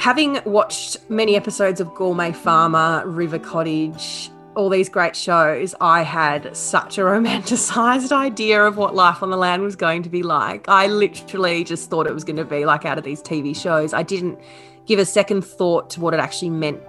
having 0.00 0.40
watched 0.46 0.96
many 1.10 1.36
episodes 1.36 1.78
of 1.78 1.94
Gourmet 1.94 2.32
Farmer, 2.32 3.06
River 3.06 3.38
Cottage, 3.38 4.30
all 4.54 4.70
these 4.70 4.88
great 4.88 5.14
shows, 5.14 5.74
I 5.78 6.00
had 6.00 6.56
such 6.56 6.96
a 6.96 7.00
romanticized 7.02 8.10
idea 8.10 8.64
of 8.64 8.78
what 8.78 8.94
life 8.94 9.22
on 9.22 9.28
the 9.28 9.36
land 9.36 9.62
was 9.62 9.76
going 9.76 10.02
to 10.04 10.08
be 10.08 10.22
like. 10.22 10.66
I 10.70 10.86
literally 10.86 11.64
just 11.64 11.90
thought 11.90 12.06
it 12.06 12.14
was 12.14 12.24
going 12.24 12.36
to 12.36 12.46
be 12.46 12.64
like 12.64 12.86
out 12.86 12.96
of 12.96 13.04
these 13.04 13.20
TV 13.20 13.54
shows. 13.54 13.92
I 13.92 14.02
didn't 14.02 14.38
give 14.86 14.98
a 14.98 15.04
second 15.04 15.42
thought 15.42 15.90
to 15.90 16.00
what 16.00 16.14
it 16.14 16.20
actually 16.20 16.50
meant 16.50 16.80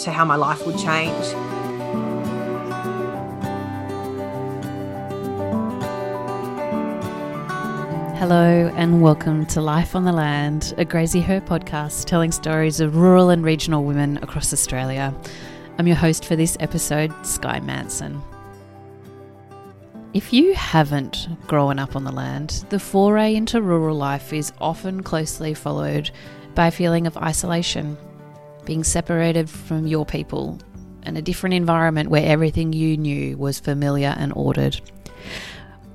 to 0.00 0.12
how 0.12 0.26
my 0.26 0.36
life 0.36 0.66
would 0.66 0.76
change. 0.78 1.57
Hello 8.18 8.68
and 8.74 9.00
welcome 9.00 9.46
to 9.46 9.60
Life 9.60 9.94
on 9.94 10.02
the 10.02 10.10
Land, 10.10 10.74
a 10.76 10.84
Graziher 10.84 11.40
podcast 11.40 12.06
telling 12.06 12.32
stories 12.32 12.80
of 12.80 12.96
rural 12.96 13.30
and 13.30 13.44
regional 13.44 13.84
women 13.84 14.16
across 14.16 14.52
Australia. 14.52 15.14
I'm 15.78 15.86
your 15.86 15.94
host 15.94 16.24
for 16.24 16.34
this 16.34 16.56
episode, 16.58 17.14
Sky 17.24 17.60
Manson. 17.60 18.20
If 20.14 20.32
you 20.32 20.52
haven't 20.54 21.28
grown 21.46 21.78
up 21.78 21.94
on 21.94 22.02
the 22.02 22.10
land, 22.10 22.64
the 22.70 22.80
foray 22.80 23.36
into 23.36 23.62
rural 23.62 23.96
life 23.96 24.32
is 24.32 24.52
often 24.60 25.04
closely 25.04 25.54
followed 25.54 26.10
by 26.56 26.66
a 26.66 26.72
feeling 26.72 27.06
of 27.06 27.16
isolation, 27.18 27.96
being 28.64 28.82
separated 28.82 29.48
from 29.48 29.86
your 29.86 30.04
people, 30.04 30.58
and 31.04 31.16
a 31.16 31.22
different 31.22 31.54
environment 31.54 32.10
where 32.10 32.26
everything 32.26 32.72
you 32.72 32.96
knew 32.96 33.38
was 33.38 33.60
familiar 33.60 34.16
and 34.18 34.32
ordered. 34.34 34.80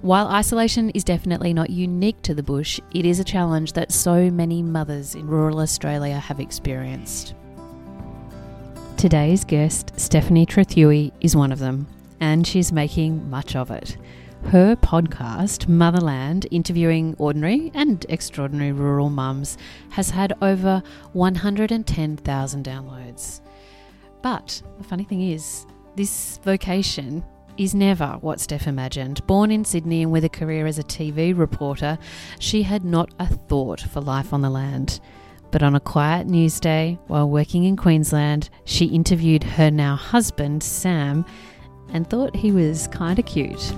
While 0.03 0.27
isolation 0.27 0.89
is 0.89 1.05
definitely 1.05 1.53
not 1.53 1.70
unique 1.70 2.21
to 2.23 2.34
the 2.34 2.44
bush, 2.44 2.77
it 2.94 3.05
is 3.05 3.21
a 3.21 3.23
challenge 3.23 3.71
that 3.71 3.89
so 3.89 4.30
many 4.30 4.61
mothers 4.61 5.16
in 5.16 5.25
rural 5.25 5.61
Australia 5.61 6.19
have 6.19 6.41
experienced. 6.41 7.36
Today's 8.97 9.45
guest, 9.45 9.94
Stephanie 9.95 10.45
Trethewey, 10.45 11.14
is 11.22 11.38
one 11.38 11.53
of 11.53 11.59
them, 11.59 11.88
and 12.19 12.45
she's 12.45 12.73
making 12.73 13.30
much 13.30 13.55
of 13.55 13.72
it. 13.72 13.95
Her 14.47 14.75
podcast, 14.75 15.69
Motherland, 15.69 16.47
interviewing 16.52 17.16
ordinary 17.17 17.72
and 17.73 18.05
extraordinary 18.09 18.73
rural 18.73 19.09
mums, 19.09 19.58
has 19.92 20.09
had 20.09 20.33
over 20.42 20.83
110,000 21.14 22.66
downloads. 22.66 23.39
But 24.22 24.61
the 24.80 24.83
funny 24.83 25.05
thing 25.05 25.22
is, 25.22 25.66
this 25.95 26.42
vocation 26.44 27.23
is 27.57 27.75
never 27.75 28.17
what 28.21 28.39
Steph 28.39 28.67
imagined. 28.67 29.25
Born 29.27 29.51
in 29.51 29.65
Sydney 29.65 30.01
and 30.03 30.11
with 30.11 30.23
a 30.23 30.29
career 30.29 30.65
as 30.65 30.79
a 30.79 30.83
TV 30.83 31.37
reporter, 31.37 31.97
she 32.39 32.63
had 32.63 32.83
not 32.83 33.13
a 33.19 33.27
thought 33.27 33.81
for 33.81 34.01
life 34.01 34.33
on 34.33 34.41
the 34.41 34.49
land. 34.49 34.99
But 35.51 35.61
on 35.61 35.75
a 35.75 35.79
quiet 35.79 36.25
news 36.27 36.59
day, 36.59 36.97
while 37.07 37.29
working 37.29 37.63
in 37.63 37.77
Queensland, 37.77 38.49
she 38.65 38.85
interviewed 38.85 39.43
her 39.43 39.69
now 39.69 39.95
husband, 39.95 40.63
Sam, 40.63 41.25
and 41.89 42.09
thought 42.09 42.35
he 42.35 42.51
was 42.51 42.87
kind 42.87 43.19
of 43.19 43.25
cute. 43.25 43.73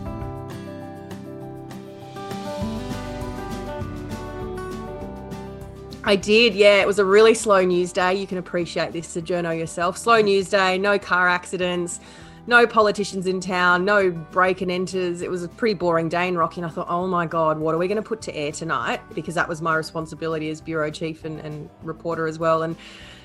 I 6.08 6.16
did, 6.16 6.54
yeah. 6.54 6.82
It 6.82 6.88
was 6.88 7.00
a 7.00 7.06
really 7.06 7.34
slow 7.34 7.66
news 7.66 7.92
day. 7.92 8.14
You 8.14 8.28
can 8.28 8.38
appreciate 8.38 8.94
this, 8.94 9.08
Sojourner 9.08 9.54
yourself. 9.54 9.98
Slow 9.98 10.22
news 10.22 10.50
day, 10.50 10.78
no 10.78 11.00
car 11.00 11.28
accidents 11.28 12.00
no 12.48 12.68
politicians 12.68 13.26
in 13.26 13.40
town, 13.40 13.86
no 13.86 14.12
break 14.12 14.62
and 14.62 14.72
enters. 14.72 15.22
It 15.22 15.32
was 15.32 15.44
a 15.44 15.48
pretty 15.48 15.74
boring 15.74 16.10
day 16.10 16.28
in 16.28 16.38
Rocky. 16.38 16.62
And 16.62 16.70
I 16.70 16.74
thought, 16.74 16.88
oh 16.90 17.08
my 17.08 17.26
God, 17.26 17.58
what 17.58 17.74
are 17.74 17.78
we 17.78 17.88
going 17.88 18.02
to 18.02 18.08
put 18.08 18.22
to 18.24 18.36
air 18.36 18.52
tonight? 18.52 19.02
Because 19.14 19.36
that 19.36 19.50
was 19.50 19.62
my 19.62 19.76
responsibility 19.76 20.50
as 20.50 20.62
bureau 20.62 20.92
chief 20.92 21.26
and, 21.26 21.40
and 21.40 21.70
reporter 21.84 22.28
as 22.28 22.40
well. 22.40 22.64
And 22.64 22.76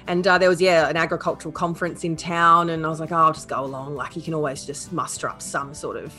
and 0.06 0.26
uh, 0.26 0.38
there 0.38 0.48
was 0.48 0.60
yeah 0.60 0.88
an 0.88 0.96
agricultural 0.96 1.52
conference 1.52 2.04
in 2.04 2.16
town, 2.16 2.70
and 2.70 2.84
I 2.86 2.88
was 2.88 3.00
like, 3.00 3.12
oh, 3.12 3.16
I'll 3.16 3.32
just 3.32 3.48
go 3.48 3.62
along. 3.62 3.96
Like 3.96 4.16
you 4.16 4.22
can 4.22 4.34
always 4.34 4.64
just 4.64 4.92
muster 4.92 5.28
up 5.28 5.42
some 5.42 5.74
sort 5.74 5.96
of 5.96 6.14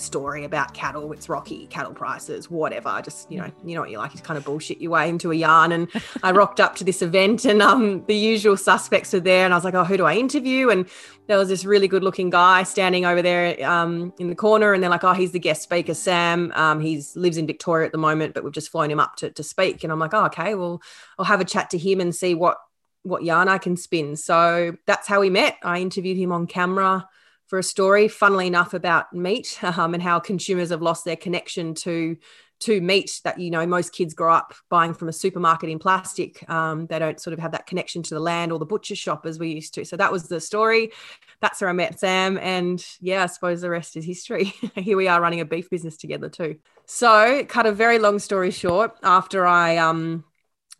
story 0.00 0.44
about 0.44 0.74
cattle. 0.74 1.12
It's 1.12 1.28
rocky, 1.28 1.66
cattle 1.66 1.92
prices, 1.92 2.50
whatever. 2.50 2.88
I 2.88 3.00
just 3.00 3.30
you 3.30 3.38
know, 3.38 3.50
you 3.64 3.74
know 3.74 3.80
what 3.82 3.90
you 3.90 3.98
like. 3.98 4.14
You 4.14 4.20
kind 4.20 4.38
of 4.38 4.44
bullshit 4.44 4.80
your 4.80 4.92
way 4.92 5.08
into 5.08 5.30
a 5.30 5.34
yarn. 5.34 5.72
And 5.72 5.88
I 6.22 6.32
rocked 6.32 6.60
up 6.60 6.76
to 6.76 6.84
this 6.84 7.02
event, 7.02 7.44
and 7.44 7.62
um, 7.62 8.04
the 8.06 8.14
usual 8.16 8.56
suspects 8.56 9.12
were 9.12 9.20
there. 9.20 9.44
And 9.44 9.54
I 9.54 9.56
was 9.56 9.64
like, 9.64 9.74
oh, 9.74 9.84
who 9.84 9.96
do 9.96 10.04
I 10.04 10.14
interview? 10.14 10.70
And 10.70 10.88
there 11.26 11.38
was 11.38 11.48
this 11.48 11.64
really 11.64 11.88
good 11.88 12.02
looking 12.02 12.30
guy 12.30 12.62
standing 12.64 13.04
over 13.04 13.22
there 13.22 13.64
um, 13.68 14.12
in 14.18 14.28
the 14.28 14.34
corner, 14.34 14.72
and 14.72 14.82
they're 14.82 14.90
like, 14.90 15.04
oh, 15.04 15.12
he's 15.12 15.32
the 15.32 15.38
guest 15.38 15.62
speaker, 15.62 15.94
Sam. 15.94 16.52
Um, 16.54 16.80
he's 16.80 17.14
lives 17.16 17.36
in 17.36 17.46
Victoria 17.46 17.86
at 17.86 17.92
the 17.92 17.98
moment, 17.98 18.34
but 18.34 18.44
we've 18.44 18.52
just 18.52 18.70
flown 18.70 18.90
him 18.90 19.00
up 19.00 19.16
to 19.16 19.30
to 19.30 19.42
speak. 19.42 19.84
And 19.84 19.92
I'm 19.92 19.98
like, 19.98 20.14
oh, 20.14 20.26
okay, 20.26 20.54
well, 20.54 20.82
I'll 21.18 21.24
have 21.24 21.40
a 21.40 21.44
chat 21.44 21.70
to 21.70 21.78
him 21.78 22.00
and 22.00 22.14
see 22.14 22.34
what 22.34 22.58
what 23.02 23.24
yarn 23.24 23.48
I 23.48 23.58
can 23.58 23.76
spin. 23.76 24.16
So 24.16 24.76
that's 24.86 25.08
how 25.08 25.20
we 25.20 25.30
met. 25.30 25.56
I 25.62 25.80
interviewed 25.80 26.18
him 26.18 26.32
on 26.32 26.46
camera 26.46 27.08
for 27.50 27.58
a 27.58 27.64
story, 27.64 28.06
funnily 28.06 28.46
enough, 28.46 28.74
about 28.74 29.12
meat 29.12 29.58
um, 29.62 29.92
and 29.92 30.02
how 30.02 30.20
consumers 30.20 30.70
have 30.70 30.80
lost 30.80 31.04
their 31.04 31.16
connection 31.16 31.74
to 31.74 32.16
to 32.60 32.78
meat 32.82 33.22
that 33.24 33.40
you 33.40 33.50
know 33.50 33.66
most 33.66 33.90
kids 33.94 34.12
grow 34.12 34.34
up 34.34 34.52
buying 34.68 34.92
from 34.92 35.08
a 35.08 35.12
supermarket 35.12 35.70
in 35.70 35.78
plastic. 35.78 36.48
Um, 36.48 36.86
they 36.86 36.98
don't 36.98 37.18
sort 37.18 37.32
of 37.32 37.40
have 37.40 37.52
that 37.52 37.66
connection 37.66 38.02
to 38.04 38.14
the 38.14 38.20
land 38.20 38.52
or 38.52 38.58
the 38.58 38.66
butcher 38.66 38.94
shop 38.94 39.24
as 39.24 39.38
we 39.38 39.50
used 39.50 39.72
to. 39.74 39.84
So 39.84 39.96
that 39.96 40.12
was 40.12 40.28
the 40.28 40.40
story. 40.40 40.92
That's 41.40 41.62
where 41.62 41.70
i 41.70 41.72
met 41.72 41.98
sam 41.98 42.36
and 42.36 42.84
yeah 43.00 43.22
i 43.22 43.26
suppose 43.26 43.62
the 43.62 43.70
rest 43.70 43.96
is 43.96 44.04
history. 44.04 44.44
Here 44.74 44.96
we 44.96 45.08
are 45.08 45.22
running 45.22 45.40
a 45.40 45.46
beef 45.46 45.70
business 45.70 45.96
together 45.96 46.28
too. 46.28 46.56
So 46.84 47.44
cut 47.48 47.64
a 47.64 47.72
very 47.72 47.98
long 47.98 48.18
story 48.18 48.50
short 48.50 48.94
after 49.02 49.46
i 49.46 49.78
um, 49.78 50.24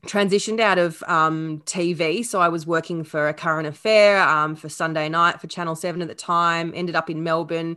transitioned 0.06 0.61
out 0.61 0.78
of 0.78 1.03
um, 1.06 1.62
TV. 1.66 2.25
So 2.25 2.41
I 2.41 2.49
was 2.49 2.66
working 2.66 3.05
for 3.05 3.28
a 3.28 3.34
current 3.34 3.66
affair 3.66 4.21
um, 4.22 4.56
for 4.56 4.69
Sunday 4.69 5.09
night 5.09 5.41
for 5.41 5.47
Channel 5.47 5.77
7 5.77 6.00
at 6.00 6.09
the 6.09 6.15
time, 6.15 6.72
ended 6.75 6.97
up 6.97 7.11
in 7.11 7.22
Melbourne. 7.22 7.77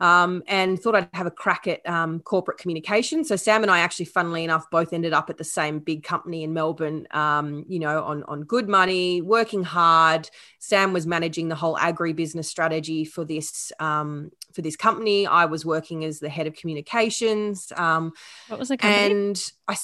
Um, 0.00 0.44
and 0.46 0.80
thought 0.80 0.94
I'd 0.94 1.08
have 1.12 1.26
a 1.26 1.30
crack 1.32 1.66
at 1.66 1.84
um, 1.88 2.20
corporate 2.20 2.58
communication. 2.58 3.24
So 3.24 3.34
Sam 3.34 3.62
and 3.62 3.70
I 3.70 3.80
actually, 3.80 4.04
funnily 4.04 4.44
enough, 4.44 4.70
both 4.70 4.92
ended 4.92 5.12
up 5.12 5.28
at 5.28 5.38
the 5.38 5.44
same 5.44 5.80
big 5.80 6.04
company 6.04 6.44
in 6.44 6.52
Melbourne. 6.52 7.08
Um, 7.10 7.64
you 7.66 7.80
know, 7.80 8.04
on 8.04 8.22
on 8.28 8.44
good 8.44 8.68
money, 8.68 9.22
working 9.22 9.64
hard. 9.64 10.30
Sam 10.60 10.92
was 10.92 11.04
managing 11.04 11.48
the 11.48 11.56
whole 11.56 11.76
agri 11.78 12.12
business 12.12 12.48
strategy 12.48 13.04
for 13.04 13.24
this 13.24 13.72
um, 13.80 14.30
for 14.52 14.62
this 14.62 14.76
company. 14.76 15.26
I 15.26 15.46
was 15.46 15.66
working 15.66 16.04
as 16.04 16.20
the 16.20 16.28
head 16.28 16.46
of 16.46 16.54
communications. 16.54 17.72
Um, 17.74 18.12
what 18.46 18.60
was 18.60 18.68
the 18.68 18.76
company? 18.76 19.10
And 19.10 19.52
I 19.66 19.74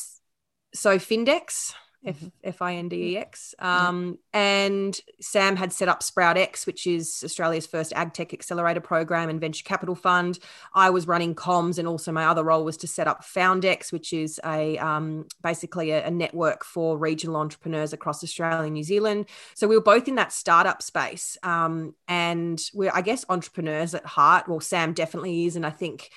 so 0.75 0.99
Findex, 0.99 1.73
mm-hmm. 2.05 2.27
F 2.43 2.61
I 2.61 2.75
N 2.75 2.89
D 2.89 3.13
E 3.13 3.19
X. 3.19 3.55
Um, 3.59 4.19
yeah. 4.33 4.41
And 4.41 5.01
Sam 5.21 5.57
had 5.57 5.73
set 5.73 5.89
up 5.89 6.03
SproutX, 6.03 6.67
which 6.67 6.87
is 6.87 7.23
Australia's 7.25 7.67
first 7.67 7.93
ag 7.95 8.13
tech 8.13 8.35
accelerator 8.35 8.81
program 8.81 9.29
and 9.29 9.41
venture 9.41 9.65
capital 9.65 9.95
fund. 9.95 10.39
I 10.75 10.91
was 10.91 11.07
running 11.07 11.35
comms, 11.35 11.79
and 11.79 11.89
also 11.89 12.13
my 12.13 12.27
other 12.27 12.45
role 12.45 12.65
was 12.65 12.77
to 12.79 12.87
set 12.87 13.07
up 13.07 13.25
Foundex, 13.25 13.93
which 13.93 14.13
is 14.13 14.41
a 14.45 14.77
um, 14.79 15.27
basically 15.43 15.93
a, 15.93 16.07
a, 16.07 16.11
network 16.11 16.65
for 16.65 16.99
regional 16.99 17.37
entrepreneurs 17.37 17.93
across 17.93 18.23
Australia 18.23 18.65
and 18.65 18.75
New 18.75 18.85
Zealand. 18.85 19.27
So 19.55 19.67
we 19.69 19.77
were 19.77 19.83
both 19.83 20.09
in 20.09 20.17
that 20.17 20.33
startup 20.33 20.83
space, 20.83 21.39
um, 21.43 21.95
and 22.09 22.61
we're 22.75 22.93
I 22.93 23.01
guess 23.01 23.25
entrepreneurs 23.29 23.95
at 23.95 24.05
heart. 24.05 24.49
Well, 24.49 24.61
Sam 24.61 24.93
definitely 24.93 25.47
is, 25.47 25.57
and 25.57 25.65
I 25.65 25.71
think 25.71 26.11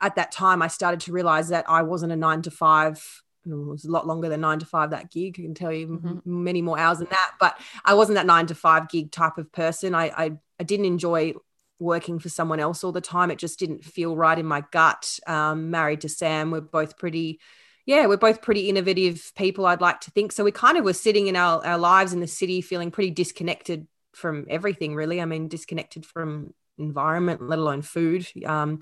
at 0.00 0.16
that 0.16 0.30
time 0.30 0.60
I 0.60 0.68
started 0.68 1.00
to 1.00 1.12
realize 1.12 1.48
that 1.48 1.64
I 1.68 1.82
wasn't 1.82 2.12
a 2.12 2.16
nine 2.16 2.42
to 2.42 2.50
five 2.50 3.22
it 3.46 3.54
was 3.54 3.84
a 3.84 3.90
lot 3.90 4.06
longer 4.06 4.28
than 4.28 4.40
nine 4.40 4.58
to 4.58 4.66
five 4.66 4.90
that 4.90 5.10
gig. 5.10 5.36
I 5.38 5.42
can 5.42 5.54
tell 5.54 5.72
you 5.72 5.86
mm-hmm. 5.88 6.44
many 6.44 6.62
more 6.62 6.78
hours 6.78 6.98
than 6.98 7.08
that. 7.10 7.32
But 7.38 7.58
I 7.84 7.94
wasn't 7.94 8.16
that 8.16 8.26
nine 8.26 8.46
to 8.48 8.54
five 8.54 8.88
gig 8.88 9.12
type 9.12 9.38
of 9.38 9.52
person. 9.52 9.94
I, 9.94 10.06
I, 10.06 10.32
I 10.58 10.64
didn't 10.64 10.86
enjoy 10.86 11.34
working 11.78 12.18
for 12.18 12.28
someone 12.28 12.60
else 12.60 12.82
all 12.82 12.92
the 12.92 13.00
time. 13.00 13.30
It 13.30 13.38
just 13.38 13.58
didn't 13.58 13.84
feel 13.84 14.16
right 14.16 14.38
in 14.38 14.46
my 14.46 14.64
gut. 14.72 15.18
Um, 15.26 15.70
married 15.70 16.00
to 16.02 16.08
Sam, 16.08 16.50
we're 16.50 16.60
both 16.60 16.96
pretty, 16.96 17.40
yeah, 17.84 18.06
we're 18.06 18.16
both 18.16 18.42
pretty 18.42 18.68
innovative 18.68 19.32
people. 19.36 19.66
I'd 19.66 19.80
like 19.80 20.00
to 20.02 20.10
think 20.10 20.32
so. 20.32 20.42
We 20.42 20.52
kind 20.52 20.78
of 20.78 20.84
were 20.84 20.92
sitting 20.94 21.26
in 21.26 21.36
our, 21.36 21.64
our 21.64 21.78
lives 21.78 22.12
in 22.12 22.20
the 22.20 22.26
city, 22.26 22.62
feeling 22.62 22.90
pretty 22.90 23.10
disconnected 23.10 23.86
from 24.14 24.46
everything. 24.48 24.94
Really, 24.94 25.20
I 25.20 25.26
mean, 25.26 25.48
disconnected 25.48 26.06
from 26.06 26.54
environment, 26.78 27.42
let 27.42 27.58
alone 27.58 27.82
food. 27.82 28.26
Um, 28.44 28.80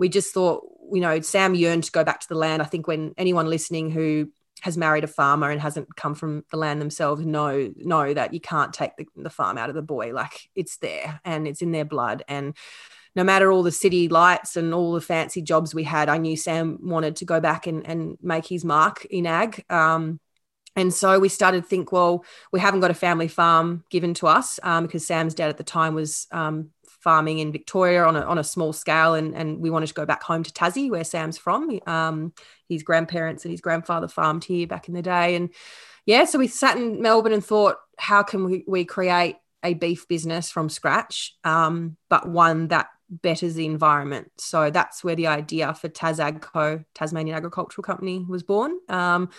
we 0.00 0.08
just 0.08 0.32
thought, 0.32 0.66
you 0.92 1.00
know, 1.00 1.20
Sam 1.20 1.54
yearned 1.54 1.84
to 1.84 1.92
go 1.92 2.02
back 2.02 2.20
to 2.20 2.28
the 2.28 2.34
land. 2.34 2.62
I 2.62 2.64
think 2.64 2.88
when 2.88 3.14
anyone 3.18 3.48
listening 3.48 3.90
who 3.90 4.32
has 4.62 4.76
married 4.76 5.04
a 5.04 5.08
farmer 5.08 5.50
and 5.50 5.60
hasn't 5.60 5.94
come 5.94 6.14
from 6.14 6.44
the 6.50 6.56
land 6.56 6.80
themselves 6.80 7.24
know 7.24 7.72
know 7.76 8.12
that 8.12 8.34
you 8.34 8.40
can't 8.40 8.72
take 8.72 8.96
the, 8.96 9.06
the 9.16 9.30
farm 9.30 9.58
out 9.58 9.68
of 9.68 9.74
the 9.74 9.82
boy. 9.82 10.12
Like 10.12 10.48
it's 10.54 10.78
there 10.78 11.20
and 11.24 11.46
it's 11.46 11.62
in 11.62 11.72
their 11.72 11.84
blood. 11.84 12.24
And 12.28 12.56
no 13.14 13.24
matter 13.24 13.52
all 13.52 13.62
the 13.62 13.70
city 13.70 14.08
lights 14.08 14.56
and 14.56 14.72
all 14.72 14.92
the 14.92 15.00
fancy 15.02 15.42
jobs 15.42 15.74
we 15.74 15.84
had, 15.84 16.08
I 16.08 16.16
knew 16.16 16.36
Sam 16.36 16.78
wanted 16.82 17.16
to 17.16 17.26
go 17.26 17.38
back 17.38 17.66
and, 17.66 17.86
and 17.86 18.16
make 18.22 18.46
his 18.46 18.64
mark 18.64 19.04
in 19.04 19.26
ag. 19.26 19.64
Um, 19.68 20.18
and 20.76 20.94
so 20.94 21.18
we 21.18 21.28
started 21.28 21.62
to 21.62 21.68
think, 21.68 21.92
well, 21.92 22.24
we 22.52 22.60
haven't 22.60 22.80
got 22.80 22.92
a 22.92 22.94
family 22.94 23.28
farm 23.28 23.84
given 23.90 24.14
to 24.14 24.28
us 24.28 24.58
um, 24.62 24.86
because 24.86 25.06
Sam's 25.06 25.34
dad 25.34 25.50
at 25.50 25.58
the 25.58 25.64
time 25.64 25.94
was 25.94 26.26
um, 26.30 26.70
farming 27.00 27.38
in 27.38 27.50
Victoria 27.50 28.04
on 28.04 28.16
a, 28.16 28.20
on 28.20 28.38
a 28.38 28.44
small 28.44 28.72
scale, 28.72 29.14
and, 29.14 29.34
and 29.34 29.60
we 29.60 29.70
wanted 29.70 29.88
to 29.88 29.94
go 29.94 30.06
back 30.06 30.22
home 30.22 30.42
to 30.42 30.52
Tassie, 30.52 30.90
where 30.90 31.04
Sam's 31.04 31.38
from. 31.38 31.80
Um, 31.86 32.32
his 32.68 32.82
grandparents 32.82 33.44
and 33.44 33.50
his 33.50 33.60
grandfather 33.60 34.08
farmed 34.08 34.44
here 34.44 34.66
back 34.66 34.88
in 34.88 34.94
the 34.94 35.02
day. 35.02 35.34
And 35.34 35.50
yeah, 36.06 36.24
so 36.24 36.38
we 36.38 36.46
sat 36.46 36.76
in 36.76 37.02
Melbourne 37.02 37.32
and 37.32 37.44
thought, 37.44 37.76
how 37.98 38.22
can 38.22 38.44
we, 38.44 38.64
we 38.66 38.84
create 38.84 39.36
a 39.62 39.74
beef 39.74 40.08
business 40.08 40.50
from 40.50 40.68
scratch, 40.68 41.34
um, 41.44 41.96
but 42.08 42.28
one 42.28 42.68
that 42.68 42.88
betters 43.10 43.54
the 43.54 43.66
environment. 43.66 44.30
So 44.38 44.70
that's 44.70 45.02
where 45.02 45.16
the 45.16 45.26
idea 45.26 45.74
for 45.74 45.88
TasAgCo, 45.88 46.84
Tasmanian 46.94 47.36
Agricultural 47.36 47.82
Company, 47.82 48.24
was 48.28 48.42
born. 48.42 48.78
Um, 48.88 49.30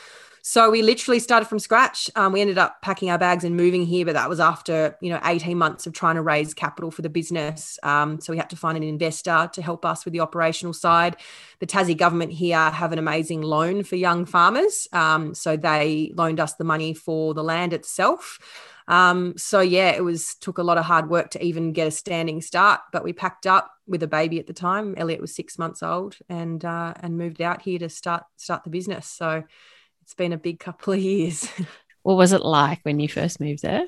so 0.44 0.71
we 0.71 0.81
literally 0.81 1.19
started 1.19 1.45
from 1.45 1.59
scratch. 1.59 2.09
Um, 2.15 2.33
we 2.33 2.41
ended 2.41 2.57
up 2.57 2.81
packing 2.81 3.12
our 3.12 3.18
bags 3.18 3.44
and 3.44 3.56
moving 3.56 3.85
here, 3.85 4.06
but 4.06 4.13
that 4.13 4.27
was 4.27 4.39
after 4.39 4.97
you 5.00 5.12
know 5.12 5.19
18 5.23 5.57
months 5.57 5.85
of 5.85 5.94
trying 5.94 6.15
to 6.15 6.21
raise 6.21 6.53
capital 6.53 6.89
for 6.89 7.03
the 7.03 7.09
business. 7.09 7.77
Um, 7.83 8.19
so 8.19 8.33
we 8.33 8.38
had 8.38 8.50
to 8.50 8.56
find 8.56 8.75
an 8.75 8.83
investor 8.83 9.50
to 9.53 9.62
help 9.62 9.85
us 9.85 10.03
with 10.03 10.13
the 10.13 10.19
operational 10.19 10.73
side. 10.73 11.18
The 11.59 11.68
Tassie 11.68 11.95
government 11.95 12.31
here 12.31 12.57
have 12.57 12.91
an 12.91 13.00
amazing 13.00 13.41
loan 13.41 13.83
for 13.83 13.95
young 13.95 14.25
farmers. 14.25 14.88
Um, 14.91 15.35
so 15.35 15.57
they 15.57 16.12
loaned 16.15 16.39
us 16.39 16.56
the 16.56 16.63
money 16.63 16.94
for 16.95 17.33
the 17.33 17.44
land 17.44 17.71
itself. 17.73 18.39
Um, 18.88 19.33
so 19.38 19.60
yeah, 19.60 19.89
it 19.89 20.04
was 20.04 20.36
took 20.36 20.57
a 20.57 20.63
lot 20.63 20.78
of 20.78 20.86
hard 20.86 21.10
work 21.10 21.31
to 21.31 21.44
even 21.44 21.74
get 21.74 21.88
a 21.88 21.92
standing 21.92 22.42
start, 22.42 22.81
but 22.92 23.04
we 23.04 23.13
packed 23.13 23.48
up 23.48 23.72
with 23.88 24.04
a 24.04 24.07
baby 24.07 24.39
at 24.39 24.48
the 24.48 24.54
time. 24.54 24.95
Elliot 24.98 25.22
was 25.22 25.36
six 25.36 25.57
months 25.57 25.83
old, 25.83 26.18
and 26.30 26.63
uh, 26.63 26.94
and 27.00 27.18
moved 27.18 27.42
out 27.42 27.62
here 27.62 27.80
to 27.80 27.89
start 27.89 28.24
start 28.38 28.63
the 28.63 28.69
business. 28.69 29.07
So 29.07 29.44
it's 30.01 30.13
been 30.13 30.33
a 30.33 30.38
big 30.38 30.60
couple 30.60 30.94
of 30.94 31.00
years. 31.00 31.48
what 32.04 32.18
was 32.18 32.33
it 32.33 32.44
like 32.44 32.80
when 32.83 33.00
you 33.00 33.07
first 33.07 33.39
moved 33.39 33.62
there? 33.62 33.86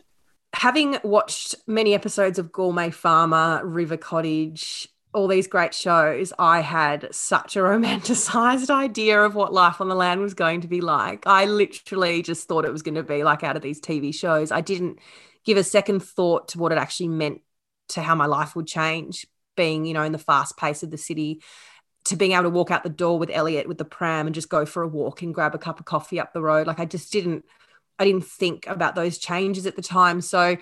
Having 0.53 0.99
watched 1.03 1.55
many 1.65 1.95
episodes 1.95 2.37
of 2.37 2.51
Gourmet 2.51 2.91
Farmer, 2.91 3.65
River 3.65 3.97
Cottage, 3.97 4.87
all 5.13 5.27
these 5.27 5.47
great 5.47 5.73
shows, 5.73 6.33
I 6.39 6.61
had 6.61 7.13
such 7.13 7.55
a 7.55 7.59
romanticized 7.59 8.69
idea 8.71 9.21
of 9.21 9.35
what 9.35 9.53
life 9.53 9.79
on 9.79 9.87
the 9.87 9.95
land 9.95 10.21
was 10.21 10.33
going 10.33 10.61
to 10.61 10.67
be 10.67 10.81
like. 10.81 11.27
I 11.27 11.45
literally 11.45 12.21
just 12.21 12.47
thought 12.47 12.65
it 12.65 12.71
was 12.71 12.81
going 12.81 12.95
to 12.95 13.03
be 13.03 13.23
like 13.23 13.43
out 13.43 13.55
of 13.55 13.61
these 13.61 13.79
TV 13.79 14.13
shows. 14.13 14.51
I 14.51 14.61
didn't 14.61 14.99
give 15.45 15.57
a 15.57 15.63
second 15.63 16.01
thought 16.01 16.49
to 16.49 16.57
what 16.57 16.71
it 16.71 16.77
actually 16.77 17.09
meant 17.09 17.41
to 17.89 18.01
how 18.01 18.15
my 18.15 18.25
life 18.25 18.55
would 18.55 18.67
change, 18.67 19.27
being, 19.55 19.85
you 19.85 19.93
know, 19.93 20.03
in 20.03 20.13
the 20.13 20.17
fast 20.17 20.57
pace 20.57 20.83
of 20.83 20.89
the 20.89 20.97
city, 20.97 21.41
to 22.05 22.15
being 22.15 22.31
able 22.31 22.43
to 22.43 22.49
walk 22.49 22.71
out 22.71 22.83
the 22.83 22.89
door 22.89 23.19
with 23.19 23.29
Elliot 23.31 23.67
with 23.67 23.77
the 23.77 23.85
pram 23.85 24.25
and 24.25 24.35
just 24.35 24.49
go 24.49 24.65
for 24.65 24.83
a 24.83 24.87
walk 24.87 25.21
and 25.21 25.33
grab 25.33 25.53
a 25.53 25.59
cup 25.59 25.79
of 25.79 25.85
coffee 25.85 26.19
up 26.19 26.33
the 26.33 26.41
road. 26.41 26.67
Like 26.67 26.79
I 26.79 26.85
just 26.85 27.11
didn't, 27.11 27.45
I 27.99 28.05
didn't 28.05 28.25
think 28.25 28.67
about 28.67 28.95
those 28.95 29.17
changes 29.19 29.67
at 29.67 29.75
the 29.75 29.81
time. 29.81 30.21
So 30.21 30.57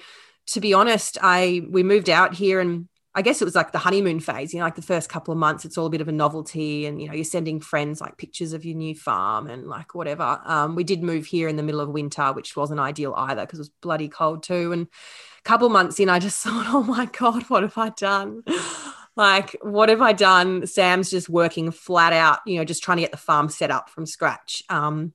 to 0.48 0.60
be 0.60 0.74
honest, 0.74 1.18
I 1.22 1.66
we 1.70 1.84
moved 1.84 2.10
out 2.10 2.34
here 2.34 2.60
and 2.60 2.90
I 3.14 3.22
guess 3.22 3.42
it 3.42 3.46
was 3.46 3.56
like 3.56 3.74
the 3.74 3.78
honeymoon 3.78 4.22
phase, 4.22 4.54
you 4.54 4.60
know, 4.60 4.66
like 4.66 4.76
the 4.76 4.82
first 4.82 5.10
couple 5.10 5.34
of 5.34 5.38
months, 5.38 5.66
it's 5.66 5.78
all 5.78 5.86
a 5.86 5.90
bit 5.90 6.00
of 6.00 6.08
a 6.08 6.14
novelty. 6.14 6.86
And, 6.86 7.02
you 7.02 7.10
know, 7.10 7.14
you're 7.14 7.26
sending 7.26 7.60
friends 7.60 8.00
like 8.00 8.18
pictures 8.18 8.54
of 8.54 8.64
your 8.64 8.76
new 8.76 8.96
farm 8.96 9.48
and 9.48 9.68
like 9.68 9.94
whatever. 9.94 10.40
Um, 10.46 10.76
we 10.76 10.86
did 10.86 11.04
move 11.04 11.26
here 11.26 11.50
in 11.50 11.58
the 11.58 11.64
middle 11.64 11.82
of 11.82 11.90
winter, 11.90 12.32
which 12.32 12.56
wasn't 12.56 12.80
ideal 12.80 13.14
either 13.18 13.42
because 13.42 13.60
it 13.60 13.64
was 13.64 13.70
bloody 13.82 14.08
cold 14.08 14.44
too. 14.44 14.72
And 14.72 14.88
a 14.88 15.44
couple 15.44 15.68
months 15.68 16.00
in, 16.00 16.08
I 16.08 16.20
just 16.20 16.40
thought, 16.44 16.68
oh 16.70 16.84
my 16.84 17.06
God, 17.06 17.44
what 17.50 17.64
have 17.64 17.78
I 17.78 17.90
done? 17.90 18.44
like, 19.18 19.58
what 19.62 19.90
have 19.90 20.02
I 20.02 20.14
done? 20.14 20.66
Sam's 20.66 21.10
just 21.10 21.28
working 21.28 21.72
flat 21.72 22.14
out, 22.14 22.40
you 22.46 22.58
know, 22.58 22.66
just 22.66 22.82
trying 22.82 22.98
to 22.98 23.04
get 23.04 23.12
the 23.12 23.18
farm 23.18 23.50
set 23.50 23.72
up 23.72 23.90
from 23.90 24.06
scratch. 24.06 24.64
Um, 24.70 25.14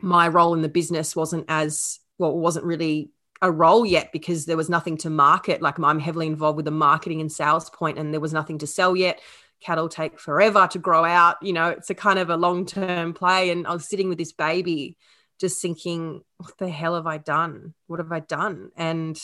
my 0.00 0.28
role 0.28 0.54
in 0.54 0.62
the 0.62 0.68
business 0.68 1.16
wasn't 1.16 1.46
as 1.48 1.98
well, 2.18 2.38
wasn't 2.38 2.66
really 2.66 3.10
a 3.42 3.50
role 3.50 3.84
yet 3.84 4.10
because 4.12 4.46
there 4.46 4.56
was 4.56 4.70
nothing 4.70 4.96
to 4.98 5.10
market. 5.10 5.60
Like 5.60 5.78
I'm 5.78 5.98
heavily 5.98 6.28
involved 6.28 6.56
with 6.56 6.64
the 6.64 6.70
marketing 6.70 7.20
and 7.20 7.30
sales 7.30 7.68
point, 7.68 7.98
and 7.98 8.12
there 8.12 8.20
was 8.20 8.32
nothing 8.32 8.58
to 8.58 8.66
sell 8.66 8.96
yet. 8.96 9.20
Cattle 9.60 9.88
take 9.88 10.18
forever 10.18 10.66
to 10.68 10.78
grow 10.78 11.04
out. 11.04 11.36
You 11.42 11.52
know, 11.52 11.68
it's 11.68 11.90
a 11.90 11.94
kind 11.94 12.18
of 12.18 12.30
a 12.30 12.36
long 12.36 12.64
term 12.64 13.12
play. 13.12 13.50
And 13.50 13.66
I 13.66 13.72
was 13.72 13.88
sitting 13.88 14.08
with 14.08 14.18
this 14.18 14.32
baby, 14.32 14.96
just 15.40 15.60
thinking, 15.60 16.22
what 16.38 16.56
the 16.58 16.68
hell 16.68 16.94
have 16.94 17.06
I 17.06 17.18
done? 17.18 17.74
What 17.88 17.98
have 17.98 18.12
I 18.12 18.20
done? 18.20 18.70
And 18.76 19.20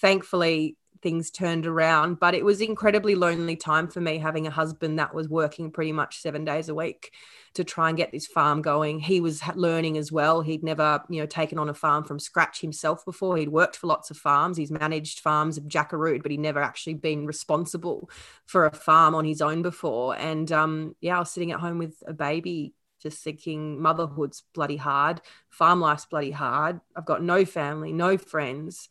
thankfully, 0.00 0.76
things 1.02 1.30
turned 1.30 1.66
around. 1.66 2.20
But 2.20 2.34
it 2.34 2.44
was 2.44 2.60
incredibly 2.60 3.14
lonely 3.14 3.56
time 3.56 3.88
for 3.88 4.00
me 4.00 4.18
having 4.18 4.46
a 4.46 4.50
husband 4.50 4.98
that 4.98 5.14
was 5.14 5.28
working 5.28 5.70
pretty 5.70 5.92
much 5.92 6.20
seven 6.20 6.44
days 6.44 6.68
a 6.68 6.74
week 6.74 7.12
to 7.54 7.64
try 7.64 7.88
and 7.88 7.96
get 7.96 8.12
this 8.12 8.26
farm 8.26 8.62
going. 8.62 9.00
He 9.00 9.20
was 9.20 9.42
learning 9.54 9.96
as 9.96 10.12
well. 10.12 10.42
He'd 10.42 10.62
never, 10.62 11.02
you 11.08 11.20
know, 11.20 11.26
taken 11.26 11.58
on 11.58 11.68
a 11.68 11.74
farm 11.74 12.04
from 12.04 12.18
scratch 12.18 12.60
himself 12.60 13.04
before. 13.04 13.36
He'd 13.36 13.48
worked 13.48 13.76
for 13.76 13.86
lots 13.86 14.10
of 14.10 14.16
farms. 14.16 14.56
He's 14.56 14.70
managed 14.70 15.20
farms 15.20 15.56
of 15.56 15.66
Jackaroo, 15.66 16.20
but 16.20 16.30
he'd 16.30 16.40
never 16.40 16.60
actually 16.60 16.94
been 16.94 17.26
responsible 17.26 18.10
for 18.44 18.66
a 18.66 18.74
farm 18.74 19.14
on 19.14 19.24
his 19.24 19.40
own 19.40 19.62
before. 19.62 20.16
And 20.16 20.50
um, 20.52 20.96
yeah, 21.00 21.16
I 21.16 21.20
was 21.20 21.30
sitting 21.30 21.52
at 21.52 21.60
home 21.60 21.78
with 21.78 22.02
a 22.06 22.12
baby 22.12 22.74
just 23.02 23.22
thinking 23.22 23.80
motherhood's 23.80 24.42
bloody 24.54 24.76
hard, 24.76 25.20
farm 25.48 25.80
life's 25.80 26.06
bloody 26.06 26.30
hard. 26.30 26.80
I've 26.94 27.06
got 27.06 27.22
no 27.22 27.44
family, 27.44 27.92
no 27.92 28.18
friends. 28.18 28.88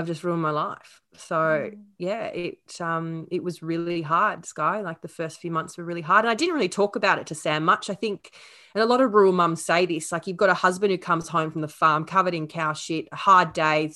I've 0.00 0.06
just 0.06 0.24
ruined 0.24 0.42
my 0.42 0.50
life. 0.50 1.02
So 1.16 1.36
mm. 1.36 1.78
yeah, 1.98 2.24
it 2.26 2.80
um 2.80 3.28
it 3.30 3.44
was 3.44 3.62
really 3.62 4.02
hard, 4.02 4.46
Sky. 4.46 4.80
Like 4.80 5.02
the 5.02 5.08
first 5.08 5.40
few 5.40 5.50
months 5.50 5.76
were 5.76 5.84
really 5.84 6.00
hard. 6.00 6.24
And 6.24 6.30
I 6.30 6.34
didn't 6.34 6.54
really 6.54 6.68
talk 6.68 6.96
about 6.96 7.18
it 7.18 7.26
to 7.28 7.34
Sam 7.34 7.64
much. 7.64 7.90
I 7.90 7.94
think 7.94 8.32
and 8.74 8.82
a 8.82 8.86
lot 8.86 9.00
of 9.00 9.12
rural 9.12 9.32
mums 9.32 9.64
say 9.64 9.86
this, 9.86 10.12
like 10.12 10.26
you've 10.26 10.36
got 10.36 10.48
a 10.48 10.54
husband 10.54 10.90
who 10.90 10.98
comes 10.98 11.28
home 11.28 11.50
from 11.50 11.60
the 11.60 11.68
farm 11.68 12.04
covered 12.04 12.34
in 12.34 12.46
cow 12.46 12.72
shit, 12.72 13.08
a 13.12 13.16
hard 13.16 13.52
day, 13.52 13.92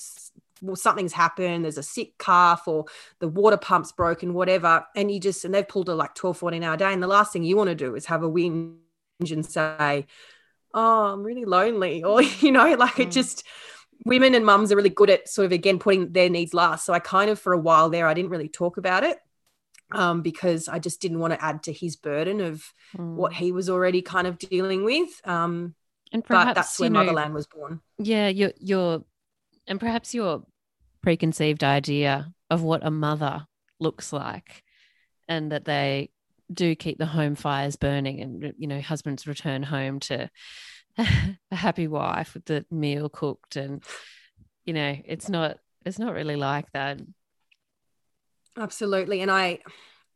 well, 0.61 0.75
something's 0.75 1.13
happened, 1.13 1.63
there's 1.63 1.77
a 1.77 1.83
sick 1.83 2.17
calf 2.17 2.67
or 2.67 2.85
the 3.19 3.27
water 3.27 3.57
pump's 3.57 3.91
broken, 3.91 4.33
whatever. 4.33 4.85
And 4.95 5.11
you 5.11 5.19
just, 5.19 5.45
and 5.45 5.53
they've 5.53 5.67
pulled 5.67 5.89
a 5.89 5.95
like 5.95 6.13
12, 6.15 6.37
14 6.37 6.63
hour 6.63 6.77
day. 6.77 6.93
And 6.93 7.01
the 7.01 7.07
last 7.07 7.33
thing 7.33 7.43
you 7.43 7.57
want 7.57 7.69
to 7.69 7.75
do 7.75 7.95
is 7.95 8.05
have 8.07 8.23
a 8.23 8.29
whinge 8.29 8.77
and 9.19 9.45
say, 9.45 10.07
Oh, 10.73 11.05
I'm 11.05 11.23
really 11.23 11.45
lonely. 11.45 12.03
Or, 12.05 12.21
you 12.21 12.51
know, 12.51 12.73
like 12.73 12.95
mm. 12.95 13.03
it 13.03 13.11
just, 13.11 13.45
women 14.05 14.35
and 14.35 14.45
mums 14.45 14.71
are 14.71 14.75
really 14.75 14.89
good 14.89 15.09
at 15.09 15.27
sort 15.27 15.45
of 15.45 15.51
again 15.51 15.79
putting 15.79 16.11
their 16.11 16.29
needs 16.29 16.53
last. 16.53 16.85
So 16.85 16.93
I 16.93 16.99
kind 16.99 17.29
of 17.29 17.39
for 17.39 17.53
a 17.53 17.59
while 17.59 17.89
there 17.89 18.07
I 18.07 18.13
didn't 18.13 18.31
really 18.31 18.49
talk 18.49 18.77
about 18.77 19.03
it 19.03 19.17
um, 19.91 20.21
because 20.21 20.67
I 20.67 20.79
just 20.79 21.01
didn't 21.01 21.19
want 21.19 21.33
to 21.33 21.43
add 21.43 21.63
to 21.63 21.73
his 21.73 21.95
burden 21.95 22.41
of 22.41 22.63
mm. 22.95 23.15
what 23.15 23.33
he 23.33 23.51
was 23.51 23.69
already 23.69 24.01
kind 24.01 24.27
of 24.27 24.37
dealing 24.37 24.83
with. 24.83 25.09
Um, 25.25 25.75
and 26.11 26.23
perhaps, 26.23 26.47
but 26.47 26.53
that's 26.55 26.79
where 26.79 26.89
know, 26.89 26.99
Motherland 26.99 27.33
was 27.33 27.47
born. 27.47 27.81
Yeah, 27.97 28.27
your 28.29 28.51
your 28.59 29.03
and 29.67 29.79
perhaps 29.79 30.13
your 30.13 30.43
preconceived 31.01 31.63
idea 31.63 32.33
of 32.49 32.61
what 32.61 32.85
a 32.85 32.91
mother 32.91 33.45
looks 33.79 34.13
like, 34.13 34.63
and 35.27 35.51
that 35.51 35.65
they 35.65 36.11
do 36.53 36.75
keep 36.75 36.97
the 36.97 37.07
home 37.07 37.35
fires 37.35 37.75
burning, 37.75 38.21
and 38.21 38.53
you 38.57 38.67
know 38.67 38.81
husbands 38.81 39.27
return 39.27 39.63
home 39.63 39.99
to 40.01 40.29
a 41.51 41.55
happy 41.55 41.87
wife 41.87 42.33
with 42.33 42.45
the 42.45 42.65
meal 42.71 43.09
cooked 43.09 43.55
and 43.57 43.83
you 44.63 44.73
know 44.73 44.95
it's 45.05 45.27
not 45.29 45.57
it's 45.85 45.99
not 45.99 46.13
really 46.13 46.35
like 46.35 46.71
that. 46.73 46.99
Absolutely. 48.57 49.21
And 49.21 49.31
i 49.31 49.59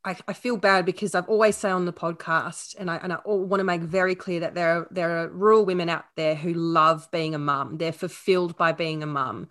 I, 0.05 0.15
I 0.29 0.33
feel 0.33 0.55
bad 0.55 0.85
because 0.85 1.13
I've 1.13 1.27
always 1.27 1.57
say 1.57 1.69
on 1.69 1.83
the 1.83 1.91
podcast, 1.91 2.73
and 2.79 2.89
I 2.89 2.95
and 3.03 3.11
I 3.11 3.19
want 3.25 3.59
to 3.59 3.65
make 3.65 3.81
very 3.81 4.15
clear 4.15 4.39
that 4.39 4.55
there 4.55 4.77
are 4.77 4.87
there 4.91 5.19
are 5.19 5.27
rural 5.27 5.65
women 5.65 5.89
out 5.89 6.05
there 6.15 6.35
who 6.35 6.53
love 6.53 7.09
being 7.11 7.35
a 7.35 7.37
mum. 7.37 7.77
They're 7.77 7.91
fulfilled 7.91 8.55
by 8.55 8.71
being 8.71 9.03
a 9.03 9.05
mum 9.05 9.49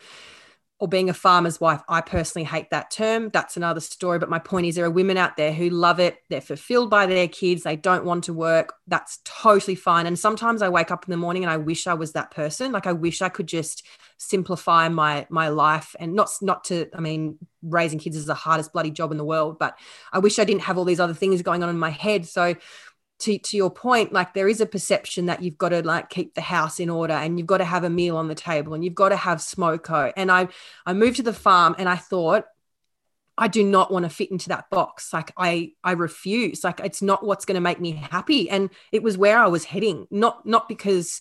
or 0.81 0.87
being 0.87 1.11
a 1.11 1.15
farmer's 1.15 1.61
wife. 1.61 1.83
I 1.89 2.01
personally 2.01 2.45
hate 2.45 2.71
that 2.71 2.91
term. 2.91 3.31
That's 3.31 3.57
another 3.57 3.81
story. 3.81 4.21
But 4.21 4.31
my 4.31 4.39
point 4.39 4.67
is, 4.67 4.77
there 4.77 4.85
are 4.85 4.91
women 4.91 5.17
out 5.17 5.37
there 5.37 5.53
who 5.53 5.71
love 5.71 5.99
it. 5.99 6.19
They're 6.31 6.41
fulfilled 6.41 6.89
by 6.89 7.07
their 7.07 7.27
kids. 7.27 7.65
They 7.65 7.75
don't 7.75 8.05
want 8.05 8.25
to 8.25 8.33
work. 8.33 8.75
That's 8.87 9.19
totally 9.25 9.75
fine. 9.75 10.07
And 10.07 10.17
sometimes 10.17 10.63
I 10.63 10.69
wake 10.69 10.93
up 10.93 11.05
in 11.05 11.11
the 11.11 11.17
morning 11.17 11.43
and 11.43 11.51
I 11.51 11.57
wish 11.57 11.89
I 11.89 11.95
was 11.95 12.13
that 12.13 12.31
person. 12.31 12.71
Like 12.71 12.87
I 12.87 12.93
wish 12.93 13.23
I 13.23 13.29
could 13.29 13.49
just 13.49 13.85
simplify 14.19 14.89
my 14.89 15.27
my 15.31 15.49
life 15.49 15.97
and 15.99 16.15
not 16.15 16.31
not 16.43 16.65
to. 16.65 16.89
I 16.95 17.01
mean, 17.01 17.39
raising 17.63 17.99
kids 17.99 18.17
is 18.17 18.27
the 18.27 18.35
hardest 18.35 18.73
bloody 18.73 18.93
job 18.93 19.11
in 19.11 19.19
the 19.19 19.25
world. 19.25 19.59
But 19.59 19.77
I 20.13 20.21
wish 20.21 20.39
I 20.39 20.45
didn't 20.45 20.63
have 20.63 20.79
all 20.79 20.85
these 20.85 21.01
other 21.01 21.15
things 21.15 21.43
going 21.43 21.65
on 21.65 21.71
in 21.71 21.79
my 21.79 21.91
head. 21.91 22.25
So 22.27 22.55
to, 23.21 23.39
to 23.39 23.57
your 23.57 23.71
point, 23.71 24.13
like 24.13 24.35
there 24.35 24.49
is 24.49 24.61
a 24.61 24.67
perception 24.67 25.27
that 25.27 25.43
you've 25.43 25.59
got 25.59 25.71
to 25.71 25.83
like 25.83 26.09
keep 26.09 26.35
the 26.35 26.41
house 26.41 26.79
in 26.79 26.89
order 26.89 27.15
and 27.15 27.39
you've 27.39 27.49
got 27.49 27.59
to 27.59 27.65
have 27.65 27.85
a 27.85 27.91
meal 27.91 28.17
on 28.17 28.29
the 28.29 28.35
table 28.35 28.75
and 28.75 28.85
you've 28.85 28.95
got 28.95 29.09
to 29.09 29.17
have 29.17 29.39
smoko. 29.39 30.13
And 30.17 30.31
I 30.31 30.49
I 30.87 30.93
moved 30.93 31.17
to 31.17 31.23
the 31.23 31.33
farm 31.33 31.75
and 31.79 31.89
I 31.89 31.97
thought, 31.97 32.45
I 33.37 33.49
do 33.49 33.65
not 33.65 33.93
want 33.93 34.05
to 34.05 34.09
fit 34.09 34.31
into 34.31 34.51
that 34.51 34.71
box. 34.71 35.13
Like 35.13 35.33
I 35.37 35.73
I 35.83 35.93
refuse. 35.93 36.63
Like 36.63 36.81
it's 36.81 37.03
not 37.03 37.25
what's 37.25 37.45
going 37.45 37.57
to 37.57 37.61
make 37.61 37.81
me 37.81 37.93
happy. 37.93 38.49
And 38.49 38.71
it 38.93 39.03
was 39.03 39.19
where 39.19 39.39
I 39.39 39.49
was 39.49 39.65
heading, 39.65 40.07
not 40.11 40.47
not 40.47 40.69
because 40.69 41.21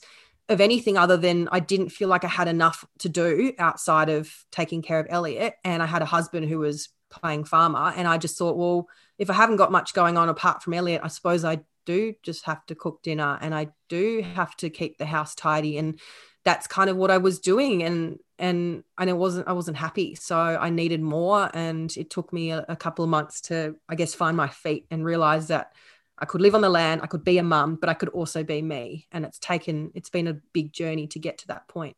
of 0.50 0.62
anything 0.62 0.98
other 0.98 1.18
than 1.18 1.50
I 1.52 1.60
didn't 1.60 1.90
feel 1.90 2.08
like 2.08 2.24
I 2.24 2.30
had 2.30 2.48
enough 2.48 2.86
to 3.00 3.10
do 3.10 3.54
outside 3.60 4.10
of 4.10 4.32
taking 4.52 4.82
care 4.82 5.00
of 5.00 5.08
Elliot. 5.10 5.56
And 5.64 5.84
I 5.84 5.88
had 5.88 6.02
a 6.02 6.06
husband 6.06 6.48
who 6.48 6.60
was 6.60 6.90
playing 7.10 7.46
farmer. 7.46 7.92
And 7.96 8.08
I 8.08 8.18
just 8.18 8.38
thought, 8.38 8.56
well, 8.56 8.88
if 9.18 9.30
I 9.30 9.34
haven't 9.34 9.58
got 9.58 9.72
much 9.72 9.94
going 9.94 10.18
on 10.18 10.30
apart 10.30 10.64
from 10.64 10.74
Elliot, 10.74 11.02
I 11.04 11.08
suppose 11.08 11.44
I 11.44 11.60
do 11.88 12.14
just 12.22 12.46
have 12.46 12.64
to 12.68 12.76
cook 12.76 13.02
dinner 13.02 13.40
and 13.42 13.56
I 13.56 13.70
do 13.88 14.22
have 14.22 14.56
to 14.58 14.70
keep 14.70 14.98
the 14.98 15.06
house 15.06 15.34
tidy. 15.34 15.78
And 15.78 16.00
that's 16.44 16.68
kind 16.68 16.90
of 16.90 16.98
what 16.98 17.10
I 17.10 17.18
was 17.18 17.40
doing 17.40 17.82
and 17.82 18.20
and 18.38 18.84
and 18.98 19.10
it 19.10 19.18
wasn't 19.18 19.48
I 19.48 19.54
wasn't 19.54 19.78
happy. 19.78 20.14
So 20.14 20.38
I 20.38 20.70
needed 20.70 21.02
more 21.02 21.50
and 21.54 21.96
it 21.98 22.10
took 22.12 22.32
me 22.32 22.52
a, 22.52 22.66
a 22.70 22.76
couple 22.76 23.04
of 23.04 23.10
months 23.10 23.42
to 23.42 23.76
I 23.90 23.96
guess 23.96 24.14
find 24.14 24.38
my 24.38 24.50
feet 24.50 24.86
and 24.92 25.04
realize 25.04 25.48
that 25.48 25.72
I 26.20 26.26
could 26.26 26.42
live 26.42 26.56
on 26.56 26.62
the 26.62 26.70
land 26.70 27.02
I 27.04 27.08
could 27.08 27.24
be 27.24 27.38
a 27.38 27.44
mum 27.44 27.78
but 27.78 27.90
I 27.90 27.96
could 27.96 28.10
also 28.10 28.44
be 28.44 28.62
me. 28.62 29.08
And 29.12 29.26
it's 29.26 29.40
taken 29.40 29.92
it's 29.96 30.10
been 30.10 30.28
a 30.28 30.40
big 30.54 30.74
journey 30.74 31.08
to 31.08 31.20
get 31.20 31.40
to 31.40 31.48
that 31.48 31.68
point. 31.68 31.96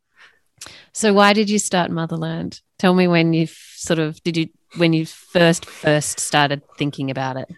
So 0.93 1.13
why 1.13 1.33
did 1.33 1.49
you 1.49 1.57
start 1.57 1.89
Motherland? 1.89 2.61
Tell 2.77 2.93
me 2.93 3.07
when 3.07 3.33
you 3.33 3.47
sort 3.47 3.99
of 3.99 4.21
did 4.23 4.37
you 4.37 4.49
when 4.77 4.93
you 4.93 5.05
first 5.05 5.65
first 5.65 6.19
started 6.19 6.61
thinking 6.77 7.09
about 7.09 7.37
it. 7.37 7.49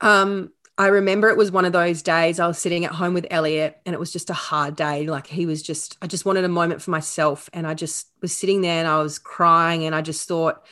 Um 0.00 0.50
I 0.78 0.86
remember 0.86 1.28
it 1.28 1.36
was 1.36 1.52
one 1.52 1.66
of 1.66 1.72
those 1.72 2.00
days 2.02 2.40
I 2.40 2.46
was 2.46 2.58
sitting 2.58 2.84
at 2.84 2.92
home 2.92 3.12
with 3.12 3.26
Elliot 3.30 3.78
and 3.84 3.94
it 3.94 4.00
was 4.00 4.12
just 4.12 4.30
a 4.30 4.34
hard 4.34 4.74
day. 4.74 5.06
Like 5.06 5.26
he 5.26 5.44
was 5.44 5.62
just, 5.62 5.98
I 6.00 6.06
just 6.06 6.24
wanted 6.24 6.44
a 6.44 6.48
moment 6.48 6.80
for 6.80 6.90
myself. 6.90 7.50
And 7.52 7.66
I 7.66 7.74
just 7.74 8.08
was 8.22 8.36
sitting 8.36 8.62
there 8.62 8.78
and 8.78 8.88
I 8.88 9.02
was 9.02 9.18
crying 9.18 9.84
and 9.84 9.94
I 9.94 10.00
just 10.00 10.26
thought, 10.26 10.64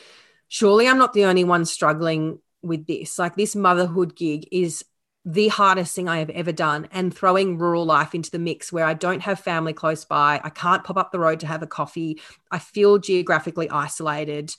surely 0.48 0.88
I'm 0.88 0.98
not 0.98 1.12
the 1.12 1.26
only 1.26 1.44
one 1.44 1.66
struggling 1.66 2.38
with 2.62 2.86
this. 2.86 3.18
Like 3.18 3.36
this 3.36 3.54
motherhood 3.54 4.16
gig 4.16 4.48
is 4.50 4.84
the 5.26 5.48
hardest 5.48 5.94
thing 5.94 6.08
I 6.08 6.18
have 6.20 6.30
ever 6.30 6.52
done. 6.52 6.88
And 6.92 7.14
throwing 7.14 7.58
rural 7.58 7.84
life 7.84 8.14
into 8.14 8.30
the 8.30 8.38
mix 8.38 8.72
where 8.72 8.86
I 8.86 8.94
don't 8.94 9.20
have 9.20 9.38
family 9.38 9.74
close 9.74 10.06
by, 10.06 10.40
I 10.42 10.48
can't 10.48 10.82
pop 10.82 10.96
up 10.96 11.12
the 11.12 11.20
road 11.20 11.40
to 11.40 11.46
have 11.46 11.62
a 11.62 11.66
coffee, 11.66 12.20
I 12.50 12.58
feel 12.58 12.98
geographically 12.98 13.68
isolated 13.68 14.54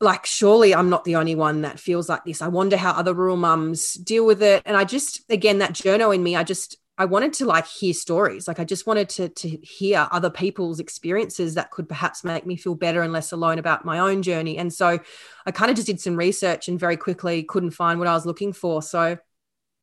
like 0.00 0.24
surely 0.24 0.74
i'm 0.74 0.88
not 0.88 1.04
the 1.04 1.16
only 1.16 1.34
one 1.34 1.62
that 1.62 1.78
feels 1.78 2.08
like 2.08 2.24
this. 2.24 2.42
I 2.42 2.48
wonder 2.48 2.76
how 2.76 2.92
other 2.92 3.14
rural 3.14 3.36
mums 3.36 3.94
deal 3.94 4.24
with 4.24 4.42
it. 4.42 4.62
And 4.64 4.76
i 4.76 4.84
just 4.84 5.22
again 5.30 5.58
that 5.58 5.72
journal 5.72 6.10
in 6.10 6.22
me 6.22 6.36
i 6.36 6.42
just 6.42 6.76
i 6.96 7.04
wanted 7.04 7.32
to 7.34 7.44
like 7.44 7.66
hear 7.66 7.92
stories. 7.92 8.48
Like 8.48 8.58
i 8.58 8.64
just 8.64 8.86
wanted 8.86 9.08
to 9.10 9.28
to 9.28 9.48
hear 9.48 10.08
other 10.10 10.30
people's 10.30 10.80
experiences 10.80 11.54
that 11.54 11.70
could 11.70 11.88
perhaps 11.88 12.24
make 12.24 12.46
me 12.46 12.56
feel 12.56 12.74
better 12.74 13.02
and 13.02 13.12
less 13.12 13.32
alone 13.32 13.58
about 13.58 13.84
my 13.84 13.98
own 13.98 14.22
journey. 14.22 14.56
And 14.56 14.72
so 14.72 14.98
i 15.46 15.50
kind 15.50 15.70
of 15.70 15.76
just 15.76 15.86
did 15.86 16.00
some 16.00 16.16
research 16.16 16.68
and 16.68 16.80
very 16.80 16.96
quickly 16.96 17.42
couldn't 17.42 17.72
find 17.72 17.98
what 17.98 18.08
i 18.08 18.14
was 18.14 18.26
looking 18.26 18.52
for. 18.52 18.82
So 18.82 19.18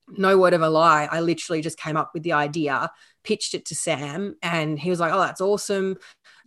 no 0.09 0.37
word 0.37 0.53
of 0.53 0.61
a 0.61 0.69
lie 0.69 1.07
i 1.11 1.19
literally 1.19 1.61
just 1.61 1.77
came 1.77 1.97
up 1.97 2.11
with 2.13 2.23
the 2.23 2.31
idea 2.31 2.89
pitched 3.25 3.53
it 3.53 3.65
to 3.65 3.75
sam 3.75 4.35
and 4.41 4.79
he 4.79 4.89
was 4.89 5.01
like 5.01 5.11
oh 5.11 5.19
that's 5.19 5.41
awesome 5.41 5.97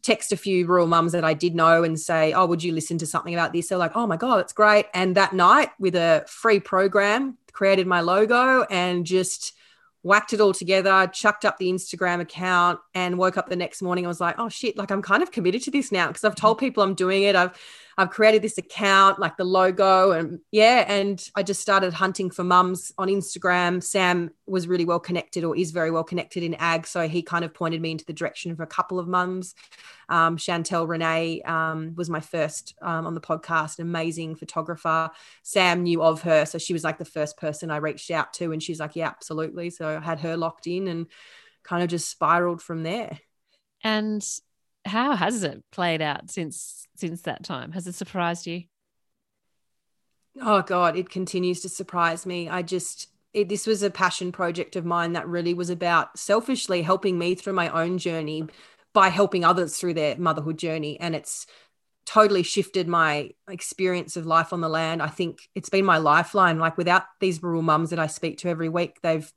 text 0.02 0.32
a 0.32 0.36
few 0.36 0.66
rural 0.66 0.86
mums 0.86 1.12
that 1.12 1.24
I 1.24 1.34
did 1.34 1.54
know 1.54 1.82
and 1.82 1.98
say, 1.98 2.32
Oh, 2.32 2.46
would 2.46 2.62
you 2.62 2.72
listen 2.72 2.98
to 2.98 3.06
something 3.06 3.34
about 3.34 3.52
this? 3.52 3.68
They're 3.68 3.78
like, 3.78 3.92
Oh 3.94 4.06
my 4.06 4.16
God, 4.16 4.38
that's 4.38 4.52
great. 4.52 4.86
And 4.94 5.16
that 5.16 5.32
night, 5.32 5.70
with 5.78 5.94
a 5.94 6.24
free 6.26 6.60
program, 6.60 7.36
created 7.52 7.86
my 7.86 8.00
logo 8.00 8.62
and 8.70 9.04
just 9.04 9.54
whacked 10.02 10.32
it 10.32 10.40
all 10.40 10.54
together, 10.54 11.10
chucked 11.12 11.44
up 11.44 11.58
the 11.58 11.70
Instagram 11.70 12.20
account, 12.20 12.80
and 12.94 13.18
woke 13.18 13.36
up 13.36 13.48
the 13.48 13.56
next 13.56 13.82
morning. 13.82 14.06
I 14.06 14.08
was 14.08 14.20
like, 14.20 14.36
Oh 14.38 14.48
shit, 14.48 14.76
like 14.76 14.90
I'm 14.90 15.02
kind 15.02 15.22
of 15.22 15.30
committed 15.30 15.62
to 15.62 15.70
this 15.70 15.92
now 15.92 16.08
because 16.08 16.24
I've 16.24 16.36
told 16.36 16.58
people 16.58 16.82
I'm 16.82 16.94
doing 16.94 17.24
it. 17.24 17.36
I've 17.36 17.58
I've 18.00 18.08
created 18.08 18.40
this 18.40 18.56
account, 18.56 19.18
like 19.18 19.36
the 19.36 19.44
logo, 19.44 20.12
and 20.12 20.38
yeah, 20.50 20.86
and 20.88 21.22
I 21.36 21.42
just 21.42 21.60
started 21.60 21.92
hunting 21.92 22.30
for 22.30 22.42
mums 22.42 22.92
on 22.96 23.08
Instagram. 23.08 23.82
Sam 23.82 24.30
was 24.46 24.66
really 24.66 24.86
well 24.86 24.98
connected, 24.98 25.44
or 25.44 25.54
is 25.54 25.70
very 25.70 25.90
well 25.90 26.02
connected 26.02 26.42
in 26.42 26.54
ag, 26.54 26.86
so 26.86 27.06
he 27.06 27.20
kind 27.20 27.44
of 27.44 27.52
pointed 27.52 27.82
me 27.82 27.90
into 27.90 28.06
the 28.06 28.14
direction 28.14 28.52
of 28.52 28.60
a 28.60 28.66
couple 28.66 28.98
of 28.98 29.06
mums. 29.06 29.54
Um, 30.08 30.38
Chantel 30.38 30.88
Renee 30.88 31.42
um, 31.42 31.94
was 31.94 32.08
my 32.08 32.20
first 32.20 32.74
um, 32.80 33.06
on 33.06 33.12
the 33.12 33.20
podcast, 33.20 33.78
amazing 33.80 34.34
photographer. 34.34 35.10
Sam 35.42 35.82
knew 35.82 36.02
of 36.02 36.22
her, 36.22 36.46
so 36.46 36.56
she 36.56 36.72
was 36.72 36.82
like 36.82 36.96
the 36.96 37.04
first 37.04 37.36
person 37.36 37.70
I 37.70 37.76
reached 37.76 38.10
out 38.10 38.32
to, 38.34 38.52
and 38.52 38.62
she's 38.62 38.80
like, 38.80 38.96
"Yeah, 38.96 39.08
absolutely." 39.08 39.68
So 39.68 39.98
I 39.98 40.00
had 40.00 40.20
her 40.20 40.38
locked 40.38 40.66
in, 40.66 40.88
and 40.88 41.06
kind 41.64 41.82
of 41.82 41.90
just 41.90 42.08
spiraled 42.08 42.62
from 42.62 42.82
there. 42.82 43.18
And 43.84 44.26
how 44.84 45.14
has 45.14 45.42
it 45.42 45.62
played 45.70 46.02
out 46.02 46.30
since 46.30 46.86
since 46.96 47.22
that 47.22 47.44
time? 47.44 47.72
Has 47.72 47.86
it 47.86 47.94
surprised 47.94 48.46
you? 48.46 48.64
Oh 50.40 50.62
God, 50.62 50.96
it 50.96 51.10
continues 51.10 51.60
to 51.60 51.68
surprise 51.68 52.26
me. 52.26 52.48
I 52.48 52.62
just 52.62 53.08
it, 53.32 53.48
this 53.48 53.66
was 53.66 53.82
a 53.82 53.90
passion 53.90 54.32
project 54.32 54.76
of 54.76 54.84
mine 54.84 55.12
that 55.12 55.28
really 55.28 55.54
was 55.54 55.70
about 55.70 56.18
selfishly 56.18 56.82
helping 56.82 57.18
me 57.18 57.34
through 57.34 57.52
my 57.52 57.68
own 57.68 57.98
journey 57.98 58.46
by 58.92 59.08
helping 59.08 59.44
others 59.44 59.76
through 59.76 59.94
their 59.94 60.16
motherhood 60.16 60.58
journey 60.58 60.98
and 60.98 61.14
it's 61.14 61.46
totally 62.06 62.42
shifted 62.42 62.88
my 62.88 63.30
experience 63.48 64.16
of 64.16 64.26
life 64.26 64.52
on 64.52 64.60
the 64.60 64.68
land. 64.68 65.00
I 65.00 65.06
think 65.06 65.48
it's 65.54 65.68
been 65.68 65.84
my 65.84 65.98
lifeline. 65.98 66.58
Like 66.58 66.76
without 66.76 67.04
these 67.20 67.40
rural 67.40 67.62
mums 67.62 67.90
that 67.90 68.00
I 68.00 68.08
speak 68.08 68.38
to 68.38 68.48
every 68.48 68.68
week, 68.68 69.00
they've 69.02 69.30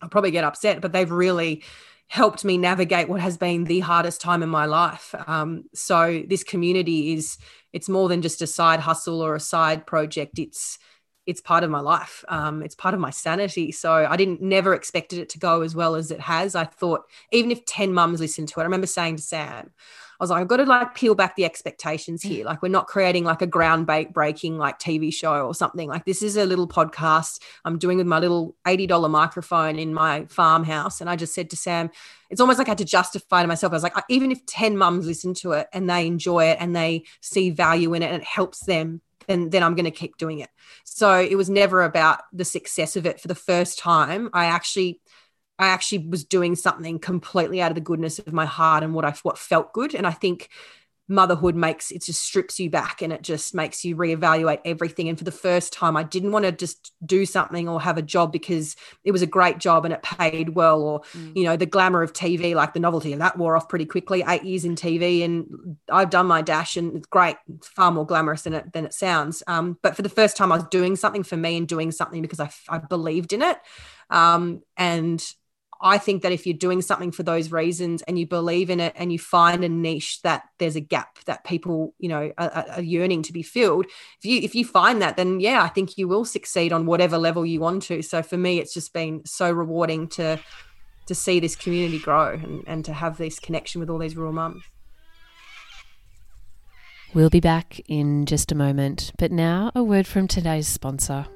I'll 0.00 0.08
probably 0.08 0.30
get 0.30 0.44
upset, 0.44 0.80
but 0.80 0.92
they've 0.92 1.10
really 1.10 1.64
helped 2.10 2.44
me 2.44 2.58
navigate 2.58 3.08
what 3.08 3.20
has 3.20 3.38
been 3.38 3.62
the 3.64 3.78
hardest 3.78 4.20
time 4.20 4.42
in 4.42 4.48
my 4.48 4.66
life. 4.66 5.14
Um, 5.28 5.66
so 5.72 6.24
this 6.26 6.42
community 6.42 7.12
is 7.12 7.38
it's 7.72 7.88
more 7.88 8.08
than 8.08 8.20
just 8.20 8.42
a 8.42 8.48
side 8.48 8.80
hustle 8.80 9.22
or 9.22 9.36
a 9.36 9.40
side 9.40 9.86
project. 9.86 10.38
It's 10.40 10.78
it's 11.24 11.40
part 11.40 11.62
of 11.62 11.70
my 11.70 11.78
life. 11.78 12.24
Um, 12.28 12.64
it's 12.64 12.74
part 12.74 12.94
of 12.94 13.00
my 13.00 13.10
sanity. 13.10 13.70
So 13.70 13.92
I 13.92 14.16
didn't 14.16 14.42
never 14.42 14.74
expected 14.74 15.20
it 15.20 15.28
to 15.30 15.38
go 15.38 15.60
as 15.60 15.76
well 15.76 15.94
as 15.94 16.10
it 16.10 16.18
has. 16.18 16.56
I 16.56 16.64
thought 16.64 17.02
even 17.30 17.52
if 17.52 17.64
10 17.64 17.94
mums 17.94 18.18
listen 18.18 18.44
to 18.46 18.58
it, 18.58 18.62
I 18.62 18.64
remember 18.64 18.88
saying 18.88 19.16
to 19.16 19.22
Sam, 19.22 19.70
I 20.20 20.24
was 20.24 20.30
like, 20.30 20.42
I've 20.42 20.48
got 20.48 20.58
to 20.58 20.64
like 20.64 20.94
peel 20.94 21.14
back 21.14 21.34
the 21.34 21.46
expectations 21.46 22.22
mm. 22.22 22.28
here. 22.28 22.44
Like, 22.44 22.60
we're 22.60 22.68
not 22.68 22.86
creating 22.86 23.24
like 23.24 23.40
a 23.40 23.46
ground 23.46 23.86
breaking 23.86 24.58
like 24.58 24.78
TV 24.78 25.12
show 25.12 25.46
or 25.46 25.54
something. 25.54 25.88
Like, 25.88 26.04
this 26.04 26.22
is 26.22 26.36
a 26.36 26.44
little 26.44 26.68
podcast 26.68 27.40
I'm 27.64 27.78
doing 27.78 27.96
with 27.96 28.06
my 28.06 28.18
little 28.18 28.54
$80 28.66 29.10
microphone 29.10 29.78
in 29.78 29.94
my 29.94 30.26
farmhouse. 30.26 31.00
And 31.00 31.08
I 31.08 31.16
just 31.16 31.34
said 31.34 31.48
to 31.50 31.56
Sam, 31.56 31.90
it's 32.28 32.38
almost 32.38 32.58
like 32.58 32.68
I 32.68 32.72
had 32.72 32.78
to 32.78 32.84
justify 32.84 33.40
to 33.40 33.48
myself. 33.48 33.72
I 33.72 33.76
was 33.76 33.82
like, 33.82 33.94
even 34.10 34.30
if 34.30 34.44
10 34.44 34.76
mums 34.76 35.06
listen 35.06 35.32
to 35.34 35.52
it 35.52 35.68
and 35.72 35.88
they 35.88 36.06
enjoy 36.06 36.50
it 36.50 36.58
and 36.60 36.76
they 36.76 37.04
see 37.22 37.48
value 37.48 37.94
in 37.94 38.02
it 38.02 38.12
and 38.12 38.20
it 38.20 38.28
helps 38.28 38.60
them, 38.66 39.00
then, 39.26 39.48
then 39.48 39.62
I'm 39.62 39.74
going 39.74 39.86
to 39.86 39.90
keep 39.90 40.18
doing 40.18 40.40
it. 40.40 40.50
So 40.84 41.18
it 41.18 41.36
was 41.36 41.48
never 41.48 41.82
about 41.82 42.20
the 42.30 42.44
success 42.44 42.94
of 42.94 43.06
it. 43.06 43.20
For 43.20 43.28
the 43.28 43.34
first 43.34 43.78
time, 43.78 44.28
I 44.34 44.46
actually 44.46 45.00
I 45.60 45.68
actually 45.68 46.08
was 46.08 46.24
doing 46.24 46.56
something 46.56 46.98
completely 46.98 47.60
out 47.60 47.70
of 47.70 47.74
the 47.74 47.82
goodness 47.82 48.18
of 48.18 48.32
my 48.32 48.46
heart 48.46 48.82
and 48.82 48.94
what 48.94 49.04
I 49.04 49.14
what 49.22 49.38
felt 49.38 49.72
good. 49.74 49.94
And 49.94 50.06
I 50.06 50.12
think 50.12 50.48
motherhood 51.06 51.56
makes 51.56 51.90
it 51.90 52.02
just 52.02 52.22
strips 52.22 52.60
you 52.60 52.70
back 52.70 53.02
and 53.02 53.12
it 53.12 53.20
just 53.20 53.52
makes 53.52 53.84
you 53.84 53.96
reevaluate 53.96 54.60
everything. 54.64 55.08
And 55.08 55.18
for 55.18 55.24
the 55.24 55.32
first 55.32 55.72
time, 55.72 55.96
I 55.96 56.02
didn't 56.02 56.32
want 56.32 56.46
to 56.46 56.52
just 56.52 56.92
do 57.04 57.26
something 57.26 57.68
or 57.68 57.80
have 57.80 57.98
a 57.98 58.02
job 58.02 58.32
because 58.32 58.74
it 59.04 59.10
was 59.10 59.20
a 59.20 59.26
great 59.26 59.58
job 59.58 59.84
and 59.84 59.92
it 59.92 60.02
paid 60.02 60.50
well, 60.50 60.80
or 60.80 61.00
mm. 61.12 61.36
you 61.36 61.44
know, 61.44 61.56
the 61.56 61.66
glamour 61.66 62.02
of 62.02 62.14
TV, 62.14 62.54
like 62.54 62.72
the 62.72 62.80
novelty 62.80 63.12
of 63.12 63.18
that 63.18 63.36
wore 63.36 63.56
off 63.56 63.68
pretty 63.68 63.86
quickly. 63.86 64.24
Eight 64.26 64.44
years 64.44 64.64
in 64.64 64.76
TV, 64.76 65.22
and 65.24 65.76
I've 65.90 66.10
done 66.10 66.26
my 66.26 66.40
dash, 66.40 66.78
and 66.78 66.96
it's 66.96 67.06
great, 67.06 67.36
it's 67.54 67.68
far 67.68 67.90
more 67.90 68.06
glamorous 68.06 68.42
than 68.42 68.54
it 68.54 68.72
than 68.72 68.86
it 68.86 68.94
sounds. 68.94 69.42
Um, 69.46 69.78
but 69.82 69.96
for 69.96 70.02
the 70.02 70.08
first 70.08 70.38
time, 70.38 70.52
I 70.52 70.56
was 70.56 70.68
doing 70.70 70.96
something 70.96 71.24
for 71.24 71.36
me 71.36 71.58
and 71.58 71.68
doing 71.68 71.90
something 71.90 72.22
because 72.22 72.40
I, 72.40 72.50
I 72.68 72.78
believed 72.78 73.32
in 73.32 73.42
it. 73.42 73.58
Um, 74.10 74.62
and 74.76 75.22
I 75.82 75.96
think 75.96 76.22
that 76.22 76.32
if 76.32 76.46
you're 76.46 76.56
doing 76.56 76.82
something 76.82 77.10
for 77.10 77.22
those 77.22 77.50
reasons 77.50 78.02
and 78.02 78.18
you 78.18 78.26
believe 78.26 78.68
in 78.68 78.80
it 78.80 78.92
and 78.96 79.10
you 79.10 79.18
find 79.18 79.64
a 79.64 79.68
niche 79.68 80.20
that 80.22 80.42
there's 80.58 80.76
a 80.76 80.80
gap 80.80 81.18
that 81.24 81.44
people, 81.44 81.94
you 81.98 82.08
know, 82.08 82.32
are, 82.36 82.66
are, 82.76 82.82
yearning 82.82 83.22
to 83.22 83.32
be 83.32 83.42
filled, 83.42 83.86
if 83.86 84.24
you 84.24 84.40
if 84.40 84.54
you 84.54 84.64
find 84.64 85.00
that, 85.00 85.16
then 85.16 85.40
yeah, 85.40 85.62
I 85.62 85.68
think 85.68 85.96
you 85.96 86.06
will 86.06 86.26
succeed 86.26 86.72
on 86.72 86.84
whatever 86.84 87.16
level 87.16 87.46
you 87.46 87.60
want 87.60 87.82
to. 87.84 88.02
So 88.02 88.22
for 88.22 88.36
me, 88.36 88.58
it's 88.58 88.74
just 88.74 88.92
been 88.92 89.22
so 89.24 89.50
rewarding 89.50 90.08
to 90.08 90.38
to 91.06 91.14
see 91.14 91.40
this 91.40 91.56
community 91.56 91.98
grow 91.98 92.34
and, 92.34 92.62
and 92.66 92.84
to 92.84 92.92
have 92.92 93.16
this 93.16 93.38
connection 93.38 93.80
with 93.80 93.88
all 93.88 93.98
these 93.98 94.16
rural 94.16 94.32
mums. 94.32 94.62
We'll 97.14 97.30
be 97.30 97.40
back 97.40 97.80
in 97.88 98.26
just 98.26 98.52
a 98.52 98.54
moment, 98.54 99.12
but 99.18 99.32
now 99.32 99.72
a 99.74 99.82
word 99.82 100.06
from 100.06 100.28
today's 100.28 100.68
sponsor. 100.68 101.26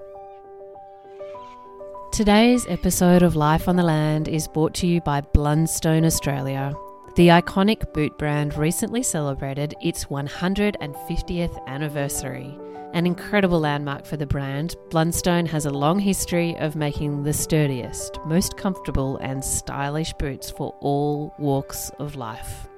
Today's 2.14 2.64
episode 2.68 3.24
of 3.24 3.34
Life 3.34 3.66
on 3.66 3.74
the 3.74 3.82
Land 3.82 4.28
is 4.28 4.46
brought 4.46 4.72
to 4.74 4.86
you 4.86 5.00
by 5.00 5.20
Blundstone 5.20 6.04
Australia. 6.04 6.72
The 7.16 7.26
iconic 7.26 7.92
boot 7.92 8.16
brand 8.18 8.56
recently 8.56 9.02
celebrated 9.02 9.74
its 9.82 10.04
150th 10.04 11.66
anniversary. 11.66 12.56
An 12.92 13.04
incredible 13.04 13.58
landmark 13.58 14.06
for 14.06 14.16
the 14.16 14.28
brand, 14.28 14.76
Blundstone 14.90 15.48
has 15.48 15.66
a 15.66 15.70
long 15.70 15.98
history 15.98 16.56
of 16.58 16.76
making 16.76 17.24
the 17.24 17.32
sturdiest, 17.32 18.20
most 18.24 18.56
comfortable, 18.56 19.16
and 19.16 19.44
stylish 19.44 20.12
boots 20.12 20.52
for 20.52 20.72
all 20.78 21.34
walks 21.40 21.90
of 21.98 22.14
life. 22.14 22.68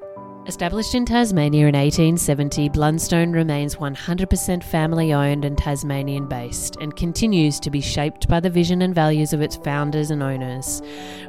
Established 0.46 0.94
in 0.94 1.04
Tasmania 1.04 1.66
in 1.66 1.74
1870, 1.74 2.70
Blundstone 2.70 3.34
remains 3.34 3.74
100% 3.74 4.62
family 4.62 5.12
owned 5.12 5.44
and 5.44 5.58
Tasmanian 5.58 6.28
based 6.28 6.76
and 6.80 6.94
continues 6.94 7.58
to 7.58 7.68
be 7.68 7.80
shaped 7.80 8.28
by 8.28 8.38
the 8.38 8.48
vision 8.48 8.82
and 8.82 8.94
values 8.94 9.32
of 9.32 9.42
its 9.42 9.56
founders 9.56 10.12
and 10.12 10.22
owners. 10.22 10.82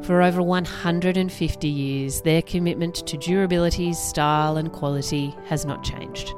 For 0.04 0.22
over 0.22 0.44
150 0.44 1.68
years, 1.68 2.22
their 2.22 2.44
commitment 2.44 3.08
to 3.08 3.18
durability, 3.18 3.92
style, 3.94 4.58
and 4.58 4.72
quality 4.72 5.36
has 5.48 5.66
not 5.66 5.84
changed. 5.84 6.32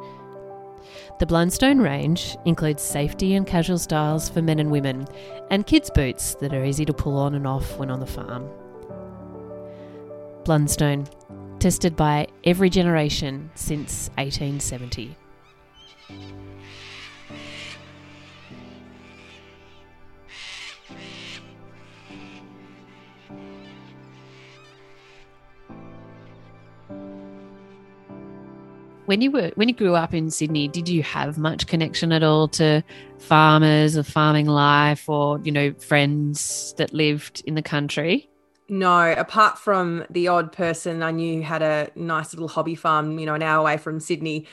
The 1.19 1.25
Blundstone 1.25 1.83
range 1.83 2.37
includes 2.45 2.81
safety 2.81 3.35
and 3.35 3.45
casual 3.45 3.77
styles 3.77 4.29
for 4.29 4.41
men 4.41 4.59
and 4.59 4.71
women, 4.71 5.05
and 5.51 5.67
kids' 5.67 5.91
boots 5.93 6.35
that 6.35 6.53
are 6.53 6.63
easy 6.63 6.85
to 6.85 6.93
pull 6.93 7.17
on 7.17 7.35
and 7.35 7.45
off 7.45 7.77
when 7.77 7.91
on 7.91 7.99
the 7.99 8.05
farm. 8.05 8.49
Blundstone, 10.45 11.09
tested 11.59 11.95
by 11.95 12.27
every 12.43 12.69
generation 12.69 13.51
since 13.55 14.09
1870. 14.17 15.15
when 29.09 29.21
you 29.21 29.31
were 29.31 29.49
when 29.55 29.67
you 29.67 29.73
grew 29.73 29.95
up 29.95 30.13
in 30.13 30.29
Sydney, 30.29 30.67
did 30.67 30.87
you 30.87 31.01
have 31.01 31.39
much 31.39 31.65
connection 31.65 32.11
at 32.11 32.21
all 32.21 32.47
to 32.49 32.83
farmers 33.17 33.97
or 33.97 34.03
farming 34.03 34.45
life 34.45 35.09
or, 35.09 35.39
you 35.39 35.51
know, 35.51 35.73
friends 35.79 36.75
that 36.77 36.93
lived 36.93 37.41
in 37.47 37.55
the 37.55 37.63
country? 37.63 38.28
No, 38.69 39.11
apart 39.11 39.57
from 39.57 40.05
the 40.11 40.27
odd 40.27 40.51
person 40.51 41.01
I 41.01 41.09
knew 41.11 41.41
had 41.41 41.63
a 41.63 41.89
nice 41.95 42.33
little 42.33 42.47
hobby 42.47 42.75
farm, 42.75 43.17
you 43.17 43.25
know, 43.25 43.33
an 43.33 43.41
hour 43.41 43.59
away 43.59 43.77
from 43.77 43.99
Sydney, 43.99 44.47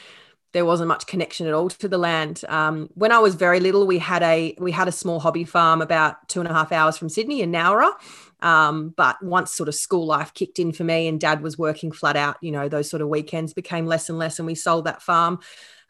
there 0.53 0.65
wasn't 0.65 0.89
much 0.89 1.07
connection 1.07 1.47
at 1.47 1.53
all 1.53 1.69
to 1.69 1.87
the 1.87 1.99
land. 1.99 2.43
Um, 2.49 2.89
when 2.95 3.13
I 3.13 3.19
was 3.19 3.35
very 3.35 3.61
little, 3.61 3.87
we 3.87 3.99
had 3.99 4.23
a 4.23 4.55
we 4.59 4.73
had 4.73 4.89
a 4.89 4.93
small 4.93 5.21
hobby 5.21 5.45
farm 5.45 5.83
about 5.83 6.29
two 6.31 6.41
and 6.41 6.49
a 6.49 6.53
half 6.53 6.73
hours 6.73 6.97
from 6.97 7.11
Sydney 7.11 7.43
in 7.43 7.53
Nowra, 7.53 7.93
um, 8.41 8.95
but 8.97 9.23
once 9.23 9.53
sort 9.53 9.69
of 9.69 9.75
school 9.75 10.07
life 10.07 10.33
kicked 10.33 10.59
in 10.59 10.73
for 10.73 10.85
me 10.85 11.09
and 11.09 11.21
dad 11.21 11.43
was 11.43 11.59
working 11.59 11.93
flat 11.93 12.17
out, 12.17 12.37
you 12.41 12.51
know, 12.53 12.71
those 12.71 12.89
sort 12.89 13.03
of 13.03 13.09
weekends 13.09 13.53
became 13.53 13.85
less 13.85 14.09
and 14.09 14.19
less 14.19 14.39
and 14.39 14.47
we 14.47 14.55
sold 14.55 14.87
that 14.87 15.03
farm. 15.03 15.41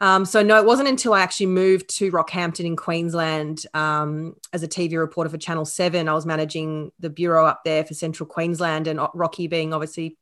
Um, 0.00 0.24
so 0.24 0.42
no, 0.42 0.58
it 0.58 0.66
wasn't 0.66 0.88
until 0.88 1.14
I 1.14 1.20
actually 1.20 1.46
moved 1.46 1.88
to 1.96 2.10
Rockhampton 2.10 2.66
in 2.66 2.76
Queensland 2.76 3.64
um, 3.72 4.34
as 4.52 4.62
a 4.62 4.68
TV 4.68 4.98
reporter 4.98 5.30
for 5.30 5.38
Channel 5.38 5.64
Seven. 5.64 6.08
I 6.08 6.12
was 6.12 6.26
managing 6.26 6.92
the 6.98 7.10
bureau 7.10 7.46
up 7.46 7.62
there 7.64 7.84
for 7.84 7.94
Central 7.94 8.26
Queensland, 8.26 8.86
and 8.86 9.00
Rocky 9.14 9.46
being 9.46 9.72
obviously 9.72 10.18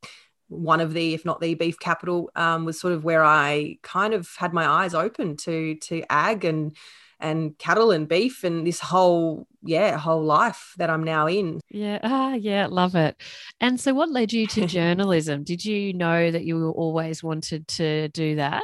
one 0.49 0.81
of 0.81 0.93
the, 0.93 1.15
if 1.15 1.25
not 1.25 1.41
the 1.41 1.55
beef 1.55 1.79
capital, 1.79 2.31
um, 2.37 2.65
was 2.65 2.79
sort 2.79 2.93
of 2.93 3.05
where 3.05 3.25
I 3.25 3.79
kind 3.83 4.15
of 4.15 4.29
had 4.37 4.53
my 4.53 4.67
eyes 4.67 4.95
open 4.95 5.37
to 5.39 5.75
to 5.77 6.03
ag 6.11 6.45
and 6.45 6.77
and 7.21 7.57
cattle 7.59 7.91
and 7.91 8.09
beef 8.09 8.45
and 8.45 8.67
this 8.67 8.81
whole 8.81 9.47
yeah 9.63 9.97
whole 9.97 10.23
life 10.23 10.75
that 10.77 10.91
i'm 10.91 11.03
now 11.03 11.27
in. 11.27 11.61
Yeah 11.71 11.99
ah 12.03 12.35
yeah 12.35 12.67
love 12.71 12.95
it. 12.95 13.17
And 13.61 13.81
so 13.81 13.93
what 13.95 14.11
led 14.11 14.33
you 14.33 14.47
to 14.49 14.67
journalism? 14.69 15.43
Did 15.43 15.65
you 15.65 15.95
know 15.95 16.31
that 16.31 16.45
you 16.45 16.71
always 16.71 17.23
wanted 17.25 17.67
to 17.69 18.09
do 18.09 18.37
that 18.37 18.63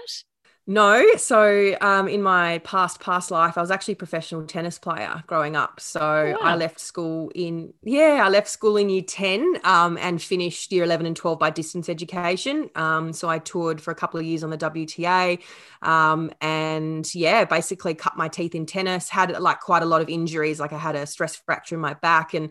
no. 0.70 1.04
So, 1.16 1.76
um, 1.80 2.06
in 2.06 2.22
my 2.22 2.58
past 2.58 3.00
past 3.00 3.32
life, 3.32 3.58
I 3.58 3.60
was 3.60 3.72
actually 3.72 3.94
a 3.94 3.96
professional 3.96 4.46
tennis 4.46 4.78
player 4.78 5.24
growing 5.26 5.56
up. 5.56 5.80
So, 5.80 6.00
wow. 6.00 6.38
I 6.40 6.54
left 6.54 6.78
school 6.78 7.32
in 7.34 7.74
yeah, 7.82 8.22
I 8.24 8.28
left 8.28 8.46
school 8.46 8.76
in 8.76 8.88
year 8.88 9.02
ten 9.02 9.56
um, 9.64 9.98
and 9.98 10.22
finished 10.22 10.70
year 10.70 10.84
eleven 10.84 11.06
and 11.06 11.16
twelve 11.16 11.40
by 11.40 11.50
distance 11.50 11.88
education. 11.88 12.70
Um, 12.76 13.12
so, 13.12 13.28
I 13.28 13.40
toured 13.40 13.80
for 13.80 13.90
a 13.90 13.96
couple 13.96 14.20
of 14.20 14.26
years 14.26 14.44
on 14.44 14.50
the 14.50 14.58
WTA, 14.58 15.40
um, 15.82 16.30
and 16.40 17.12
yeah, 17.16 17.44
basically 17.44 17.94
cut 17.94 18.16
my 18.16 18.28
teeth 18.28 18.54
in 18.54 18.64
tennis. 18.64 19.08
Had 19.08 19.36
like 19.40 19.58
quite 19.58 19.82
a 19.82 19.86
lot 19.86 20.02
of 20.02 20.08
injuries. 20.08 20.60
Like 20.60 20.72
I 20.72 20.78
had 20.78 20.94
a 20.94 21.04
stress 21.04 21.34
fracture 21.34 21.74
in 21.74 21.80
my 21.80 21.94
back 21.94 22.32
and 22.32 22.50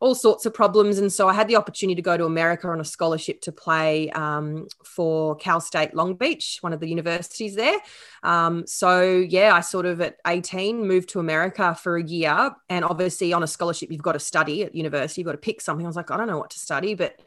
all 0.00 0.14
sorts 0.14 0.46
of 0.46 0.54
problems. 0.54 0.98
And 0.98 1.12
so 1.12 1.28
I 1.28 1.34
had 1.34 1.48
the 1.48 1.56
opportunity 1.56 1.96
to 1.96 2.02
go 2.02 2.16
to 2.16 2.24
America 2.24 2.68
on 2.68 2.80
a 2.80 2.84
scholarship 2.84 3.40
to 3.42 3.52
play 3.52 4.10
um, 4.10 4.68
for 4.84 5.36
Cal 5.36 5.60
State 5.60 5.94
Long 5.94 6.14
Beach, 6.14 6.58
one 6.60 6.72
of 6.72 6.80
the 6.80 6.88
universities 6.88 7.54
there. 7.54 7.78
Um, 8.22 8.66
so 8.66 9.02
yeah, 9.02 9.54
I 9.54 9.60
sort 9.60 9.86
of 9.86 10.00
at 10.00 10.16
18 10.26 10.86
moved 10.86 11.08
to 11.10 11.20
America 11.20 11.74
for 11.74 11.96
a 11.96 12.04
year. 12.04 12.52
And 12.68 12.84
obviously, 12.84 13.32
on 13.32 13.42
a 13.42 13.46
scholarship, 13.46 13.90
you've 13.90 14.02
got 14.02 14.12
to 14.12 14.20
study 14.20 14.64
at 14.64 14.74
university, 14.74 15.20
you've 15.20 15.26
got 15.26 15.32
to 15.32 15.38
pick 15.38 15.60
something. 15.60 15.84
I 15.84 15.88
was 15.88 15.96
like, 15.96 16.10
I 16.10 16.16
don't 16.16 16.28
know 16.28 16.38
what 16.38 16.50
to 16.50 16.58
study, 16.58 16.94
but 16.94 17.20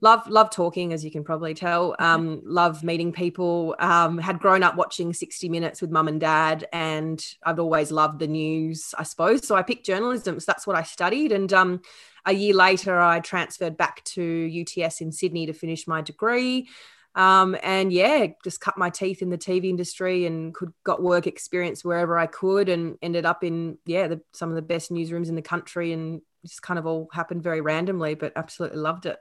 love 0.00 0.26
love 0.28 0.50
talking 0.50 0.92
as 0.92 1.04
you 1.04 1.10
can 1.10 1.24
probably 1.24 1.54
tell 1.54 1.94
um, 1.98 2.40
love 2.44 2.82
meeting 2.82 3.12
people 3.12 3.74
um, 3.78 4.18
had 4.18 4.38
grown 4.38 4.62
up 4.62 4.76
watching 4.76 5.12
60 5.12 5.48
minutes 5.48 5.80
with 5.80 5.90
mum 5.90 6.08
and 6.08 6.20
dad 6.20 6.66
and 6.72 7.24
i've 7.44 7.60
always 7.60 7.90
loved 7.90 8.18
the 8.18 8.26
news 8.26 8.94
i 8.98 9.02
suppose 9.02 9.46
so 9.46 9.54
i 9.54 9.62
picked 9.62 9.84
journalism 9.84 10.40
so 10.40 10.44
that's 10.46 10.66
what 10.66 10.76
i 10.76 10.82
studied 10.82 11.32
and 11.32 11.52
um, 11.52 11.80
a 12.26 12.32
year 12.32 12.54
later, 12.54 12.98
I 13.00 13.20
transferred 13.20 13.76
back 13.76 14.04
to 14.04 14.64
UTS 14.82 15.00
in 15.00 15.12
Sydney 15.12 15.46
to 15.46 15.52
finish 15.52 15.86
my 15.86 16.02
degree. 16.02 16.68
Um, 17.14 17.56
and 17.62 17.92
yeah, 17.92 18.28
just 18.44 18.60
cut 18.60 18.78
my 18.78 18.90
teeth 18.90 19.20
in 19.20 19.30
the 19.30 19.38
TV 19.38 19.64
industry 19.64 20.26
and 20.26 20.54
could 20.54 20.72
got 20.84 21.02
work 21.02 21.26
experience 21.26 21.84
wherever 21.84 22.16
I 22.16 22.26
could, 22.26 22.68
and 22.68 22.96
ended 23.02 23.26
up 23.26 23.42
in 23.42 23.78
yeah 23.84 24.06
the, 24.06 24.20
some 24.32 24.48
of 24.48 24.54
the 24.54 24.62
best 24.62 24.92
newsrooms 24.92 25.28
in 25.28 25.34
the 25.34 25.42
country, 25.42 25.92
and 25.92 26.22
just 26.46 26.62
kind 26.62 26.78
of 26.78 26.86
all 26.86 27.08
happened 27.12 27.42
very 27.42 27.60
randomly, 27.60 28.14
but 28.14 28.32
absolutely 28.36 28.78
loved 28.78 29.06
it. 29.06 29.16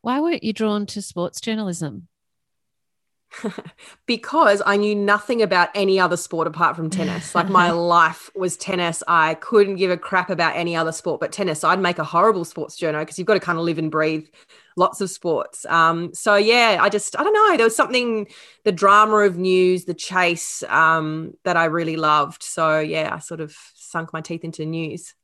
Why 0.00 0.20
weren't 0.20 0.42
you 0.42 0.52
drawn 0.52 0.86
to 0.86 1.02
sports 1.02 1.40
journalism? 1.40 2.08
because 4.06 4.62
I 4.64 4.76
knew 4.76 4.94
nothing 4.94 5.42
about 5.42 5.68
any 5.74 6.00
other 6.00 6.16
sport 6.16 6.46
apart 6.46 6.76
from 6.76 6.90
tennis. 6.90 7.34
Like 7.38 7.48
my 7.48 7.70
life 7.70 8.30
was 8.34 8.56
tennis. 8.56 9.02
I 9.06 9.34
couldn't 9.34 9.76
give 9.76 9.90
a 9.90 9.96
crap 9.96 10.28
about 10.28 10.56
any 10.56 10.74
other 10.74 10.92
sport 10.92 11.20
but 11.20 11.30
tennis. 11.30 11.60
So 11.60 11.68
I'd 11.68 11.80
make 11.80 11.98
a 11.98 12.04
horrible 12.04 12.44
sports 12.44 12.76
journal 12.76 13.02
because 13.02 13.18
you've 13.18 13.26
got 13.26 13.34
to 13.34 13.40
kind 13.40 13.58
of 13.58 13.64
live 13.64 13.78
and 13.78 13.90
breathe 13.90 14.26
lots 14.76 15.00
of 15.00 15.10
sports. 15.10 15.64
Um, 15.66 16.12
so 16.14 16.36
yeah, 16.36 16.78
I 16.80 16.88
just 16.88 17.18
I 17.18 17.22
don't 17.22 17.32
know. 17.32 17.56
There 17.56 17.66
was 17.66 17.76
something 17.76 18.26
the 18.64 18.72
drama 18.72 19.18
of 19.18 19.36
news, 19.36 19.84
the 19.84 19.94
chase 19.94 20.64
um, 20.64 21.34
that 21.44 21.56
I 21.56 21.66
really 21.66 21.96
loved. 21.96 22.42
So 22.42 22.80
yeah, 22.80 23.14
I 23.14 23.18
sort 23.18 23.40
of 23.40 23.54
sunk 23.74 24.12
my 24.12 24.20
teeth 24.20 24.44
into 24.44 24.64
news. 24.66 25.14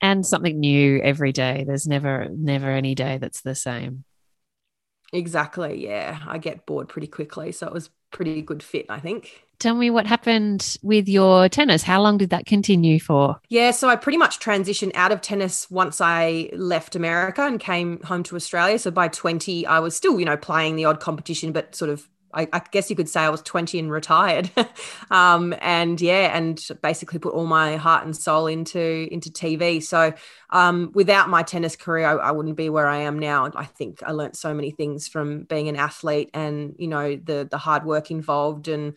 And 0.00 0.26
something 0.26 0.58
new 0.58 1.00
every 1.00 1.32
day. 1.32 1.64
There's 1.66 1.86
never 1.86 2.28
never 2.30 2.70
any 2.70 2.94
day 2.94 3.18
that's 3.18 3.42
the 3.42 3.54
same. 3.54 4.04
Exactly. 5.12 5.84
Yeah. 5.84 6.18
I 6.26 6.38
get 6.38 6.66
bored 6.66 6.88
pretty 6.88 7.06
quickly. 7.06 7.52
So 7.52 7.66
it 7.66 7.72
was 7.72 7.90
pretty 8.10 8.42
good 8.42 8.62
fit, 8.62 8.86
I 8.88 9.00
think. 9.00 9.44
Tell 9.58 9.74
me 9.76 9.90
what 9.90 10.06
happened 10.06 10.76
with 10.82 11.08
your 11.08 11.48
tennis. 11.48 11.84
How 11.84 12.02
long 12.02 12.18
did 12.18 12.30
that 12.30 12.46
continue 12.46 12.98
for? 12.98 13.38
Yeah, 13.48 13.70
so 13.70 13.88
I 13.88 13.94
pretty 13.94 14.18
much 14.18 14.40
transitioned 14.40 14.90
out 14.96 15.12
of 15.12 15.20
tennis 15.20 15.70
once 15.70 16.00
I 16.00 16.50
left 16.52 16.96
America 16.96 17.46
and 17.46 17.60
came 17.60 18.00
home 18.02 18.24
to 18.24 18.36
Australia. 18.36 18.78
So 18.80 18.90
by 18.90 19.06
20, 19.06 19.64
I 19.66 19.78
was 19.78 19.94
still, 19.94 20.18
you 20.18 20.24
know, 20.24 20.36
playing 20.36 20.74
the 20.74 20.84
odd 20.86 20.98
competition, 20.98 21.52
but 21.52 21.76
sort 21.76 21.90
of 21.90 22.08
I, 22.32 22.48
I, 22.52 22.62
guess 22.70 22.88
you 22.90 22.96
could 22.96 23.08
say 23.08 23.20
I 23.20 23.28
was 23.28 23.42
20 23.42 23.78
and 23.78 23.90
retired. 23.90 24.50
um, 25.10 25.54
and 25.60 26.00
yeah, 26.00 26.36
and 26.36 26.60
basically 26.82 27.18
put 27.18 27.34
all 27.34 27.46
my 27.46 27.76
heart 27.76 28.04
and 28.04 28.16
soul 28.16 28.46
into 28.46 29.08
into 29.10 29.30
TV. 29.30 29.82
So 29.82 30.12
um, 30.50 30.90
without 30.94 31.28
my 31.28 31.42
tennis 31.42 31.76
career, 31.76 32.06
I, 32.06 32.12
I, 32.28 32.30
wouldn't 32.30 32.56
be 32.56 32.68
where 32.68 32.86
I 32.86 32.98
am 32.98 33.18
now. 33.18 33.50
I 33.54 33.64
think 33.64 34.02
I 34.04 34.12
learned 34.12 34.36
so 34.36 34.54
many 34.54 34.70
things 34.70 35.08
from 35.08 35.44
being 35.44 35.68
an 35.68 35.76
athlete 35.76 36.30
and, 36.34 36.74
you 36.78 36.88
know, 36.88 37.16
the 37.16 37.48
the 37.50 37.58
hard 37.58 37.84
work 37.84 38.10
involved 38.10 38.68
and 38.68 38.96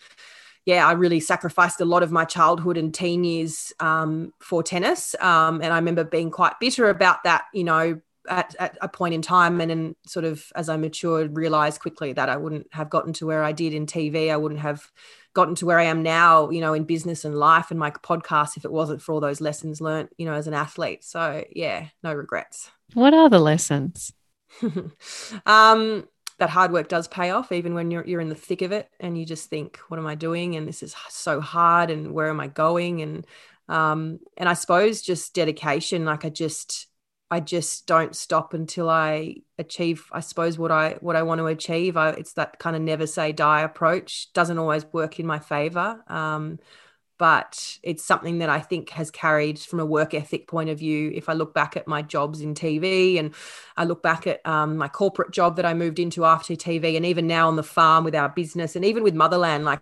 yeah, 0.66 0.88
I 0.88 0.94
really 0.94 1.20
sacrificed 1.20 1.80
a 1.80 1.86
lot 1.86 2.02
of 2.02 2.12
my 2.12 2.26
childhood 2.26 2.76
and 2.78 2.92
teen 2.92 3.24
years 3.24 3.72
um, 3.80 4.34
for 4.40 4.64
tennis. 4.64 5.16
Um, 5.20 5.62
and 5.62 5.72
I 5.72 5.76
remember 5.76 6.04
being 6.04 6.32
quite 6.32 6.60
bitter 6.60 6.90
about 6.90 7.24
that, 7.24 7.44
you 7.54 7.64
know, 7.64 8.02
at, 8.30 8.56
at 8.60 8.78
a 8.82 8.88
point 8.88 9.14
in 9.14 9.22
time 9.22 9.62
and 9.62 9.70
then 9.72 9.96
sort 10.06 10.26
of 10.26 10.52
as 10.56 10.70
I 10.70 10.78
matured 10.78 11.36
realized 11.36 11.82
quickly 11.82 12.14
that 12.14 12.30
I 12.30 12.38
wouldn't 12.38 12.68
have 12.72 12.90
gotten 12.90 13.14
to 13.14 13.26
where 13.26 13.44
I 13.44 13.52
did 13.52 13.74
in 13.74 13.86
TV 13.86 14.32
I 14.32 14.38
wouldn't 14.38 14.62
have 14.62 14.90
gotten 15.34 15.56
to 15.56 15.66
where 15.66 15.80
I 15.80 15.84
am 15.84 16.04
now 16.04 16.50
you 16.50 16.62
know 16.62 16.74
in 16.74 16.84
business 16.84 17.26
and 17.26 17.36
life 17.36 17.72
and 17.72 17.80
my 17.80 17.92
podcast 17.92 18.58
if 18.58 18.66
it 18.66 18.72
wasn't 18.72 19.02
for 19.02 19.14
all 19.14 19.20
those 19.20 19.42
lessons 19.42 19.82
learned 19.82 20.10
you 20.18 20.26
know 20.26 20.34
as 20.34 20.48
an 20.48 20.54
athlete. 20.54 21.04
So 21.04 21.44
yeah 21.52 21.88
no 22.04 22.14
regrets. 22.14 22.72
What 22.94 23.14
are 23.14 23.30
the 23.30 23.40
lessons? 23.40 24.14
Um 25.46 26.08
that 26.38 26.50
hard 26.50 26.72
work 26.72 26.90
does 26.90 27.08
pay 27.08 27.30
off 27.30 27.52
even 27.52 27.74
when 27.74 27.92
you're 27.92 28.06
you're 28.06 28.22
in 28.22 28.30
the 28.30 28.36
thick 28.36 28.62
of 28.62 28.72
it 28.72 28.90
and 29.00 29.18
you 29.18 29.26
just 29.26 29.50
think 29.50 29.80
what 29.88 30.00
am 30.00 30.08
I 30.08 30.16
doing? 30.16 30.56
And 30.56 30.68
this 30.68 30.84
is 30.84 30.96
so 31.10 31.40
hard 31.40 31.90
and 31.90 32.14
where 32.14 32.30
am 32.30 32.40
I 32.40 32.48
going? 32.48 33.02
And 33.02 33.26
um 33.70 34.20
and 34.38 34.50
I 34.50 34.54
suppose 34.54 35.02
just 35.02 35.34
dedication 35.34 36.06
like 36.06 36.26
I 36.26 36.30
just 36.30 36.88
I 37.32 37.40
just 37.40 37.88
don't 37.88 38.16
stop 38.16 38.54
until 38.54 38.90
I 38.90 39.38
achieve, 39.58 40.06
I 40.12 40.20
suppose, 40.20 40.60
what 40.60 40.72
I 40.72 40.98
what 41.02 41.16
I 41.16 41.24
want 41.24 41.40
to 41.40 41.48
achieve. 41.48 41.98
I, 41.98 42.10
it's 42.12 42.34
that 42.34 42.60
kind 42.60 42.76
of 42.76 42.82
never 42.82 43.08
say 43.08 43.32
die 43.32 43.62
approach. 43.62 44.32
Doesn't 44.34 44.60
always 44.60 44.86
work 44.94 45.20
in 45.20 45.26
my 45.26 45.40
favor, 45.40 46.04
um, 46.08 46.60
but 47.18 47.80
it's 47.82 48.06
something 48.06 48.40
that 48.40 48.50
I 48.50 48.60
think 48.60 48.92
has 48.92 49.10
carried 49.10 49.58
from 49.60 49.80
a 49.80 49.86
work 49.86 50.14
ethic 50.14 50.48
point 50.48 50.70
of 50.70 50.78
view. 50.78 51.12
If 51.16 51.28
I 51.28 51.34
look 51.34 51.54
back 51.54 51.76
at 51.76 51.88
my 51.88 52.04
jobs 52.04 52.42
in 52.42 52.54
TV, 52.54 53.18
and 53.18 53.34
I 53.76 53.86
look 53.86 54.04
back 54.04 54.28
at 54.28 54.46
um, 54.46 54.78
my 54.78 54.88
corporate 54.88 55.32
job 55.32 55.56
that 55.56 55.66
I 55.66 55.74
moved 55.74 55.98
into 55.98 56.26
after 56.26 56.54
TV, 56.54 56.96
and 56.96 57.06
even 57.06 57.26
now 57.26 57.48
on 57.48 57.56
the 57.56 57.64
farm 57.64 58.04
with 58.04 58.16
our 58.16 58.30
business, 58.30 58.76
and 58.76 58.86
even 58.86 59.02
with 59.02 59.16
Motherland, 59.16 59.66
like 59.66 59.82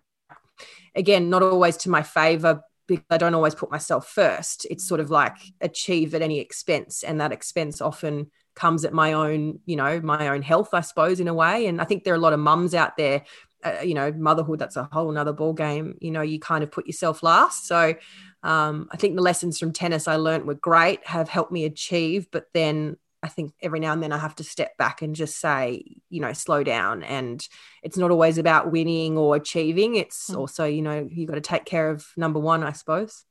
again, 0.96 1.30
not 1.30 1.44
always 1.44 1.76
to 1.78 1.90
my 1.90 2.04
favor 2.04 2.62
because 2.88 3.06
I 3.10 3.18
don't 3.18 3.36
always 3.36 3.56
put 3.56 3.72
myself 3.72 4.08
first. 4.08 4.66
It's 4.70 4.88
sort 4.88 5.00
of 5.00 5.10
like 5.10 5.36
achieve 5.62 6.14
at 6.16 6.22
any 6.22 6.40
expense, 6.40 7.04
and 7.04 7.22
that 7.22 7.32
expense 7.32 7.82
often 7.82 8.32
comes 8.56 8.86
at 8.86 8.94
my 8.94 9.14
own, 9.14 9.60
you 9.66 9.76
know, 9.76 10.00
my 10.02 10.28
own 10.28 10.44
health, 10.44 10.70
I 10.74 10.82
suppose, 10.82 11.20
in 11.20 11.28
a 11.28 11.34
way. 11.34 11.66
And 11.66 11.82
I 11.82 11.86
think 11.86 12.04
there 12.04 12.14
are 12.14 12.18
a 12.18 12.20
lot 12.20 12.34
of 12.34 12.40
mums 12.40 12.76
out 12.76 12.98
there 12.98 13.24
uh, 13.64 13.82
you 13.84 13.94
know, 13.94 14.12
motherhood, 14.12 14.60
that's 14.60 14.76
a 14.76 14.90
whole 14.92 15.12
nother 15.12 15.34
ball 15.34 15.54
game. 15.54 15.98
You 16.02 16.12
know, 16.12 16.22
you 16.22 16.40
kind 16.40 16.64
of 16.64 16.72
put 16.72 16.86
yourself 16.86 17.24
last. 17.24 17.66
So 17.68 17.96
um, 18.44 18.90
I 18.92 18.98
think 18.98 19.16
the 19.16 19.22
lessons 19.22 19.58
from 19.58 19.72
tennis 19.72 20.08
I 20.08 20.18
learned 20.18 20.46
were 20.46 20.56
great, 20.56 21.06
have 21.08 21.30
helped 21.30 21.52
me 21.52 21.66
achieve, 21.66 22.28
but 22.32 22.48
then 22.54 22.98
I 23.24 23.30
think 23.30 23.54
every 23.62 23.80
now 23.80 23.94
and 23.94 24.04
then 24.04 24.12
I 24.12 24.18
have 24.18 24.36
to 24.36 24.44
step 24.44 24.76
back 24.78 25.02
and 25.02 25.16
just 25.16 25.40
say, 25.40 25.84
you 26.10 26.20
know, 26.20 26.34
slow 26.34 26.62
down. 26.64 27.04
And 27.04 27.46
it's 27.82 27.98
not 27.98 28.12
always 28.12 28.38
about 28.38 28.72
winning 28.72 29.18
or 29.18 29.38
achieving. 29.38 29.96
It's 29.96 30.30
mm. 30.30 30.38
also, 30.38 30.66
you 30.66 30.82
know, 30.82 31.08
you've 31.10 31.30
got 31.30 31.36
to 31.36 31.42
take 31.42 31.64
care 31.64 31.90
of 31.90 32.06
number 32.18 32.40
one, 32.40 32.64
I 32.64 32.74
suppose. 32.74 33.24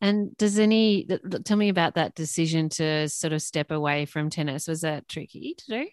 And 0.00 0.36
does 0.36 0.58
any 0.58 1.06
tell 1.44 1.56
me 1.56 1.68
about 1.68 1.94
that 1.94 2.14
decision 2.14 2.68
to 2.70 3.08
sort 3.08 3.32
of 3.32 3.42
step 3.42 3.70
away 3.70 4.06
from 4.06 4.30
tennis? 4.30 4.66
Was 4.66 4.80
that 4.80 5.08
tricky 5.08 5.54
to 5.58 5.64
do? 5.68 5.86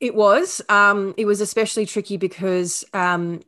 It 0.00 0.14
was. 0.14 0.62
Um, 0.70 1.14
it 1.18 1.26
was 1.26 1.42
especially 1.42 1.84
tricky 1.84 2.16
because 2.16 2.84
um, 2.94 3.40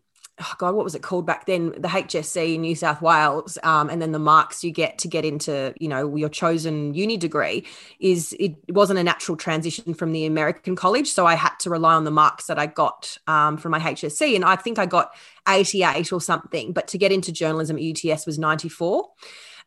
oh 0.42 0.54
God, 0.58 0.74
what 0.74 0.84
was 0.84 0.94
it 0.94 1.02
called 1.02 1.26
back 1.26 1.46
then? 1.46 1.70
The 1.70 1.88
HSC 1.88 2.54
in 2.56 2.62
New 2.62 2.74
South 2.74 3.00
Wales, 3.00 3.58
um, 3.62 3.88
and 3.88 4.02
then 4.02 4.12
the 4.12 4.18
marks 4.18 4.62
you 4.62 4.70
get 4.70 4.98
to 4.98 5.08
get 5.08 5.24
into, 5.24 5.72
you 5.78 5.88
know, 5.88 6.14
your 6.16 6.28
chosen 6.28 6.94
uni 6.94 7.16
degree 7.16 7.64
is 8.00 8.34
it 8.38 8.54
wasn't 8.68 8.98
a 8.98 9.04
natural 9.04 9.36
transition 9.36 9.94
from 9.94 10.12
the 10.12 10.26
American 10.26 10.76
college, 10.76 11.08
so 11.08 11.26
I 11.26 11.34
had 11.34 11.56
to 11.60 11.70
rely 11.70 11.94
on 11.94 12.04
the 12.04 12.10
marks 12.10 12.46
that 12.46 12.58
I 12.58 12.66
got 12.66 13.16
um, 13.26 13.56
from 13.56 13.72
my 13.72 13.80
HSC, 13.80 14.34
and 14.34 14.44
I 14.44 14.56
think 14.56 14.78
I 14.78 14.86
got 14.86 15.12
88 15.48 16.12
or 16.12 16.20
something. 16.20 16.72
But 16.72 16.88
to 16.88 16.98
get 16.98 17.12
into 17.12 17.32
journalism 17.32 17.76
at 17.76 17.82
UTS 17.82 18.26
was 18.26 18.38
94. 18.38 19.08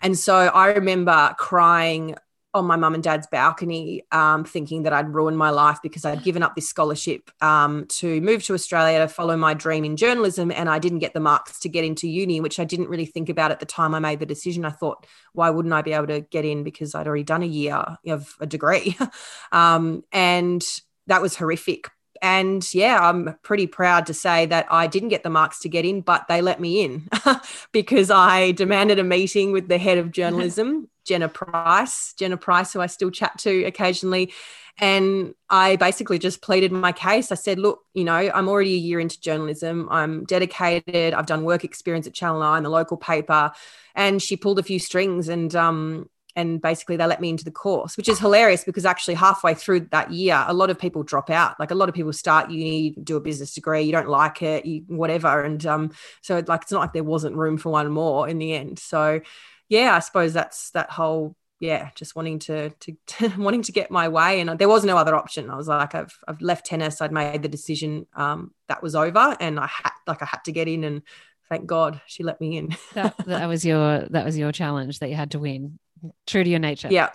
And 0.02 0.18
so 0.18 0.36
I 0.36 0.68
remember 0.68 1.34
crying 1.38 2.16
on 2.56 2.66
my 2.66 2.78
mum 2.78 2.94
and 2.94 3.04
dad's 3.04 3.28
balcony, 3.28 4.02
um, 4.14 4.46
thinking 4.46 4.84
that 4.84 4.94
I'd 4.94 5.14
ruined 5.14 5.38
my 5.38 5.50
life 5.50 5.80
because 5.84 6.06
I'd 6.06 6.24
given 6.24 6.42
up 6.42 6.56
this 6.56 6.70
scholarship 6.70 7.30
um, 7.42 7.86
to 7.90 8.22
move 8.22 8.44
to 8.46 8.54
Australia 8.54 9.00
to 9.00 9.10
follow 9.10 9.36
my 9.36 9.54
dream 9.54 9.84
in 9.84 9.98
journalism, 9.98 10.52
and 10.52 10.70
I 10.70 10.80
didn't 10.80 11.00
get 11.00 11.14
the 11.14 11.20
marks 11.20 11.60
to 11.60 11.70
get 11.70 11.84
into 11.84 12.08
uni, 12.08 12.40
which 12.40 12.58
I 12.58 12.64
didn't 12.64 12.88
really 12.88 13.06
think 13.06 13.28
about 13.28 13.52
at 13.52 13.60
the 13.60 13.66
time 13.66 13.94
I 13.94 14.00
made 14.00 14.20
the 14.20 14.26
decision. 14.26 14.64
I 14.64 14.70
thought, 14.70 15.06
why 15.34 15.50
wouldn't 15.50 15.74
I 15.74 15.82
be 15.82 15.92
able 15.92 16.08
to 16.08 16.22
get 16.22 16.46
in 16.46 16.64
because 16.64 16.96
I'd 16.96 17.08
already 17.08 17.24
done 17.24 17.44
a 17.44 17.48
year 17.48 17.84
of 18.08 18.34
a 18.40 18.48
degree, 18.48 18.98
um, 19.52 20.04
and 20.14 20.66
that 21.08 21.22
was 21.22 21.36
horrific. 21.36 21.90
And 22.26 22.68
yeah, 22.74 22.98
I'm 23.08 23.38
pretty 23.44 23.68
proud 23.68 24.08
to 24.08 24.14
say 24.16 24.48
that 24.48 24.66
I 24.72 24.88
didn't 24.88 25.10
get 25.10 25.22
the 25.22 25.30
marks 25.30 25.60
to 25.60 25.70
get 25.70 25.86
in, 25.86 26.02
but 26.02 26.28
they 26.28 26.42
let 26.42 26.60
me 26.60 26.84
in 26.84 27.08
because 27.72 28.10
I 28.10 28.52
demanded 28.54 28.98
a 28.98 29.04
meeting 29.04 29.52
with 29.52 29.68
the 29.68 29.78
head 29.78 30.00
of 30.00 30.12
journalism 30.12 30.90
Jenna 31.06 31.30
Price, 31.30 32.16
Jenna 32.18 32.36
Price, 32.36 32.74
who 32.74 32.82
I 32.82 32.88
still 32.88 33.12
chat 33.12 33.38
to 33.42 33.66
occasionally. 33.66 34.34
And 34.80 35.36
I 35.52 35.76
basically 35.76 36.18
just 36.18 36.42
pleaded 36.42 36.72
my 36.72 36.92
case. 36.92 37.32
I 37.32 37.36
said, 37.36 37.60
look, 37.60 37.82
you 37.94 38.04
know, 38.04 38.16
I'm 38.16 38.50
already 38.50 38.74
a 38.74 38.78
year 38.78 39.00
into 39.00 39.22
journalism. 39.22 39.88
I'm 39.92 40.26
dedicated. 40.26 41.14
I've 41.14 41.28
done 41.28 41.44
work 41.44 41.64
experience 41.64 42.08
at 42.08 42.16
Channel 42.16 42.40
9, 42.40 42.64
the 42.64 42.70
local 42.70 42.98
paper. 42.98 43.52
And 43.94 44.20
she 44.20 44.36
pulled 44.36 44.58
a 44.58 44.64
few 44.64 44.80
strings 44.80 45.30
and 45.30 45.56
um, 45.56 46.10
and 46.36 46.62
basically 46.62 46.98
they 46.98 47.06
let 47.06 47.22
me 47.22 47.30
into 47.30 47.46
the 47.46 47.52
course, 47.52 47.96
which 47.98 48.10
is 48.10 48.20
hilarious 48.20 48.64
because 48.64 48.86
actually 48.86 49.14
halfway 49.14 49.54
through 49.54 49.82
that 49.92 50.12
year, 50.12 50.44
a 50.48 50.54
lot 50.54 50.70
of 50.70 50.78
people 50.78 51.04
drop 51.04 51.30
out. 51.30 51.60
Like 51.60 51.72
a 51.72 51.76
lot 51.76 51.90
of 51.90 51.96
people 51.96 52.14
start 52.14 52.52
uni, 52.52 52.92
do 52.92 53.16
a 53.16 53.22
business 53.22 53.54
degree, 53.54 53.84
you 53.84 53.92
don't 53.92 54.10
like 54.10 54.42
it, 54.42 54.66
you 54.66 54.84
whatever. 54.88 55.44
And 55.44 55.66
um, 55.66 55.92
so 56.22 56.44
like 56.48 56.64
it's 56.64 56.72
not 56.72 56.82
like 56.82 56.94
there 56.94 57.04
wasn't 57.04 57.38
room 57.38 57.58
for 57.58 57.72
one 57.72 57.92
more 57.92 58.28
in 58.28 58.38
the 58.38 58.54
end. 58.54 58.80
So 58.80 59.22
yeah, 59.70 59.96
I 59.96 60.00
suppose 60.00 60.34
that's 60.34 60.72
that 60.72 60.92
whole 60.92 61.36
yeah, 61.60 61.90
just 61.96 62.16
wanting 62.16 62.40
to, 62.40 62.70
to, 62.70 62.98
to 63.08 63.30
wanting 63.38 63.64
to 63.64 63.72
get 63.72 63.90
my 63.90 64.10
way, 64.10 64.42
and 64.42 64.60
there 64.60 64.68
was 64.68 64.84
no 64.84 64.98
other 64.98 65.16
option. 65.16 65.50
I 65.50 65.56
was 65.56 65.68
like, 65.68 65.96
I've 65.96 66.18
I've 66.28 66.42
left 66.42 66.66
tennis. 66.66 67.02
I'd 67.02 67.12
made 67.12 67.42
the 67.42 67.48
decision 67.48 68.08
um, 68.14 68.54
that 68.68 68.84
was 68.84 68.96
over, 68.96 69.38
and 69.40 69.60
I 69.60 69.68
had 69.68 69.92
like 70.06 70.22
I 70.22 70.26
had 70.26 70.44
to 70.46 70.52
get 70.52 70.68
in, 70.68 70.84
and 70.84 71.02
thank 71.50 71.66
God 71.66 72.02
she 72.08 72.24
let 72.24 72.42
me 72.42 72.58
in. 72.58 72.76
that, 72.94 73.16
that 73.26 73.48
was 73.48 73.66
your 73.66 74.02
that 74.10 74.26
was 74.26 74.38
your 74.38 74.52
challenge 74.52 75.00
that 75.00 75.10
you 75.10 75.16
had 75.16 75.32
to 75.32 75.40
win. 75.40 75.80
True 76.28 76.44
to 76.44 76.50
your 76.50 76.60
nature. 76.60 76.90
Yeah. 76.92 77.10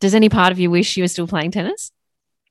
Does 0.00 0.14
any 0.14 0.28
part 0.28 0.52
of 0.52 0.58
you 0.58 0.70
wish 0.70 0.96
you 0.96 1.02
were 1.02 1.08
still 1.08 1.26
playing 1.26 1.50
tennis? 1.50 1.90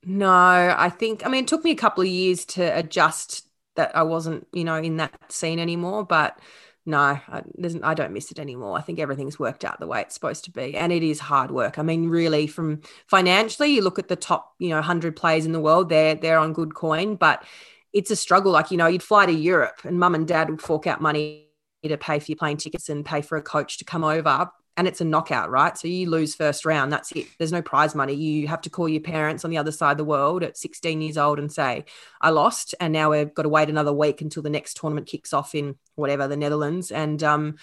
No, 0.04 0.28
I 0.28 0.90
think 0.90 1.26
I 1.26 1.28
mean 1.28 1.44
it 1.44 1.48
took 1.48 1.64
me 1.64 1.70
a 1.70 1.76
couple 1.76 2.02
of 2.02 2.08
years 2.08 2.44
to 2.46 2.62
adjust 2.62 3.48
that 3.76 3.96
I 3.96 4.02
wasn't, 4.02 4.46
you 4.52 4.64
know, 4.64 4.76
in 4.76 4.96
that 4.98 5.32
scene 5.32 5.58
anymore, 5.58 6.04
but 6.04 6.38
no, 6.84 6.98
I, 6.98 7.42
I, 7.82 7.94
don't 7.94 8.12
miss 8.12 8.30
it 8.30 8.38
anymore. 8.38 8.78
I 8.78 8.80
think 8.80 8.98
everything's 8.98 9.38
worked 9.38 9.62
out 9.62 9.78
the 9.78 9.86
way 9.86 10.00
it's 10.00 10.14
supposed 10.14 10.44
to 10.44 10.50
be, 10.50 10.74
and 10.74 10.90
it 10.90 11.02
is 11.02 11.20
hard 11.20 11.50
work. 11.50 11.78
I 11.78 11.82
mean, 11.82 12.08
really, 12.08 12.46
from 12.46 12.80
financially, 13.06 13.74
you 13.74 13.82
look 13.82 13.98
at 13.98 14.08
the 14.08 14.16
top, 14.16 14.54
you 14.58 14.70
know, 14.70 14.80
hundred 14.80 15.14
players 15.14 15.44
in 15.44 15.52
the 15.52 15.60
world. 15.60 15.90
They're 15.90 16.14
they're 16.14 16.38
on 16.38 16.54
good 16.54 16.74
coin, 16.74 17.16
but 17.16 17.44
it's 17.92 18.10
a 18.10 18.16
struggle. 18.16 18.52
Like 18.52 18.70
you 18.70 18.78
know, 18.78 18.86
you'd 18.86 19.02
fly 19.02 19.26
to 19.26 19.32
Europe, 19.32 19.80
and 19.84 20.00
mum 20.00 20.14
and 20.14 20.26
dad 20.26 20.48
would 20.48 20.62
fork 20.62 20.86
out 20.86 21.02
money 21.02 21.48
to 21.84 21.96
pay 21.98 22.18
for 22.18 22.26
your 22.30 22.38
plane 22.38 22.56
tickets 22.56 22.88
and 22.88 23.04
pay 23.04 23.20
for 23.20 23.36
a 23.36 23.42
coach 23.42 23.78
to 23.78 23.84
come 23.84 24.02
over 24.02 24.50
and 24.78 24.86
it's 24.86 25.00
a 25.00 25.04
knockout, 25.04 25.50
right? 25.50 25.76
So 25.76 25.88
you 25.88 26.08
lose 26.08 26.36
first 26.36 26.64
round, 26.64 26.92
that's 26.92 27.10
it. 27.10 27.26
There's 27.36 27.52
no 27.52 27.60
prize 27.60 27.96
money. 27.96 28.14
You 28.14 28.46
have 28.46 28.60
to 28.60 28.70
call 28.70 28.88
your 28.88 29.00
parents 29.00 29.44
on 29.44 29.50
the 29.50 29.58
other 29.58 29.72
side 29.72 29.90
of 29.90 29.98
the 29.98 30.04
world 30.04 30.44
at 30.44 30.56
16 30.56 31.02
years 31.02 31.18
old 31.18 31.40
and 31.40 31.52
say, 31.52 31.84
I 32.20 32.30
lost. 32.30 32.76
And 32.78 32.92
now 32.92 33.10
we've 33.10 33.34
got 33.34 33.42
to 33.42 33.48
wait 33.48 33.68
another 33.68 33.92
week 33.92 34.20
until 34.20 34.44
the 34.44 34.50
next 34.50 34.76
tournament 34.76 35.08
kicks 35.08 35.32
off 35.32 35.56
in 35.56 35.74
whatever, 35.96 36.28
the 36.28 36.36
Netherlands. 36.36 36.92
And, 36.92 37.20
um, 37.24 37.56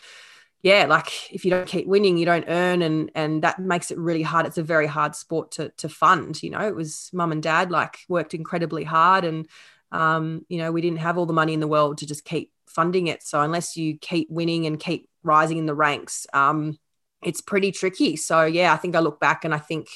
yeah, 0.62 0.88
like 0.88 1.32
if 1.32 1.46
you 1.46 1.52
don't 1.52 1.68
keep 1.68 1.88
winning, 1.88 2.18
you 2.18 2.26
don't 2.26 2.46
earn, 2.48 2.82
and 2.82 3.12
and 3.14 3.44
that 3.44 3.60
makes 3.60 3.92
it 3.92 4.00
really 4.00 4.24
hard. 4.24 4.48
It's 4.48 4.58
a 4.58 4.64
very 4.64 4.88
hard 4.88 5.16
sport 5.16 5.52
to 5.52 5.70
to 5.78 5.88
fund. 5.88 6.42
You 6.42 6.50
know, 6.50 6.68
it 6.68 6.76
was 6.76 7.12
mum 7.14 7.32
and 7.32 7.44
dad 7.44 7.70
like 7.70 8.00
worked 8.10 8.34
incredibly 8.34 8.84
hard, 8.84 9.26
and 9.26 9.48
um, 9.92 10.44
you 10.50 10.58
know, 10.58 10.72
we 10.72 10.82
didn't 10.82 11.02
have 11.02 11.20
all 11.20 11.28
the 11.28 11.34
money 11.34 11.54
in 11.54 11.60
the 11.60 11.68
world 11.68 12.00
to 12.00 12.08
just 12.08 12.26
keep 12.26 12.52
funding 12.66 13.06
it. 13.06 13.22
So 13.22 13.42
unless 13.42 13.78
you 13.78 14.00
keep 14.00 14.28
winning 14.32 14.66
and 14.66 14.80
keep 14.80 15.08
rising 15.22 15.60
in 15.60 15.68
the 15.68 15.76
ranks, 15.76 16.26
um, 16.34 16.80
it's 17.26 17.42
pretty 17.42 17.72
tricky. 17.72 18.16
So 18.16 18.46
yeah, 18.46 18.72
I 18.72 18.78
think 18.78 18.96
I 18.96 19.00
look 19.00 19.20
back 19.20 19.44
and 19.44 19.54
I 19.54 19.58
think 19.58 19.88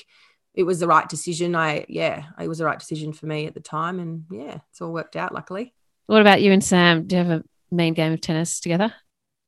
it 0.56 0.64
was 0.64 0.80
the 0.80 0.88
right 0.88 1.08
decision. 1.08 1.56
I 1.56 1.86
yeah, 1.88 2.24
it 2.40 2.48
was 2.48 2.58
the 2.58 2.66
right 2.66 2.80
decision 2.80 3.14
for 3.14 3.28
me 3.28 3.46
at 3.46 3.54
the 3.54 3.62
time, 3.62 4.00
and 4.00 4.26
yeah, 4.32 4.58
it's 4.70 4.82
all 4.82 4.92
worked 4.92 5.16
out 5.16 5.34
luckily. 5.34 5.74
What 6.08 6.22
about 6.22 6.42
you 6.42 6.52
and 6.52 6.64
Sam? 6.64 7.06
Do 7.06 7.16
you 7.16 7.24
have 7.24 7.40
a 7.42 7.44
main 7.72 7.94
game 7.94 8.12
of 8.12 8.20
tennis 8.20 8.60
together? 8.60 8.94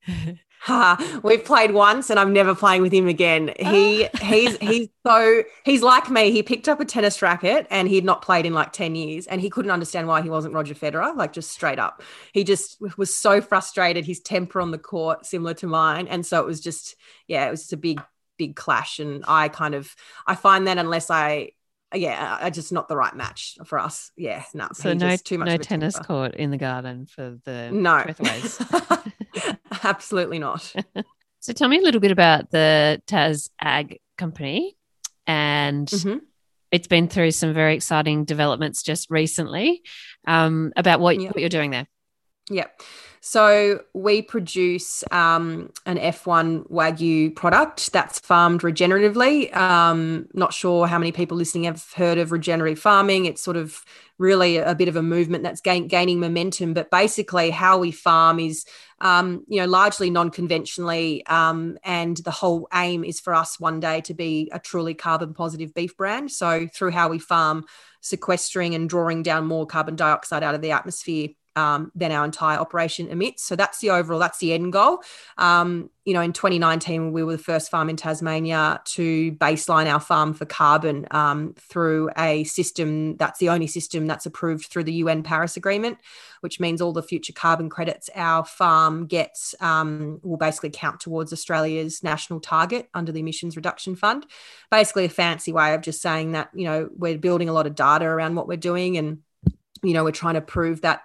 Ha, 0.64 1.20
we've 1.24 1.44
played 1.44 1.72
once 1.72 2.12
and 2.12 2.20
I'm 2.20 2.34
never 2.34 2.54
playing 2.54 2.84
with 2.84 2.94
him 2.94 3.08
again. 3.08 3.52
He 3.60 4.08
he's 4.22 4.58
he's 4.58 4.90
so 5.04 5.42
he's 5.66 5.82
like 5.82 6.12
me. 6.12 6.30
He 6.30 6.44
picked 6.44 6.70
up 6.70 6.80
a 6.80 6.86
tennis 6.86 7.20
racket 7.24 7.66
and 7.72 7.88
he'd 7.88 8.06
not 8.06 8.22
played 8.22 8.46
in 8.46 8.54
like 8.54 8.72
10 8.72 8.94
years 8.94 9.26
and 9.26 9.42
he 9.42 9.50
couldn't 9.50 9.72
understand 9.72 10.08
why 10.08 10.22
he 10.22 10.30
wasn't 10.30 10.54
Roger 10.54 10.76
Federer, 10.76 11.16
like 11.16 11.34
just 11.34 11.50
straight 11.50 11.80
up. 11.80 12.04
He 12.32 12.44
just 12.44 12.78
was 12.96 13.16
so 13.16 13.42
frustrated, 13.42 14.06
his 14.06 14.20
temper 14.20 14.62
on 14.62 14.70
the 14.70 14.78
court 14.78 15.26
similar 15.26 15.56
to 15.56 15.68
mine 15.68 16.08
and 16.08 16.24
so 16.24 16.40
it 16.40 16.46
was 16.46 16.62
just 16.62 16.96
yeah, 17.28 17.48
it 17.48 17.50
was 17.50 17.62
just 17.62 17.74
a 17.74 17.78
big 17.78 18.00
big 18.38 18.56
clash 18.56 19.00
and 19.00 19.24
I 19.28 19.50
kind 19.50 19.74
of 19.74 19.96
I 20.28 20.36
find 20.36 20.68
that 20.68 20.78
unless 20.78 21.10
I 21.10 21.54
yeah, 21.94 22.38
I 22.40 22.50
just 22.50 22.72
not 22.72 22.88
the 22.88 22.96
right 22.96 23.16
match 23.16 23.58
for 23.66 23.80
us. 23.80 24.12
Yeah, 24.16 24.44
no. 24.54 24.70
So 24.74 24.94
no, 24.94 25.16
too 25.18 25.38
much 25.38 25.48
no 25.48 25.58
tennis 25.58 25.96
temper. 25.96 26.08
court 26.08 26.36
in 26.36 26.52
the 26.52 26.58
garden 26.58 27.06
for 27.06 27.38
the 27.44 27.70
no. 27.72 28.06
Absolutely 29.84 30.40
not. 30.40 30.74
so 31.40 31.54
tell 31.54 31.68
me 31.68 31.80
a 31.80 31.82
little 31.82 32.02
bit 32.02 32.12
about 32.12 32.52
the 32.52 33.02
Tas 33.08 33.50
Ag 33.60 34.00
Company, 34.18 34.78
and 35.28 35.88
mm-hmm. 35.88 36.18
it's 36.72 36.88
been 36.88 37.08
through 37.08 37.32
some 37.32 37.54
very 37.54 37.76
exciting 37.76 38.26
developments 38.26 38.84
just 38.84 39.10
recently. 39.10 39.82
Um, 40.28 40.72
about 40.76 41.00
what, 41.00 41.20
yep. 41.20 41.34
what 41.34 41.40
you're 41.40 41.50
doing 41.50 41.72
there. 41.72 41.88
Yep. 42.50 42.82
So 43.24 43.84
we 43.94 44.24
produce 44.24 45.04
um, 45.12 45.72
an 45.86 45.98
F1 45.98 46.68
Wagyu 46.72 47.36
product 47.36 47.94
that's 47.94 48.18
farmed 48.18 48.62
regeneratively. 48.62 49.56
Um, 49.56 50.28
not 50.34 50.56
sure 50.56 50.88
how 50.88 50.98
many 50.98 51.12
people 51.12 51.38
listening 51.38 51.66
have 51.66 51.86
heard 51.94 52.18
of 52.18 52.32
regenerative 52.32 52.80
farming. 52.80 53.26
It's 53.26 53.44
sort 53.44 53.58
of 53.58 53.86
really 54.18 54.58
a 54.58 54.74
bit 54.74 54.88
of 54.88 54.96
a 54.96 55.04
movement 55.04 55.44
that's 55.44 55.62
gain, 55.62 55.88
gaining 55.88 56.20
momentum. 56.20 56.74
But 56.74 56.90
basically, 56.90 57.52
how 57.52 57.78
we 57.78 57.92
farm 57.92 58.40
is, 58.40 58.66
um, 59.02 59.46
you 59.48 59.62
know, 59.62 59.68
largely 59.68 60.10
non-conventionally, 60.10 61.24
um, 61.28 61.78
and 61.84 62.18
the 62.18 62.32
whole 62.32 62.68
aim 62.74 63.04
is 63.04 63.20
for 63.20 63.36
us 63.36 63.60
one 63.60 63.80
day 63.80 64.02
to 64.02 64.16
be 64.16 64.50
a 64.52 64.58
truly 64.58 64.96
carbon 64.96 65.36
positive 65.36 65.76
beef 65.76 65.96
brand. 65.96 66.32
So 66.32 66.68
through 66.74 66.92
how 66.92 67.10
we 67.10 67.20
farm, 67.20 67.66
sequestering 68.02 68.74
and 68.74 68.90
drawing 68.90 69.22
down 69.22 69.46
more 69.46 69.68
carbon 69.68 69.96
dioxide 69.96 70.42
out 70.42 70.56
of 70.56 70.62
the 70.62 70.72
atmosphere 70.72 71.30
um, 71.56 71.92
than 71.96 72.12
our 72.12 72.26
entire 72.26 72.58
operation 72.58 73.08
emits. 73.08 73.44
So 73.44 73.56
that's 73.56 73.80
the 73.80 73.90
overall, 73.90 74.20
that's 74.20 74.40
the 74.40 74.54
end 74.54 74.74
goal. 74.74 75.04
Um, 75.38 75.90
you 76.06 76.14
know, 76.14 76.22
in 76.22 76.34
2019, 76.34 77.12
we 77.12 77.24
were 77.24 77.34
the 77.34 77.38
first 77.38 77.70
farm 77.70 77.88
in 77.90 77.96
Tasmania 77.96 78.82
to 78.86 79.34
baseline 79.34 79.92
our 79.92 80.00
farm 80.00 80.34
for 80.34 80.46
carbon 80.46 81.06
um, 81.12 81.54
through 81.60 82.10
a 82.18 82.44
system 82.46 83.18
that's 83.18 83.40
the 83.40 83.50
only 83.50 83.68
system 83.68 84.08
that's 84.08 84.26
approved 84.26 84.66
through 84.66 84.86
the 84.86 84.94
UN 84.94 85.22
Paris 85.22 85.58
Agreement, 85.58 86.00
which 86.40 86.60
means 86.60 86.82
all 86.82 86.92
the 86.92 87.04
future 87.04 87.34
carbon 87.34 87.70
credits 87.70 88.10
our 88.16 88.44
farm 88.44 89.06
gets 89.06 89.54
um, 89.60 90.20
will 90.24 90.38
basically 90.38 90.72
count 90.72 91.00
towards 91.00 91.32
Australia's 91.32 92.02
national 92.02 92.40
target 92.40 92.90
under 92.96 93.12
the 93.12 93.20
Emissions 93.20 93.56
Reduction 93.56 93.96
Fund. 93.96 94.26
Basically, 94.72 95.06
a 95.06 95.10
fancy 95.10 95.54
way 95.54 95.76
of 95.76 95.82
just 95.82 96.02
saying 96.02 96.32
that, 96.32 96.50
you 96.56 96.66
know, 96.66 96.90
we're 96.98 97.20
building 97.20 97.48
a 97.48 97.54
lot 97.54 97.68
of 97.68 97.76
data 97.76 98.06
around 98.06 98.34
what 98.36 98.48
we're 98.48 98.58
doing 98.58 98.98
and 98.98 99.20
you 99.84 99.94
know 99.94 100.04
we're 100.04 100.12
trying 100.12 100.36
to 100.36 100.42
prove 100.42 100.82
that 100.82 101.02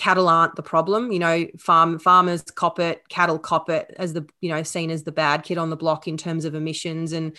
cattle 0.00 0.30
aren't 0.30 0.56
the 0.56 0.62
problem. 0.62 1.12
You 1.12 1.18
know 1.18 1.46
farm 1.58 1.98
farmers 1.98 2.42
cop 2.42 2.78
it 2.78 3.02
cattle 3.10 3.38
cop 3.38 3.68
it 3.68 3.94
as 3.98 4.14
the 4.14 4.26
you 4.40 4.48
know 4.48 4.62
seen 4.62 4.90
as 4.90 5.04
the 5.04 5.12
bad 5.12 5.42
kid 5.42 5.58
on 5.58 5.68
the 5.68 5.76
block 5.76 6.08
in 6.08 6.16
terms 6.16 6.46
of 6.46 6.54
emissions. 6.54 7.12
And 7.12 7.36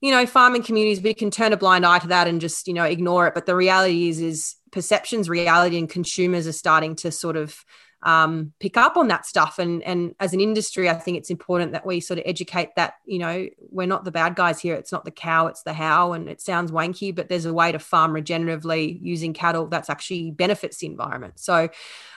you 0.00 0.10
know 0.10 0.26
farming 0.26 0.64
communities 0.64 1.00
we 1.00 1.14
can 1.14 1.30
turn 1.30 1.52
a 1.52 1.56
blind 1.56 1.86
eye 1.86 2.00
to 2.00 2.08
that 2.08 2.26
and 2.26 2.40
just 2.40 2.66
you 2.66 2.74
know 2.74 2.84
ignore 2.84 3.28
it. 3.28 3.34
But 3.34 3.46
the 3.46 3.54
reality 3.54 4.08
is 4.08 4.20
is 4.20 4.56
perceptions 4.72 5.28
reality 5.28 5.78
and 5.78 5.88
consumers 5.88 6.48
are 6.48 6.52
starting 6.52 6.96
to 6.96 7.12
sort 7.12 7.36
of 7.36 7.64
um, 8.02 8.52
pick 8.60 8.76
up 8.76 8.96
on 8.96 9.08
that 9.08 9.26
stuff. 9.26 9.58
And 9.58 9.82
and 9.82 10.14
as 10.20 10.32
an 10.32 10.40
industry, 10.40 10.88
I 10.88 10.94
think 10.94 11.18
it's 11.18 11.30
important 11.30 11.72
that 11.72 11.84
we 11.86 12.00
sort 12.00 12.18
of 12.18 12.24
educate 12.26 12.74
that 12.76 12.94
you 13.04 13.18
know 13.18 13.48
we're 13.70 13.86
not 13.86 14.04
the 14.04 14.10
bad 14.10 14.34
guys 14.36 14.60
here. 14.60 14.74
It's 14.74 14.92
not 14.92 15.04
the 15.04 15.10
cow, 15.10 15.46
it's 15.46 15.62
the 15.62 15.72
how. 15.72 16.12
And 16.12 16.28
it 16.28 16.40
sounds 16.40 16.70
wanky, 16.70 17.14
but 17.14 17.28
there's 17.28 17.46
a 17.46 17.54
way 17.54 17.72
to 17.72 17.78
farm 17.78 18.12
regeneratively 18.12 18.98
using 19.02 19.32
cattle 19.32 19.66
that's 19.66 19.90
actually 19.90 20.30
benefits 20.30 20.78
the 20.78 20.86
environment. 20.86 21.38
So 21.38 21.68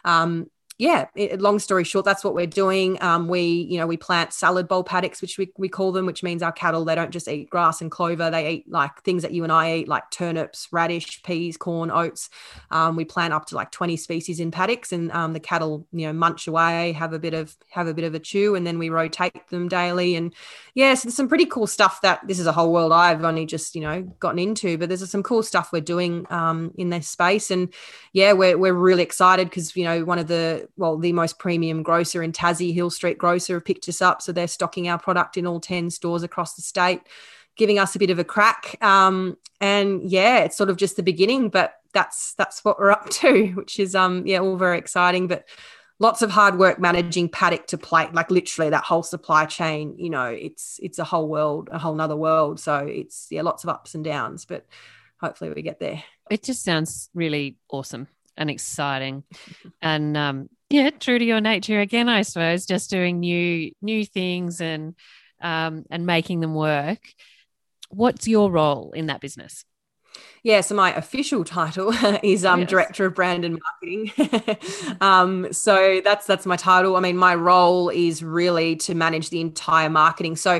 um, 0.05 0.49
yeah, 0.79 1.05
it, 1.15 1.39
long 1.39 1.59
story 1.59 1.83
short, 1.83 2.03
that's 2.03 2.23
what 2.23 2.33
we're 2.33 2.47
doing. 2.47 3.01
Um, 3.01 3.27
we, 3.27 3.41
you 3.41 3.77
know, 3.77 3.85
we 3.85 3.95
plant 3.95 4.33
salad 4.33 4.67
bowl 4.67 4.83
paddocks, 4.83 5.21
which 5.21 5.37
we, 5.37 5.51
we 5.57 5.69
call 5.69 5.91
them, 5.91 6.07
which 6.07 6.23
means 6.23 6.41
our 6.41 6.51
cattle, 6.51 6.83
they 6.83 6.95
don't 6.95 7.11
just 7.11 7.27
eat 7.27 7.49
grass 7.51 7.79
and 7.79 7.91
clover. 7.91 8.31
They 8.31 8.49
eat 8.49 8.71
like 8.71 9.03
things 9.03 9.21
that 9.21 9.31
you 9.33 9.43
and 9.43 9.51
I 9.51 9.75
eat, 9.77 9.87
like 9.87 10.09
turnips, 10.09 10.67
radish, 10.71 11.21
peas, 11.21 11.57
corn, 11.57 11.91
oats. 11.91 12.29
Um, 12.71 12.95
we 12.95 13.05
plant 13.05 13.33
up 13.33 13.45
to 13.47 13.55
like 13.55 13.69
20 13.69 13.97
species 13.97 14.39
in 14.39 14.49
paddocks 14.49 14.91
and 14.91 15.11
um, 15.11 15.33
the 15.33 15.39
cattle, 15.39 15.85
you 15.91 16.07
know, 16.07 16.13
munch 16.13 16.47
away, 16.47 16.93
have 16.93 17.13
a 17.13 17.19
bit 17.19 17.35
of, 17.35 17.55
have 17.69 17.87
a 17.87 17.93
bit 17.93 18.03
of 18.03 18.15
a 18.15 18.19
chew 18.19 18.55
and 18.55 18.65
then 18.65 18.79
we 18.79 18.89
rotate 18.89 19.47
them 19.49 19.67
daily. 19.67 20.15
And 20.15 20.33
yeah, 20.73 20.95
so 20.95 21.07
there's 21.07 21.15
some 21.15 21.29
pretty 21.29 21.45
cool 21.45 21.67
stuff 21.67 22.01
that 22.01 22.27
this 22.27 22.39
is 22.39 22.47
a 22.47 22.51
whole 22.51 22.73
world 22.73 22.91
I've 22.91 23.23
only 23.23 23.45
just, 23.45 23.75
you 23.75 23.81
know, 23.81 24.01
gotten 24.19 24.39
into, 24.39 24.79
but 24.79 24.89
there's 24.89 25.07
some 25.09 25.23
cool 25.23 25.43
stuff 25.43 25.71
we're 25.71 25.81
doing 25.81 26.25
um, 26.31 26.73
in 26.79 26.89
this 26.89 27.07
space. 27.07 27.51
And 27.51 27.71
yeah, 28.11 28.33
we're, 28.33 28.57
we're 28.57 28.73
really 28.73 29.03
excited 29.03 29.49
because, 29.49 29.75
you 29.75 29.83
know, 29.83 30.03
one 30.03 30.17
of 30.17 30.25
the, 30.25 30.62
well, 30.77 30.97
the 30.97 31.13
most 31.13 31.39
premium 31.39 31.83
grocer 31.83 32.23
in 32.23 32.31
Tassie, 32.31 32.73
Hill 32.73 32.89
Street 32.89 33.17
Grocer, 33.17 33.55
have 33.55 33.65
picked 33.65 33.87
us 33.89 34.01
up. 34.01 34.21
So 34.21 34.31
they're 34.31 34.47
stocking 34.47 34.87
our 34.87 34.99
product 34.99 35.37
in 35.37 35.45
all 35.45 35.59
10 35.59 35.89
stores 35.89 36.23
across 36.23 36.55
the 36.55 36.61
state, 36.61 37.01
giving 37.55 37.79
us 37.79 37.95
a 37.95 37.99
bit 37.99 38.09
of 38.09 38.19
a 38.19 38.23
crack. 38.23 38.77
Um, 38.81 39.37
and 39.61 40.03
yeah, 40.03 40.39
it's 40.39 40.57
sort 40.57 40.69
of 40.69 40.77
just 40.77 40.95
the 40.95 41.03
beginning, 41.03 41.49
but 41.49 41.75
that's 41.93 42.33
that's 42.35 42.65
what 42.65 42.79
we're 42.79 42.91
up 42.91 43.09
to, 43.21 43.47
which 43.49 43.79
is 43.79 43.95
um 43.95 44.25
yeah, 44.25 44.39
all 44.39 44.57
very 44.57 44.77
exciting. 44.77 45.27
But 45.27 45.45
lots 45.99 46.21
of 46.21 46.31
hard 46.31 46.57
work 46.57 46.79
managing 46.79 47.29
paddock 47.29 47.67
to 47.67 47.77
plate, 47.77 48.13
like 48.13 48.29
literally 48.29 48.69
that 48.71 48.83
whole 48.83 49.03
supply 49.03 49.45
chain, 49.45 49.95
you 49.97 50.09
know, 50.09 50.25
it's 50.25 50.79
it's 50.83 50.99
a 50.99 51.03
whole 51.03 51.27
world, 51.27 51.69
a 51.71 51.79
whole 51.79 51.95
nother 51.95 52.17
world. 52.17 52.59
So 52.59 52.77
it's 52.77 53.27
yeah, 53.29 53.41
lots 53.41 53.63
of 53.63 53.69
ups 53.69 53.95
and 53.95 54.03
downs, 54.03 54.45
but 54.45 54.65
hopefully 55.19 55.51
we 55.51 55.61
get 55.61 55.79
there. 55.79 56.03
It 56.29 56.43
just 56.43 56.63
sounds 56.63 57.09
really 57.13 57.57
awesome 57.69 58.07
and 58.37 58.49
exciting. 58.49 59.23
and 59.81 60.17
um, 60.17 60.49
yeah, 60.69 60.89
true 60.89 61.19
to 61.19 61.25
your 61.25 61.41
nature 61.41 61.79
again, 61.79 62.09
I 62.09 62.23
suppose, 62.23 62.65
just 62.65 62.89
doing 62.89 63.19
new 63.19 63.71
new 63.81 64.05
things 64.05 64.61
and 64.61 64.95
um, 65.41 65.85
and 65.89 66.05
making 66.05 66.39
them 66.39 66.55
work. 66.55 66.99
What's 67.89 68.27
your 68.27 68.51
role 68.51 68.91
in 68.93 69.07
that 69.07 69.21
business? 69.21 69.65
Yeah, 70.43 70.61
so 70.61 70.75
my 70.75 70.93
official 70.93 71.43
title 71.43 71.93
is 72.23 72.43
um, 72.43 72.61
yes. 72.61 72.69
director 72.69 73.05
of 73.05 73.15
brand 73.15 73.45
and 73.45 73.59
marketing. 73.81 74.97
um, 75.01 75.51
so 75.53 76.01
that's 76.03 76.25
that's 76.25 76.45
my 76.45 76.57
title. 76.57 76.95
I 76.95 76.99
mean, 76.99 77.17
my 77.17 77.35
role 77.35 77.89
is 77.89 78.23
really 78.23 78.75
to 78.77 78.93
manage 78.93 79.29
the 79.29 79.41
entire 79.41 79.89
marketing. 79.89 80.35
So 80.35 80.59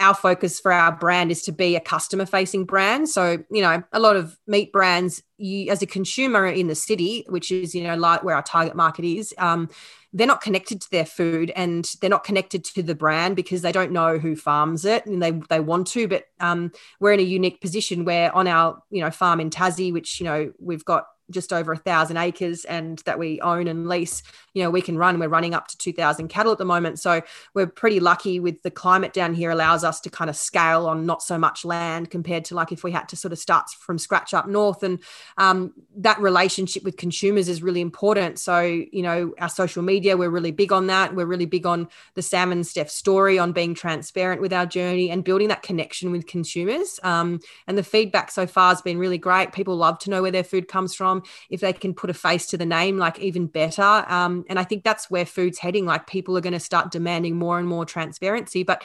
our 0.00 0.14
focus 0.14 0.60
for 0.60 0.72
our 0.72 0.92
brand 0.92 1.30
is 1.30 1.42
to 1.42 1.52
be 1.52 1.76
a 1.76 1.80
customer 1.80 2.26
facing 2.26 2.64
brand. 2.64 3.08
So, 3.08 3.38
you 3.50 3.62
know, 3.62 3.82
a 3.92 4.00
lot 4.00 4.16
of 4.16 4.38
meat 4.46 4.72
brands, 4.72 5.22
you 5.38 5.70
as 5.70 5.82
a 5.82 5.86
consumer 5.86 6.46
in 6.46 6.68
the 6.68 6.74
city, 6.74 7.24
which 7.28 7.50
is, 7.50 7.74
you 7.74 7.82
know, 7.82 7.96
like 7.96 8.22
where 8.22 8.36
our 8.36 8.42
target 8.42 8.76
market 8.76 9.04
is, 9.04 9.34
um, 9.38 9.68
they're 10.12 10.26
not 10.26 10.40
connected 10.40 10.80
to 10.80 10.90
their 10.90 11.04
food 11.04 11.52
and 11.54 11.90
they're 12.00 12.08
not 12.08 12.24
connected 12.24 12.64
to 12.64 12.82
the 12.82 12.94
brand 12.94 13.36
because 13.36 13.62
they 13.62 13.72
don't 13.72 13.92
know 13.92 14.18
who 14.18 14.34
farms 14.36 14.84
it 14.84 15.04
and 15.04 15.22
they, 15.22 15.32
they 15.50 15.60
want 15.60 15.86
to. 15.88 16.08
But 16.08 16.24
um, 16.40 16.72
we're 17.00 17.12
in 17.12 17.20
a 17.20 17.24
unique 17.24 17.60
position 17.60 18.04
where 18.04 18.34
on 18.34 18.46
our, 18.46 18.82
you 18.90 19.02
know, 19.02 19.10
farm 19.10 19.40
in 19.40 19.50
Tassie, 19.50 19.92
which, 19.92 20.20
you 20.20 20.24
know, 20.24 20.52
we've 20.58 20.84
got 20.84 21.06
just 21.30 21.52
over 21.52 21.72
a 21.72 21.76
thousand 21.76 22.16
acres 22.16 22.64
and 22.64 22.98
that 23.00 23.18
we 23.18 23.40
own 23.40 23.68
and 23.68 23.88
lease 23.88 24.22
you 24.58 24.64
know 24.64 24.70
we 24.70 24.82
can 24.82 24.98
run. 24.98 25.20
We're 25.20 25.28
running 25.28 25.54
up 25.54 25.68
to 25.68 25.78
2000 25.78 26.28
cattle 26.28 26.50
at 26.50 26.58
the 26.58 26.64
moment. 26.64 26.98
So 26.98 27.22
we're 27.54 27.68
pretty 27.68 28.00
lucky 28.00 28.40
with 28.40 28.60
the 28.62 28.70
climate 28.72 29.12
down 29.12 29.32
here 29.32 29.50
allows 29.50 29.84
us 29.84 30.00
to 30.00 30.10
kind 30.10 30.28
of 30.28 30.36
scale 30.36 30.86
on 30.86 31.06
not 31.06 31.22
so 31.22 31.38
much 31.38 31.64
land 31.64 32.10
compared 32.10 32.44
to 32.46 32.56
like 32.56 32.72
if 32.72 32.82
we 32.82 32.90
had 32.90 33.08
to 33.10 33.16
sort 33.16 33.32
of 33.32 33.38
start 33.38 33.70
from 33.70 33.98
scratch 33.98 34.34
up 34.34 34.48
north. 34.48 34.82
And 34.82 34.98
um, 35.36 35.72
that 35.96 36.18
relationship 36.20 36.82
with 36.82 36.96
consumers 36.96 37.48
is 37.48 37.62
really 37.62 37.80
important. 37.80 38.40
So 38.40 38.60
you 38.60 39.02
know 39.02 39.32
our 39.38 39.48
social 39.48 39.82
media 39.82 40.16
we're 40.16 40.28
really 40.28 40.50
big 40.50 40.72
on 40.72 40.88
that. 40.88 41.14
We're 41.14 41.26
really 41.26 41.46
big 41.46 41.64
on 41.64 41.88
the 42.14 42.22
sam 42.22 42.50
and 42.50 42.66
steph 42.66 42.90
story 42.90 43.38
on 43.38 43.52
being 43.52 43.74
transparent 43.74 44.40
with 44.40 44.52
our 44.52 44.66
journey 44.66 45.08
and 45.10 45.22
building 45.22 45.48
that 45.48 45.62
connection 45.62 46.10
with 46.10 46.26
consumers. 46.26 46.98
Um, 47.04 47.38
and 47.68 47.78
the 47.78 47.84
feedback 47.84 48.32
so 48.32 48.46
far 48.46 48.70
has 48.70 48.82
been 48.82 48.98
really 48.98 49.18
great. 49.18 49.52
People 49.52 49.76
love 49.76 50.00
to 50.00 50.10
know 50.10 50.22
where 50.22 50.32
their 50.32 50.42
food 50.42 50.66
comes 50.66 50.96
from 50.96 51.17
if 51.50 51.60
they 51.60 51.72
can 51.72 51.94
put 51.94 52.10
a 52.10 52.14
face 52.14 52.46
to 52.48 52.56
the 52.56 52.66
name, 52.66 52.98
like 52.98 53.18
even 53.18 53.46
better. 53.46 53.82
Um, 53.82 54.44
and 54.48 54.58
I 54.58 54.64
think 54.64 54.84
that's 54.84 55.10
where 55.10 55.26
food's 55.26 55.58
heading. 55.58 55.86
Like 55.86 56.06
people 56.06 56.36
are 56.36 56.42
going 56.42 56.52
to 56.52 56.60
start 56.60 56.90
demanding 56.90 57.36
more 57.36 57.58
and 57.58 57.68
more 57.68 57.84
transparency. 57.84 58.62
But 58.62 58.82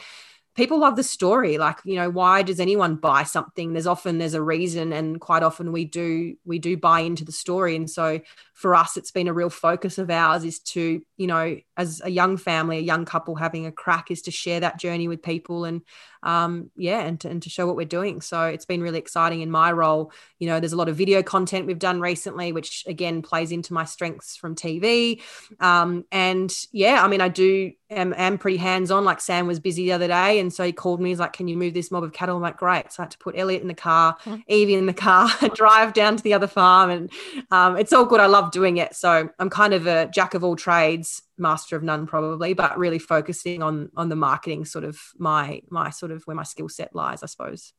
people 0.54 0.78
love 0.78 0.96
the 0.96 1.02
story 1.02 1.58
like 1.58 1.78
you 1.84 1.96
know 1.96 2.08
why 2.08 2.42
does 2.42 2.60
anyone 2.60 2.96
buy 2.96 3.22
something 3.22 3.72
there's 3.72 3.86
often 3.86 4.18
there's 4.18 4.34
a 4.34 4.42
reason 4.42 4.92
and 4.92 5.20
quite 5.20 5.42
often 5.42 5.72
we 5.72 5.84
do 5.84 6.36
we 6.44 6.58
do 6.58 6.76
buy 6.76 7.00
into 7.00 7.24
the 7.24 7.32
story 7.32 7.74
and 7.76 7.90
so 7.90 8.20
for 8.54 8.74
us 8.76 8.96
it's 8.96 9.10
been 9.10 9.26
a 9.26 9.32
real 9.32 9.50
focus 9.50 9.98
of 9.98 10.08
ours 10.10 10.44
is 10.44 10.60
to 10.60 11.02
you 11.16 11.26
know 11.26 11.56
as 11.76 12.00
a 12.04 12.08
young 12.08 12.36
family 12.36 12.78
a 12.78 12.82
young 12.82 13.04
couple 13.04 13.34
having 13.34 13.66
a 13.66 13.72
crack 13.72 14.12
is 14.12 14.22
to 14.22 14.30
share 14.30 14.60
that 14.60 14.78
journey 14.78 15.08
with 15.08 15.22
people 15.22 15.64
and 15.64 15.82
um, 16.22 16.70
yeah 16.76 17.00
and 17.00 17.20
to, 17.20 17.28
and 17.28 17.42
to 17.42 17.50
show 17.50 17.66
what 17.66 17.76
we're 17.76 17.84
doing 17.84 18.20
so 18.20 18.44
it's 18.44 18.64
been 18.64 18.80
really 18.80 18.98
exciting 18.98 19.42
in 19.42 19.50
my 19.50 19.72
role 19.72 20.12
you 20.38 20.46
know 20.46 20.60
there's 20.60 20.72
a 20.72 20.76
lot 20.76 20.88
of 20.88 20.96
video 20.96 21.22
content 21.22 21.66
we've 21.66 21.78
done 21.78 22.00
recently 22.00 22.52
which 22.52 22.84
again 22.86 23.20
plays 23.20 23.52
into 23.52 23.74
my 23.74 23.84
strengths 23.84 24.36
from 24.36 24.54
tv 24.54 25.20
um, 25.60 26.04
and 26.12 26.54
yeah 26.72 27.04
i 27.04 27.08
mean 27.08 27.20
i 27.20 27.28
do 27.28 27.72
am, 27.94 28.14
am 28.16 28.38
pretty 28.38 28.56
hands 28.56 28.90
on. 28.90 29.04
Like 29.04 29.20
Sam 29.20 29.46
was 29.46 29.60
busy 29.60 29.84
the 29.84 29.92
other 29.92 30.08
day, 30.08 30.38
and 30.38 30.52
so 30.52 30.64
he 30.64 30.72
called 30.72 31.00
me. 31.00 31.10
He's 31.10 31.18
like, 31.18 31.32
"Can 31.32 31.48
you 31.48 31.56
move 31.56 31.74
this 31.74 31.90
mob 31.90 32.04
of 32.04 32.12
cattle?" 32.12 32.36
I'm 32.36 32.42
like, 32.42 32.56
"Great." 32.56 32.92
So 32.92 33.02
I 33.02 33.04
had 33.04 33.12
to 33.12 33.18
put 33.18 33.38
Elliot 33.38 33.62
in 33.62 33.68
the 33.68 33.74
car, 33.74 34.16
mm-hmm. 34.24 34.40
Evie 34.48 34.74
in 34.74 34.86
the 34.86 34.94
car, 34.94 35.28
drive 35.54 35.92
down 35.92 36.16
to 36.16 36.22
the 36.22 36.34
other 36.34 36.46
farm, 36.46 36.90
and 36.90 37.10
um, 37.50 37.76
it's 37.76 37.92
all 37.92 38.04
good. 38.04 38.20
I 38.20 38.26
love 38.26 38.43
doing 38.50 38.76
it. 38.76 38.94
So 38.94 39.28
I'm 39.38 39.50
kind 39.50 39.74
of 39.74 39.86
a 39.86 40.08
jack 40.12 40.34
of 40.34 40.44
all 40.44 40.56
trades, 40.56 41.22
master 41.38 41.76
of 41.76 41.82
none, 41.82 42.06
probably, 42.06 42.54
but 42.54 42.78
really 42.78 42.98
focusing 42.98 43.62
on 43.62 43.90
on 43.96 44.08
the 44.08 44.16
marketing, 44.16 44.64
sort 44.64 44.84
of 44.84 44.98
my 45.18 45.60
my 45.70 45.90
sort 45.90 46.12
of 46.12 46.22
where 46.24 46.36
my 46.36 46.42
skill 46.42 46.68
set 46.68 46.94
lies, 46.94 47.22
I 47.22 47.26
suppose. 47.26 47.72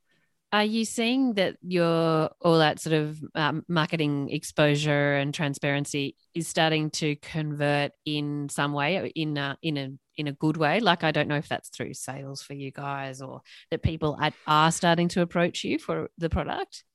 Are 0.52 0.64
you 0.64 0.86
seeing 0.86 1.34
that 1.34 1.58
your 1.62 2.30
all 2.40 2.60
that 2.60 2.80
sort 2.80 2.94
of 2.94 3.20
um, 3.34 3.66
marketing 3.68 4.30
exposure 4.30 5.16
and 5.16 5.34
transparency 5.34 6.16
is 6.34 6.48
starting 6.48 6.92
to 6.92 7.18
convert 7.18 7.92
in 8.06 8.48
some 8.50 8.72
way 8.72 9.12
in 9.16 9.38
a, 9.38 9.58
in 9.62 9.78
a 9.78 9.92
in 10.16 10.28
a 10.28 10.32
good 10.32 10.56
way? 10.56 10.80
Like 10.80 11.04
I 11.04 11.12
don't 11.12 11.28
know 11.28 11.36
if 11.36 11.50
that's 11.50 11.70
through 11.70 11.94
sales 11.96 12.42
for 12.42 12.54
you 12.54 12.72
guys 12.72 13.22
or 13.22 13.42
that 13.70 13.84
people 13.84 14.18
are 14.48 14.72
starting 14.72 15.10
to 15.10 15.22
approach 15.22 15.64
you 15.64 15.78
for 15.78 16.10
the 16.18 16.30
product. 16.30 16.86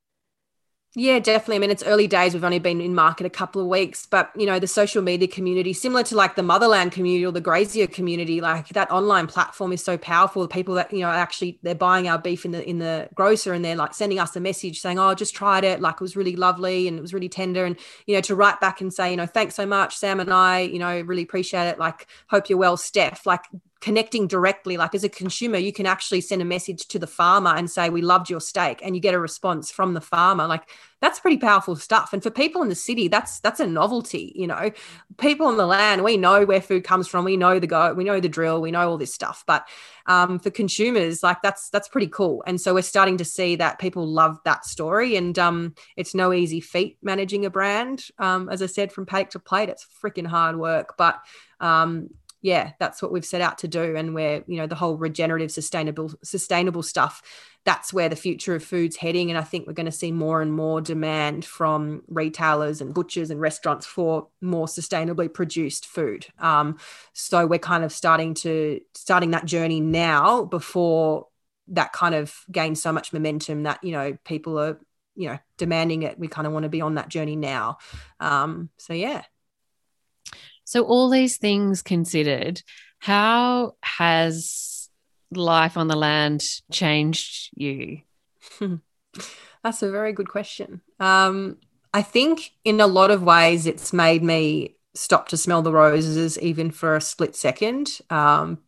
Yeah, 0.96 1.20
definitely. 1.20 1.54
I 1.54 1.58
mean, 1.60 1.70
it's 1.70 1.84
early 1.84 2.08
days. 2.08 2.34
We've 2.34 2.42
only 2.42 2.58
been 2.58 2.80
in 2.80 2.96
market 2.96 3.24
a 3.24 3.30
couple 3.30 3.62
of 3.62 3.68
weeks, 3.68 4.06
but 4.06 4.32
you 4.36 4.44
know, 4.44 4.58
the 4.58 4.66
social 4.66 5.02
media 5.02 5.28
community, 5.28 5.72
similar 5.72 6.02
to 6.02 6.16
like 6.16 6.34
the 6.34 6.42
motherland 6.42 6.90
community 6.90 7.24
or 7.24 7.30
the 7.30 7.40
grazier 7.40 7.86
community, 7.86 8.40
like 8.40 8.68
that 8.70 8.90
online 8.90 9.28
platform 9.28 9.72
is 9.72 9.84
so 9.84 9.96
powerful. 9.96 10.42
The 10.42 10.48
people 10.48 10.74
that 10.74 10.92
you 10.92 10.98
know 11.00 11.10
actually 11.10 11.60
they're 11.62 11.76
buying 11.76 12.08
our 12.08 12.18
beef 12.18 12.44
in 12.44 12.50
the 12.50 12.68
in 12.68 12.80
the 12.80 13.08
grocer 13.14 13.52
and 13.52 13.64
they're 13.64 13.76
like 13.76 13.94
sending 13.94 14.18
us 14.18 14.34
a 14.34 14.40
message 14.40 14.80
saying, 14.80 14.98
"Oh, 14.98 15.14
just 15.14 15.32
tried 15.32 15.62
it. 15.62 15.80
Like 15.80 15.94
it 15.94 16.00
was 16.00 16.16
really 16.16 16.34
lovely 16.34 16.88
and 16.88 16.98
it 16.98 17.02
was 17.02 17.14
really 17.14 17.28
tender." 17.28 17.64
And 17.64 17.78
you 18.06 18.16
know, 18.16 18.20
to 18.22 18.34
write 18.34 18.60
back 18.60 18.80
and 18.80 18.92
say, 18.92 19.12
you 19.12 19.16
know, 19.16 19.26
thanks 19.26 19.54
so 19.54 19.66
much, 19.66 19.96
Sam 19.96 20.18
and 20.18 20.32
I, 20.32 20.60
you 20.62 20.80
know, 20.80 21.00
really 21.02 21.22
appreciate 21.22 21.68
it. 21.68 21.78
Like, 21.78 22.08
hope 22.30 22.48
you're 22.50 22.58
well, 22.58 22.76
Steph. 22.76 23.26
Like 23.26 23.44
connecting 23.80 24.26
directly 24.26 24.76
like 24.76 24.94
as 24.94 25.04
a 25.04 25.08
consumer 25.08 25.56
you 25.56 25.72
can 25.72 25.86
actually 25.86 26.20
send 26.20 26.42
a 26.42 26.44
message 26.44 26.86
to 26.86 26.98
the 26.98 27.06
farmer 27.06 27.54
and 27.54 27.70
say 27.70 27.88
we 27.88 28.02
loved 28.02 28.28
your 28.28 28.40
steak 28.40 28.80
and 28.82 28.94
you 28.94 29.00
get 29.00 29.14
a 29.14 29.18
response 29.18 29.70
from 29.70 29.94
the 29.94 30.00
farmer. 30.00 30.46
Like 30.46 30.68
that's 31.00 31.18
pretty 31.18 31.38
powerful 31.38 31.76
stuff. 31.76 32.12
And 32.12 32.22
for 32.22 32.30
people 32.30 32.60
in 32.62 32.68
the 32.68 32.74
city 32.74 33.08
that's 33.08 33.40
that's 33.40 33.60
a 33.60 33.66
novelty 33.66 34.32
you 34.34 34.46
know? 34.46 34.70
People 35.16 35.46
on 35.46 35.56
the 35.56 35.66
land 35.66 36.04
we 36.04 36.18
know 36.18 36.44
where 36.44 36.60
food 36.60 36.84
comes 36.84 37.08
from. 37.08 37.24
We 37.24 37.38
know 37.38 37.58
the 37.58 37.66
go 37.66 37.94
we 37.94 38.04
know 38.04 38.20
the 38.20 38.28
drill 38.28 38.60
we 38.60 38.70
know 38.70 38.88
all 38.90 38.98
this 38.98 39.14
stuff. 39.14 39.44
But 39.46 39.66
um, 40.06 40.38
for 40.38 40.50
consumers 40.50 41.22
like 41.22 41.40
that's 41.42 41.70
that's 41.70 41.88
pretty 41.88 42.08
cool. 42.08 42.44
And 42.46 42.60
so 42.60 42.74
we're 42.74 42.82
starting 42.82 43.16
to 43.16 43.24
see 43.24 43.56
that 43.56 43.78
people 43.78 44.06
love 44.06 44.38
that 44.44 44.66
story. 44.66 45.16
And 45.16 45.38
um, 45.38 45.74
it's 45.96 46.14
no 46.14 46.34
easy 46.34 46.60
feat 46.60 46.98
managing 47.02 47.46
a 47.46 47.50
brand 47.50 48.04
um, 48.18 48.48
as 48.50 48.62
i 48.62 48.66
said 48.66 48.92
from 48.92 49.06
paddock 49.06 49.30
to 49.30 49.38
plate. 49.38 49.70
It's 49.70 49.86
freaking 50.02 50.26
hard 50.26 50.56
work. 50.56 50.96
But 50.98 51.18
um, 51.60 52.10
yeah, 52.42 52.72
that's 52.78 53.02
what 53.02 53.12
we've 53.12 53.24
set 53.24 53.40
out 53.40 53.58
to 53.58 53.68
do. 53.68 53.96
And 53.96 54.14
where, 54.14 54.42
you 54.46 54.56
know, 54.56 54.66
the 54.66 54.74
whole 54.74 54.96
regenerative, 54.96 55.52
sustainable, 55.52 56.12
sustainable 56.22 56.82
stuff, 56.82 57.22
that's 57.64 57.92
where 57.92 58.08
the 58.08 58.16
future 58.16 58.54
of 58.54 58.64
food's 58.64 58.96
heading. 58.96 59.30
And 59.30 59.38
I 59.38 59.42
think 59.42 59.66
we're 59.66 59.74
going 59.74 59.86
to 59.86 59.92
see 59.92 60.10
more 60.10 60.40
and 60.40 60.52
more 60.52 60.80
demand 60.80 61.44
from 61.44 62.02
retailers 62.08 62.80
and 62.80 62.94
butchers 62.94 63.30
and 63.30 63.40
restaurants 63.40 63.84
for 63.84 64.28
more 64.40 64.66
sustainably 64.66 65.32
produced 65.32 65.86
food. 65.86 66.26
Um, 66.38 66.78
so 67.12 67.46
we're 67.46 67.58
kind 67.58 67.84
of 67.84 67.92
starting 67.92 68.32
to 68.34 68.80
starting 68.94 69.32
that 69.32 69.44
journey 69.44 69.80
now 69.80 70.44
before 70.44 71.26
that 71.68 71.92
kind 71.92 72.14
of 72.14 72.34
gains 72.50 72.82
so 72.82 72.92
much 72.92 73.12
momentum 73.12 73.64
that, 73.64 73.84
you 73.84 73.92
know, 73.92 74.16
people 74.24 74.58
are, 74.58 74.80
you 75.14 75.28
know, 75.28 75.38
demanding 75.58 76.02
it. 76.04 76.18
We 76.18 76.28
kind 76.28 76.46
of 76.46 76.54
want 76.54 76.62
to 76.62 76.70
be 76.70 76.80
on 76.80 76.94
that 76.94 77.10
journey 77.10 77.36
now. 77.36 77.78
Um, 78.18 78.70
so 78.78 78.94
yeah. 78.94 79.24
So, 80.70 80.84
all 80.84 81.10
these 81.10 81.36
things 81.36 81.82
considered, 81.82 82.62
how 83.00 83.74
has 83.82 84.88
life 85.32 85.76
on 85.76 85.88
the 85.88 85.96
land 85.96 86.44
changed 86.70 87.50
you? 87.56 88.02
That's 89.64 89.82
a 89.82 89.90
very 89.90 90.12
good 90.12 90.28
question. 90.28 90.80
Um, 91.00 91.56
I 91.92 92.02
think 92.02 92.52
in 92.64 92.80
a 92.80 92.86
lot 92.86 93.10
of 93.10 93.24
ways, 93.24 93.66
it's 93.66 93.92
made 93.92 94.22
me 94.22 94.76
stop 94.94 95.26
to 95.30 95.36
smell 95.36 95.62
the 95.62 95.72
roses, 95.72 96.38
even 96.38 96.70
for 96.70 96.94
a 96.94 97.00
split 97.00 97.34
second, 97.34 97.98
um, 98.08 98.58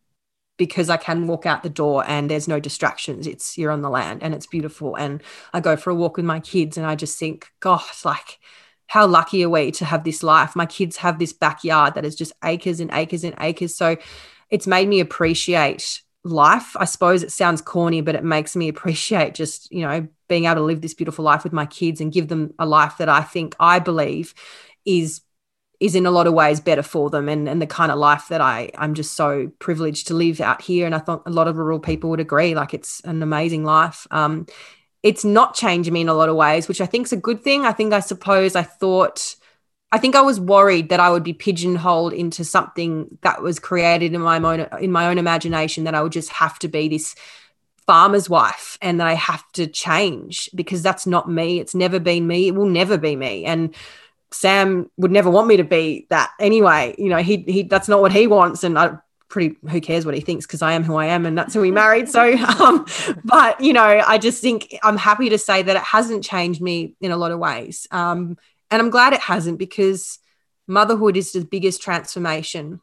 because 0.57 0.89
I 0.89 0.97
can 0.97 1.25
walk 1.25 1.45
out 1.45 1.63
the 1.63 1.69
door 1.69 2.03
and 2.05 2.29
there's 2.29 2.49
no 2.49 2.59
distractions. 2.59 3.27
It's 3.27 3.57
you're 3.57 3.71
on 3.71 3.81
the 3.81 3.89
land 3.89 4.23
and 4.23 4.33
it's 4.33 4.47
beautiful. 4.47 4.95
And 4.97 5.23
I 5.53 5.61
go 5.61 5.77
for 5.77 5.91
a 5.91 5.95
walk 5.95 6.17
with 6.17 6.25
my 6.25 6.41
kids 6.41 6.75
and 6.75 6.85
I 6.85 6.95
just 6.95 7.17
think, 7.17 7.47
gosh, 7.61 8.03
like 8.03 8.39
how 8.93 9.07
lucky 9.07 9.43
are 9.43 9.49
we 9.49 9.71
to 9.71 9.85
have 9.85 10.03
this 10.03 10.21
life? 10.21 10.55
My 10.55 10.67
kids 10.67 10.97
have 10.97 11.17
this 11.17 11.33
backyard 11.33 11.95
that 11.95 12.05
is 12.05 12.15
just 12.15 12.31
acres 12.43 12.79
and 12.79 12.91
acres 12.93 13.23
and 13.23 13.33
acres. 13.39 13.75
So 13.75 13.97
it's 14.51 14.67
made 14.67 14.87
me 14.87 14.99
appreciate 14.99 15.99
life. 16.23 16.77
I 16.77 16.85
suppose 16.85 17.23
it 17.23 17.31
sounds 17.31 17.59
corny, 17.59 18.01
but 18.01 18.13
it 18.13 18.23
makes 18.23 18.55
me 18.55 18.67
appreciate 18.73 19.33
just, 19.33 19.71
you 19.71 19.81
know, 19.81 20.07
being 20.29 20.45
able 20.45 20.57
to 20.57 20.61
live 20.61 20.81
this 20.81 20.93
beautiful 20.93 21.25
life 21.25 21.43
with 21.43 21.53
my 21.53 21.65
kids 21.65 22.01
and 22.01 22.13
give 22.13 22.27
them 22.27 22.53
a 22.59 22.67
life 22.67 22.97
that 22.99 23.09
I 23.09 23.21
think 23.21 23.55
I 23.59 23.79
believe 23.79 24.35
is 24.85 25.21
is 25.79 25.95
in 25.95 26.05
a 26.05 26.11
lot 26.11 26.27
of 26.27 26.35
ways 26.35 26.59
better 26.59 26.83
for 26.83 27.09
them 27.09 27.27
and, 27.27 27.49
and 27.49 27.59
the 27.59 27.67
kind 27.67 27.91
of 27.91 27.97
life 27.97 28.27
that 28.29 28.41
I, 28.41 28.69
I'm 28.77 28.93
just 28.93 29.15
so 29.15 29.51
privileged 29.57 30.07
to 30.07 30.13
live 30.13 30.39
out 30.39 30.61
here. 30.61 30.85
And 30.85 30.93
I 30.93 30.99
thought 30.99 31.23
a 31.25 31.31
lot 31.31 31.47
of 31.47 31.57
rural 31.57 31.79
people 31.79 32.11
would 32.11 32.19
agree, 32.19 32.53
like 32.53 32.75
it's 32.75 33.01
an 33.01 33.23
amazing 33.23 33.65
life. 33.65 34.05
Um, 34.11 34.45
it's 35.03 35.25
not 35.25 35.53
changing 35.53 35.93
me 35.93 36.01
in 36.01 36.09
a 36.09 36.13
lot 36.13 36.29
of 36.29 36.35
ways, 36.35 36.67
which 36.67 36.81
I 36.81 36.85
think 36.85 37.07
is 37.07 37.13
a 37.13 37.17
good 37.17 37.43
thing. 37.43 37.65
I 37.65 37.73
think 37.73 37.93
I 37.93 37.99
suppose 37.99 38.55
I 38.55 38.63
thought 38.63 39.35
I 39.91 39.99
think 39.99 40.15
I 40.15 40.21
was 40.21 40.39
worried 40.39 40.89
that 40.89 40.99
I 40.99 41.11
would 41.11 41.23
be 41.23 41.33
pigeonholed 41.33 42.13
into 42.13 42.43
something 42.43 43.19
that 43.21 43.43
was 43.43 43.59
created 43.59 44.15
in 44.15 44.21
my 44.21 44.37
own 44.37 44.67
in 44.81 44.91
my 44.91 45.07
own 45.07 45.19
imagination 45.19 45.83
that 45.83 45.93
I 45.93 46.01
would 46.01 46.13
just 46.13 46.29
have 46.29 46.57
to 46.59 46.67
be 46.67 46.87
this 46.87 47.15
farmer's 47.85 48.29
wife 48.29 48.77
and 48.81 48.99
that 48.99 49.07
I 49.07 49.13
have 49.13 49.43
to 49.53 49.67
change 49.67 50.49
because 50.55 50.81
that's 50.81 51.05
not 51.05 51.29
me. 51.29 51.59
It's 51.59 51.75
never 51.75 51.99
been 51.99 52.25
me. 52.25 52.47
It 52.47 52.55
will 52.55 52.65
never 52.65 52.97
be 52.97 53.15
me. 53.15 53.45
And 53.45 53.75
Sam 54.31 54.89
would 54.97 55.11
never 55.11 55.29
want 55.29 55.47
me 55.47 55.57
to 55.57 55.63
be 55.63 56.07
that 56.09 56.31
anyway. 56.39 56.95
You 56.97 57.09
know, 57.09 57.17
he 57.17 57.43
he 57.47 57.63
that's 57.63 57.89
not 57.89 58.01
what 58.01 58.13
he 58.13 58.25
wants. 58.25 58.63
And 58.63 58.79
I 58.79 58.97
pretty 59.33 59.57
who 59.67 59.81
cares 59.81 60.05
what 60.05 60.13
he 60.13 60.21
thinks 60.21 60.45
because 60.45 60.61
I 60.61 60.73
am 60.73 60.83
who 60.83 60.95
I 60.95 61.07
am 61.07 61.25
and 61.25 61.35
that's 61.35 61.55
who 61.55 61.61
we 61.61 61.71
married. 61.71 62.07
So, 62.07 62.33
um, 62.59 62.85
but 63.25 63.59
you 63.59 63.73
know, 63.73 63.81
I 63.81 64.19
just 64.19 64.41
think 64.41 64.77
I'm 64.83 64.95
happy 64.95 65.29
to 65.29 65.39
say 65.39 65.63
that 65.63 65.75
it 65.75 65.81
hasn't 65.81 66.23
changed 66.23 66.61
me 66.61 66.95
in 67.01 67.11
a 67.11 67.17
lot 67.17 67.31
of 67.31 67.39
ways. 67.39 67.87
Um, 67.89 68.37
and 68.69 68.81
I'm 68.81 68.91
glad 68.91 69.13
it 69.13 69.19
hasn't 69.19 69.57
because 69.57 70.19
motherhood 70.67 71.17
is 71.17 71.31
the 71.31 71.43
biggest 71.43 71.81
transformation 71.81 72.79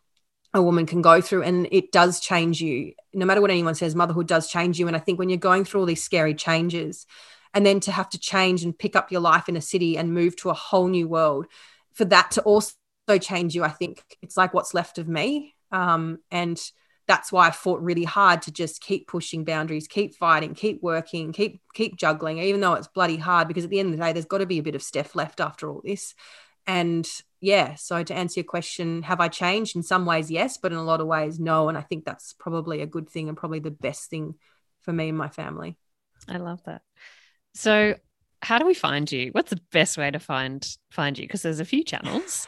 a 0.53 0.61
woman 0.61 0.85
can 0.85 1.01
go 1.01 1.21
through 1.21 1.45
and 1.45 1.69
it 1.71 1.93
does 1.93 2.19
change 2.19 2.61
you. 2.61 2.95
No 3.15 3.25
matter 3.25 3.41
what 3.41 3.53
anyone 3.53 3.77
says, 3.77 3.95
motherhood 3.95 4.27
does 4.27 4.51
change 4.51 4.81
you. 4.81 4.89
And 4.89 4.97
I 4.97 4.99
think 4.99 5.21
when 5.21 5.29
you're 5.29 5.39
going 5.39 5.65
through 5.65 5.81
all 5.81 5.87
these 5.87 6.03
scary 6.03 6.35
changes 6.35 7.07
and 7.55 7.65
then 7.65 7.79
to 7.81 7.93
have 7.93 8.09
to 8.11 8.19
change 8.19 8.65
and 8.65 8.77
pick 8.77 8.97
up 8.97 9.13
your 9.13 9.21
life 9.21 9.49
in 9.49 9.57
a 9.57 9.61
city 9.61 9.97
and 9.97 10.13
move 10.13 10.35
to 10.37 10.51
a 10.51 10.55
whole 10.55 10.89
new 10.89 11.07
world, 11.07 11.47
for 11.93 12.05
that 12.07 12.33
to 12.33 12.43
also 12.43 12.75
change 13.21 13.55
you, 13.55 13.63
I 13.63 13.69
think 13.69 14.03
it's 14.21 14.37
like 14.37 14.53
what's 14.53 14.75
left 14.75 14.99
of 14.99 15.07
me. 15.07 15.55
Um, 15.73 16.19
and 16.31 16.61
that's 17.07 17.33
why 17.33 17.49
I 17.49 17.51
fought 17.51 17.81
really 17.81 18.05
hard 18.05 18.43
to 18.43 18.53
just 18.53 18.81
keep 18.81 19.09
pushing 19.09 19.45
boundaries, 19.45 19.89
keep 19.89 20.15
fighting, 20.15 20.55
keep 20.55 20.81
working, 20.83 21.33
keep 21.33 21.61
keep 21.75 21.97
juggling, 21.97 22.39
even 22.39 22.61
though 22.61 22.75
it's 22.75 22.89
bloody 22.89 23.17
hard. 23.17 23.49
Because 23.49 23.65
at 23.65 23.71
the 23.71 23.81
end 23.81 23.93
of 23.93 23.99
the 23.99 24.05
day, 24.05 24.13
there's 24.13 24.27
got 24.27 24.39
to 24.39 24.47
be 24.47 24.59
a 24.59 24.63
bit 24.63 24.75
of 24.77 24.83
Steph 24.83 25.15
left 25.15 25.41
after 25.41 25.69
all 25.69 25.83
this. 25.85 26.15
And 26.67 27.09
yeah, 27.41 27.75
so 27.75 28.03
to 28.05 28.15
answer 28.15 28.41
your 28.41 28.45
question, 28.45 29.03
have 29.03 29.21
I 29.21 29.29
changed? 29.29 29.75
In 29.75 29.83
some 29.83 30.07
ways, 30.07 30.31
yes, 30.31 30.59
but 30.59 30.73
in 30.73 30.79
a 30.79 30.85
lot 30.85 31.01
of 31.01 31.07
ways, 31.07 31.41
no. 31.41 31.69
And 31.69 31.77
I 31.77 31.81
think 31.81 32.05
that's 32.05 32.33
probably 32.35 32.81
a 32.81 32.87
good 32.87 33.09
thing 33.09 33.29
and 33.29 33.37
probably 33.37 33.61
the 33.61 33.71
best 33.71 34.09
thing 34.11 34.35
for 34.83 34.93
me 34.93 35.09
and 35.09 35.19
my 35.19 35.29
family. 35.29 35.77
I 36.29 36.37
love 36.37 36.63
that. 36.65 36.83
So 37.55 37.97
how 38.43 38.59
do 38.59 38.67
we 38.67 38.75
find 38.75 39.11
you? 39.11 39.31
What's 39.33 39.51
the 39.51 39.61
best 39.73 39.99
way 39.99 40.11
to 40.11 40.19
find 40.19 40.67
find 40.91 41.19
you? 41.19 41.25
Because 41.25 41.43
there's 41.43 41.61
a 41.61 41.65
few 41.65 41.83
channels. 41.83 42.47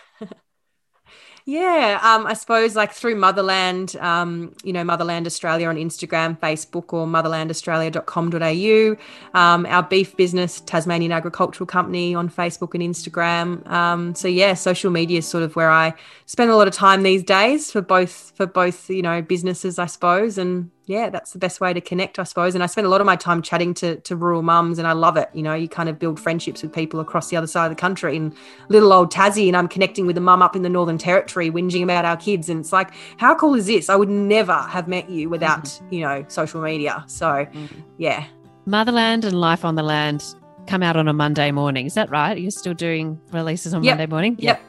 Yeah, 1.45 1.99
um, 2.03 2.25
I 2.25 2.35
suppose 2.35 2.77
like 2.77 2.93
through 2.93 3.17
Motherland, 3.17 3.97
um, 3.97 4.55
you 4.63 4.73
know, 4.73 4.85
Motherland 4.85 5.27
Australia 5.27 5.69
on 5.69 5.75
Instagram, 5.75 6.39
Facebook, 6.39 6.93
or 6.93 7.05
motherlandaustralia.com.au. 7.07 9.39
Um, 9.39 9.67
our 9.67 9.83
beef 9.83 10.17
business, 10.17 10.61
Tasmanian 10.61 11.11
Agricultural 11.11 11.67
Company, 11.67 12.15
on 12.15 12.29
Facebook 12.29 12.75
and 12.75 12.83
Instagram. 12.85 13.69
Um, 13.69 14.15
so 14.15 14.29
yeah, 14.29 14.55
social 14.55 14.93
media 14.93 15.19
is 15.19 15.27
sort 15.27 15.43
of 15.43 15.57
where 15.57 15.71
I 15.71 15.95
spend 16.27 16.53
a 16.53 16.57
lot 16.57 16.69
of 16.69 16.75
time 16.75 17.03
these 17.03 17.25
days 17.25 17.73
for 17.73 17.81
both 17.81 18.33
for 18.37 18.47
both 18.47 18.89
you 18.89 19.03
know 19.03 19.21
businesses, 19.21 19.81
I 19.81 19.87
suppose, 19.87 20.39
and 20.39 20.71
yeah, 20.87 21.11
that's 21.11 21.33
the 21.33 21.39
best 21.39 21.61
way 21.61 21.73
to 21.73 21.81
connect, 21.81 22.19
I 22.19 22.25
suppose. 22.25 22.55
And 22.55 22.63
I 22.63 22.67
spend 22.67 22.87
a 22.87 22.91
lot 22.91 23.01
of 23.01 23.07
my 23.07 23.15
time 23.15 23.41
chatting 23.41 23.73
to, 23.75 23.97
to 24.01 24.17
rural 24.17 24.43
mums, 24.43 24.79
and 24.79 24.89
I 24.89 24.93
love 24.93 25.17
it. 25.17 25.29
You 25.33 25.43
know, 25.43 25.55
you 25.55 25.69
kind 25.69 25.89
of 25.89 25.99
build 25.99 26.19
friendships 26.19 26.63
with 26.63 26.73
people 26.73 26.99
across 26.99 27.29
the 27.29 27.37
other 27.37 27.47
side 27.47 27.67
of 27.67 27.71
the 27.71 27.81
country. 27.81 28.17
And 28.17 28.35
little 28.69 28.93
old 28.93 29.13
Tassie, 29.13 29.47
and 29.47 29.57
I'm 29.57 29.69
connecting 29.69 30.07
with 30.07 30.19
a 30.19 30.21
mum 30.21 30.43
up 30.43 30.57
in 30.57 30.63
the 30.63 30.69
Northern 30.69 30.99
Territory, 30.99 31.51
whinging 31.51 31.85
about 31.85 32.05
our 32.05 32.17
kids. 32.17 32.49
And 32.49 32.61
it's 32.61 32.73
like, 32.73 32.91
how 33.19 33.35
cool 33.35 33.55
is 33.55 33.67
this? 33.67 33.89
I 33.89 33.97
would 33.97 34.09
never 34.09 34.55
have 34.55 34.89
met 34.89 35.09
you 35.09 35.29
without, 35.29 35.65
mm-hmm. 35.65 35.95
you 35.95 36.01
know, 36.01 36.25
social 36.29 36.61
media. 36.61 37.05
So, 37.07 37.27
mm-hmm. 37.27 37.81
yeah. 37.99 38.27
Motherland 38.67 39.25
and 39.25 39.41
Life 39.41 39.65
on 39.65 39.77
the 39.77 39.83
Land 39.83 40.25
come 40.67 40.83
out 40.83 40.97
on 40.97 41.07
a 41.07 41.13
Monday 41.13 41.53
morning. 41.53 41.87
Is 41.87 41.95
that 41.95 42.11
right? 42.11 42.37
You're 42.37 42.51
still 42.51 42.75
doing 42.75 43.21
releases 43.31 43.73
on 43.73 43.85
yep. 43.85 43.99
Monday 43.99 44.11
morning? 44.11 44.37
Yep. 44.39 44.61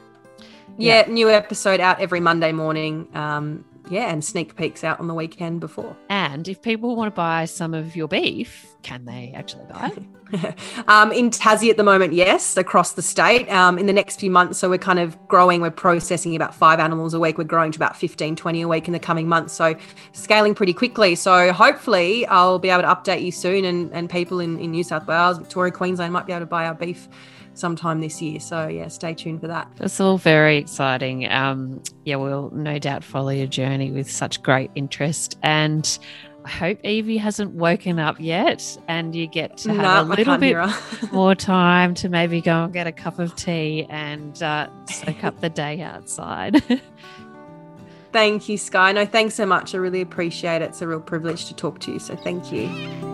yep. 0.78 1.08
Yeah, 1.08 1.12
new 1.12 1.30
episode 1.30 1.80
out 1.80 2.00
every 2.00 2.20
Monday 2.20 2.52
morning. 2.52 3.08
Um, 3.14 3.66
yeah, 3.90 4.12
and 4.12 4.24
sneak 4.24 4.56
peeks 4.56 4.84
out 4.84 5.00
on 5.00 5.08
the 5.08 5.14
weekend 5.14 5.60
before. 5.60 5.96
And 6.10 6.48
if 6.48 6.62
people 6.62 6.96
want 6.96 7.14
to 7.14 7.16
buy 7.16 7.46
some 7.46 7.74
of 7.74 7.96
your 7.96 8.08
beef, 8.08 8.76
can 8.82 9.06
they 9.06 9.34
actually 9.36 9.66
buy 9.66 9.92
it? 9.96 10.04
um, 10.88 11.12
in 11.12 11.30
Tassie 11.30 11.70
at 11.70 11.78
the 11.78 11.84
moment, 11.84 12.14
yes, 12.14 12.58
across 12.58 12.94
the 12.94 13.02
state. 13.02 13.50
Um, 13.50 13.78
in 13.78 13.86
the 13.86 13.94
next 13.94 14.20
few 14.20 14.32
months, 14.32 14.58
so 14.58 14.70
we're 14.70 14.78
kind 14.78 15.00
of 15.00 15.18
growing, 15.28 15.62
we're 15.62 15.72
processing 15.72 16.36
about 16.36 16.56
five 16.56 16.80
animals 16.80 17.14
a 17.14 17.20
week. 17.20 17.38
We're 17.38 17.44
growing 17.44 17.72
to 17.72 17.78
about 17.78 17.96
15, 17.96 18.36
20 18.36 18.62
a 18.62 18.68
week 18.68 18.88
in 18.88 18.94
the 18.94 19.00
coming 19.00 19.28
months. 19.28 19.54
So 19.54 19.76
scaling 20.14 20.56
pretty 20.56 20.74
quickly. 20.74 21.16
So 21.16 21.52
hopefully 21.52 22.26
I'll 22.28 22.60
be 22.60 22.70
able 22.70 22.84
to 22.84 22.88
update 22.88 23.24
you 23.24 23.32
soon 23.32 23.66
and, 23.66 23.94
and 23.94 24.10
people 24.10 24.40
in, 24.40 24.60
in 24.60 24.72
New 24.72 24.84
South 24.84 25.08
Wales, 25.08 25.38
Victoria, 25.38 25.72
Queensland 25.72 26.14
might 26.14 26.26
be 26.26 26.34
able 26.34 26.42
to 26.42 26.46
buy 26.48 26.66
our 26.66 26.74
beef 26.74 27.08
sometime 27.54 28.02
this 28.02 28.22
year. 28.22 28.40
So 28.40 28.68
yeah, 28.68 28.88
stay 28.88 29.14
tuned 29.14 29.42
for 29.42 29.48
that. 29.48 29.72
It's 29.80 30.00
all 30.00 30.18
very 30.18 30.58
exciting. 30.58 31.30
Um, 31.32 31.82
yeah, 32.06 32.16
we'll 32.16 32.50
no 32.52 32.80
doubt 32.80 33.04
follow 33.04 33.30
your 33.30 33.48
journey 33.48 33.92
with 33.92 34.10
such 34.10 34.42
great 34.42 34.72
interest 34.76 35.38
and. 35.44 35.98
I 36.46 36.50
hope 36.50 36.84
Evie 36.84 37.16
hasn't 37.16 37.52
woken 37.54 38.00
up 38.00 38.18
yet 38.20 38.78
and 38.90 39.16
you 39.16 39.28
get 39.28 39.56
to 39.60 39.74
have 39.74 40.08
no, 40.08 40.14
a 40.14 40.14
little 40.14 40.38
bit 40.38 40.58
more 41.14 41.36
time 41.36 41.94
to 41.94 42.10
maybe 42.10 42.42
go 42.42 42.66
and 42.66 42.74
get 42.74 42.86
a 42.86 42.92
cup 42.92 43.18
of 43.18 43.34
tea 43.38 43.88
and 43.90 44.44
uh, 44.44 44.68
soak 44.88 45.24
up 45.24 45.40
the 45.40 45.50
day 45.50 45.80
outside. 45.80 46.62
thank 48.12 48.50
you, 48.50 48.58
Sky. 48.58 48.92
No, 48.92 49.06
thanks 49.06 49.36
so 49.36 49.46
much. 49.46 49.74
I 49.74 49.78
really 49.78 50.02
appreciate 50.02 50.62
it. 50.62 50.66
It's 50.66 50.82
a 50.82 50.88
real 50.88 51.00
privilege 51.00 51.46
to 51.46 51.56
talk 51.56 51.80
to 51.80 51.94
you. 51.94 52.00
So 52.00 52.16
thank 52.18 52.52
you. 52.52 53.13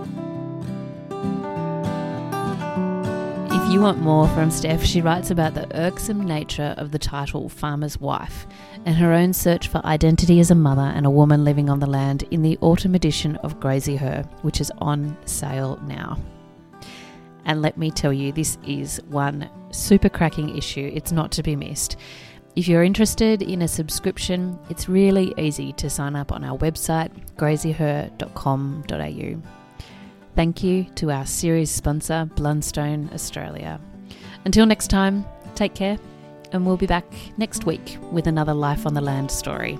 You 3.69 3.81
want 3.81 4.01
more 4.01 4.27
from 4.29 4.49
Steph, 4.49 4.83
she 4.83 4.99
writes 4.99 5.29
about 5.29 5.53
the 5.53 5.67
irksome 5.79 6.25
nature 6.25 6.73
of 6.77 6.89
the 6.89 6.97
title 6.97 7.49
Farmer's 7.49 7.99
Wife 7.99 8.47
and 8.83 8.95
her 8.95 9.13
own 9.13 9.31
search 9.31 9.67
for 9.67 9.85
identity 9.85 10.39
as 10.39 10.49
a 10.49 10.55
mother 10.55 10.81
and 10.81 11.05
a 11.05 11.11
woman 11.11 11.45
living 11.45 11.69
on 11.69 11.79
the 11.79 11.85
land 11.85 12.23
in 12.31 12.41
the 12.41 12.57
autumn 12.61 12.95
edition 12.95 13.35
of 13.37 13.59
Graziher, 13.59 14.27
which 14.41 14.59
is 14.59 14.71
on 14.79 15.15
sale 15.25 15.79
now. 15.83 16.17
And 17.45 17.61
let 17.61 17.77
me 17.77 17.91
tell 17.91 18.11
you, 18.11 18.31
this 18.31 18.57
is 18.65 18.99
one 19.07 19.47
super 19.69 20.09
cracking 20.09 20.57
issue. 20.57 20.91
It's 20.91 21.11
not 21.11 21.31
to 21.33 21.43
be 21.43 21.55
missed. 21.55 21.95
If 22.55 22.67
you're 22.67 22.83
interested 22.83 23.43
in 23.43 23.61
a 23.61 23.67
subscription, 23.67 24.57
it's 24.71 24.89
really 24.89 25.31
easy 25.37 25.73
to 25.73 25.91
sign 25.91 26.15
up 26.15 26.31
on 26.31 26.43
our 26.43 26.57
website, 26.57 27.11
graziher.com.au. 27.35 29.58
Thank 30.35 30.63
you 30.63 30.85
to 30.95 31.11
our 31.11 31.25
series 31.25 31.69
sponsor, 31.69 32.29
Blundstone 32.35 33.13
Australia. 33.13 33.79
Until 34.45 34.65
next 34.65 34.87
time, 34.87 35.25
take 35.55 35.75
care, 35.75 35.97
and 36.51 36.65
we'll 36.65 36.77
be 36.77 36.87
back 36.87 37.05
next 37.37 37.65
week 37.65 37.97
with 38.11 38.25
another 38.25 38.53
Life 38.53 38.85
on 38.85 38.93
the 38.93 39.01
Land 39.01 39.31
story. 39.31 39.77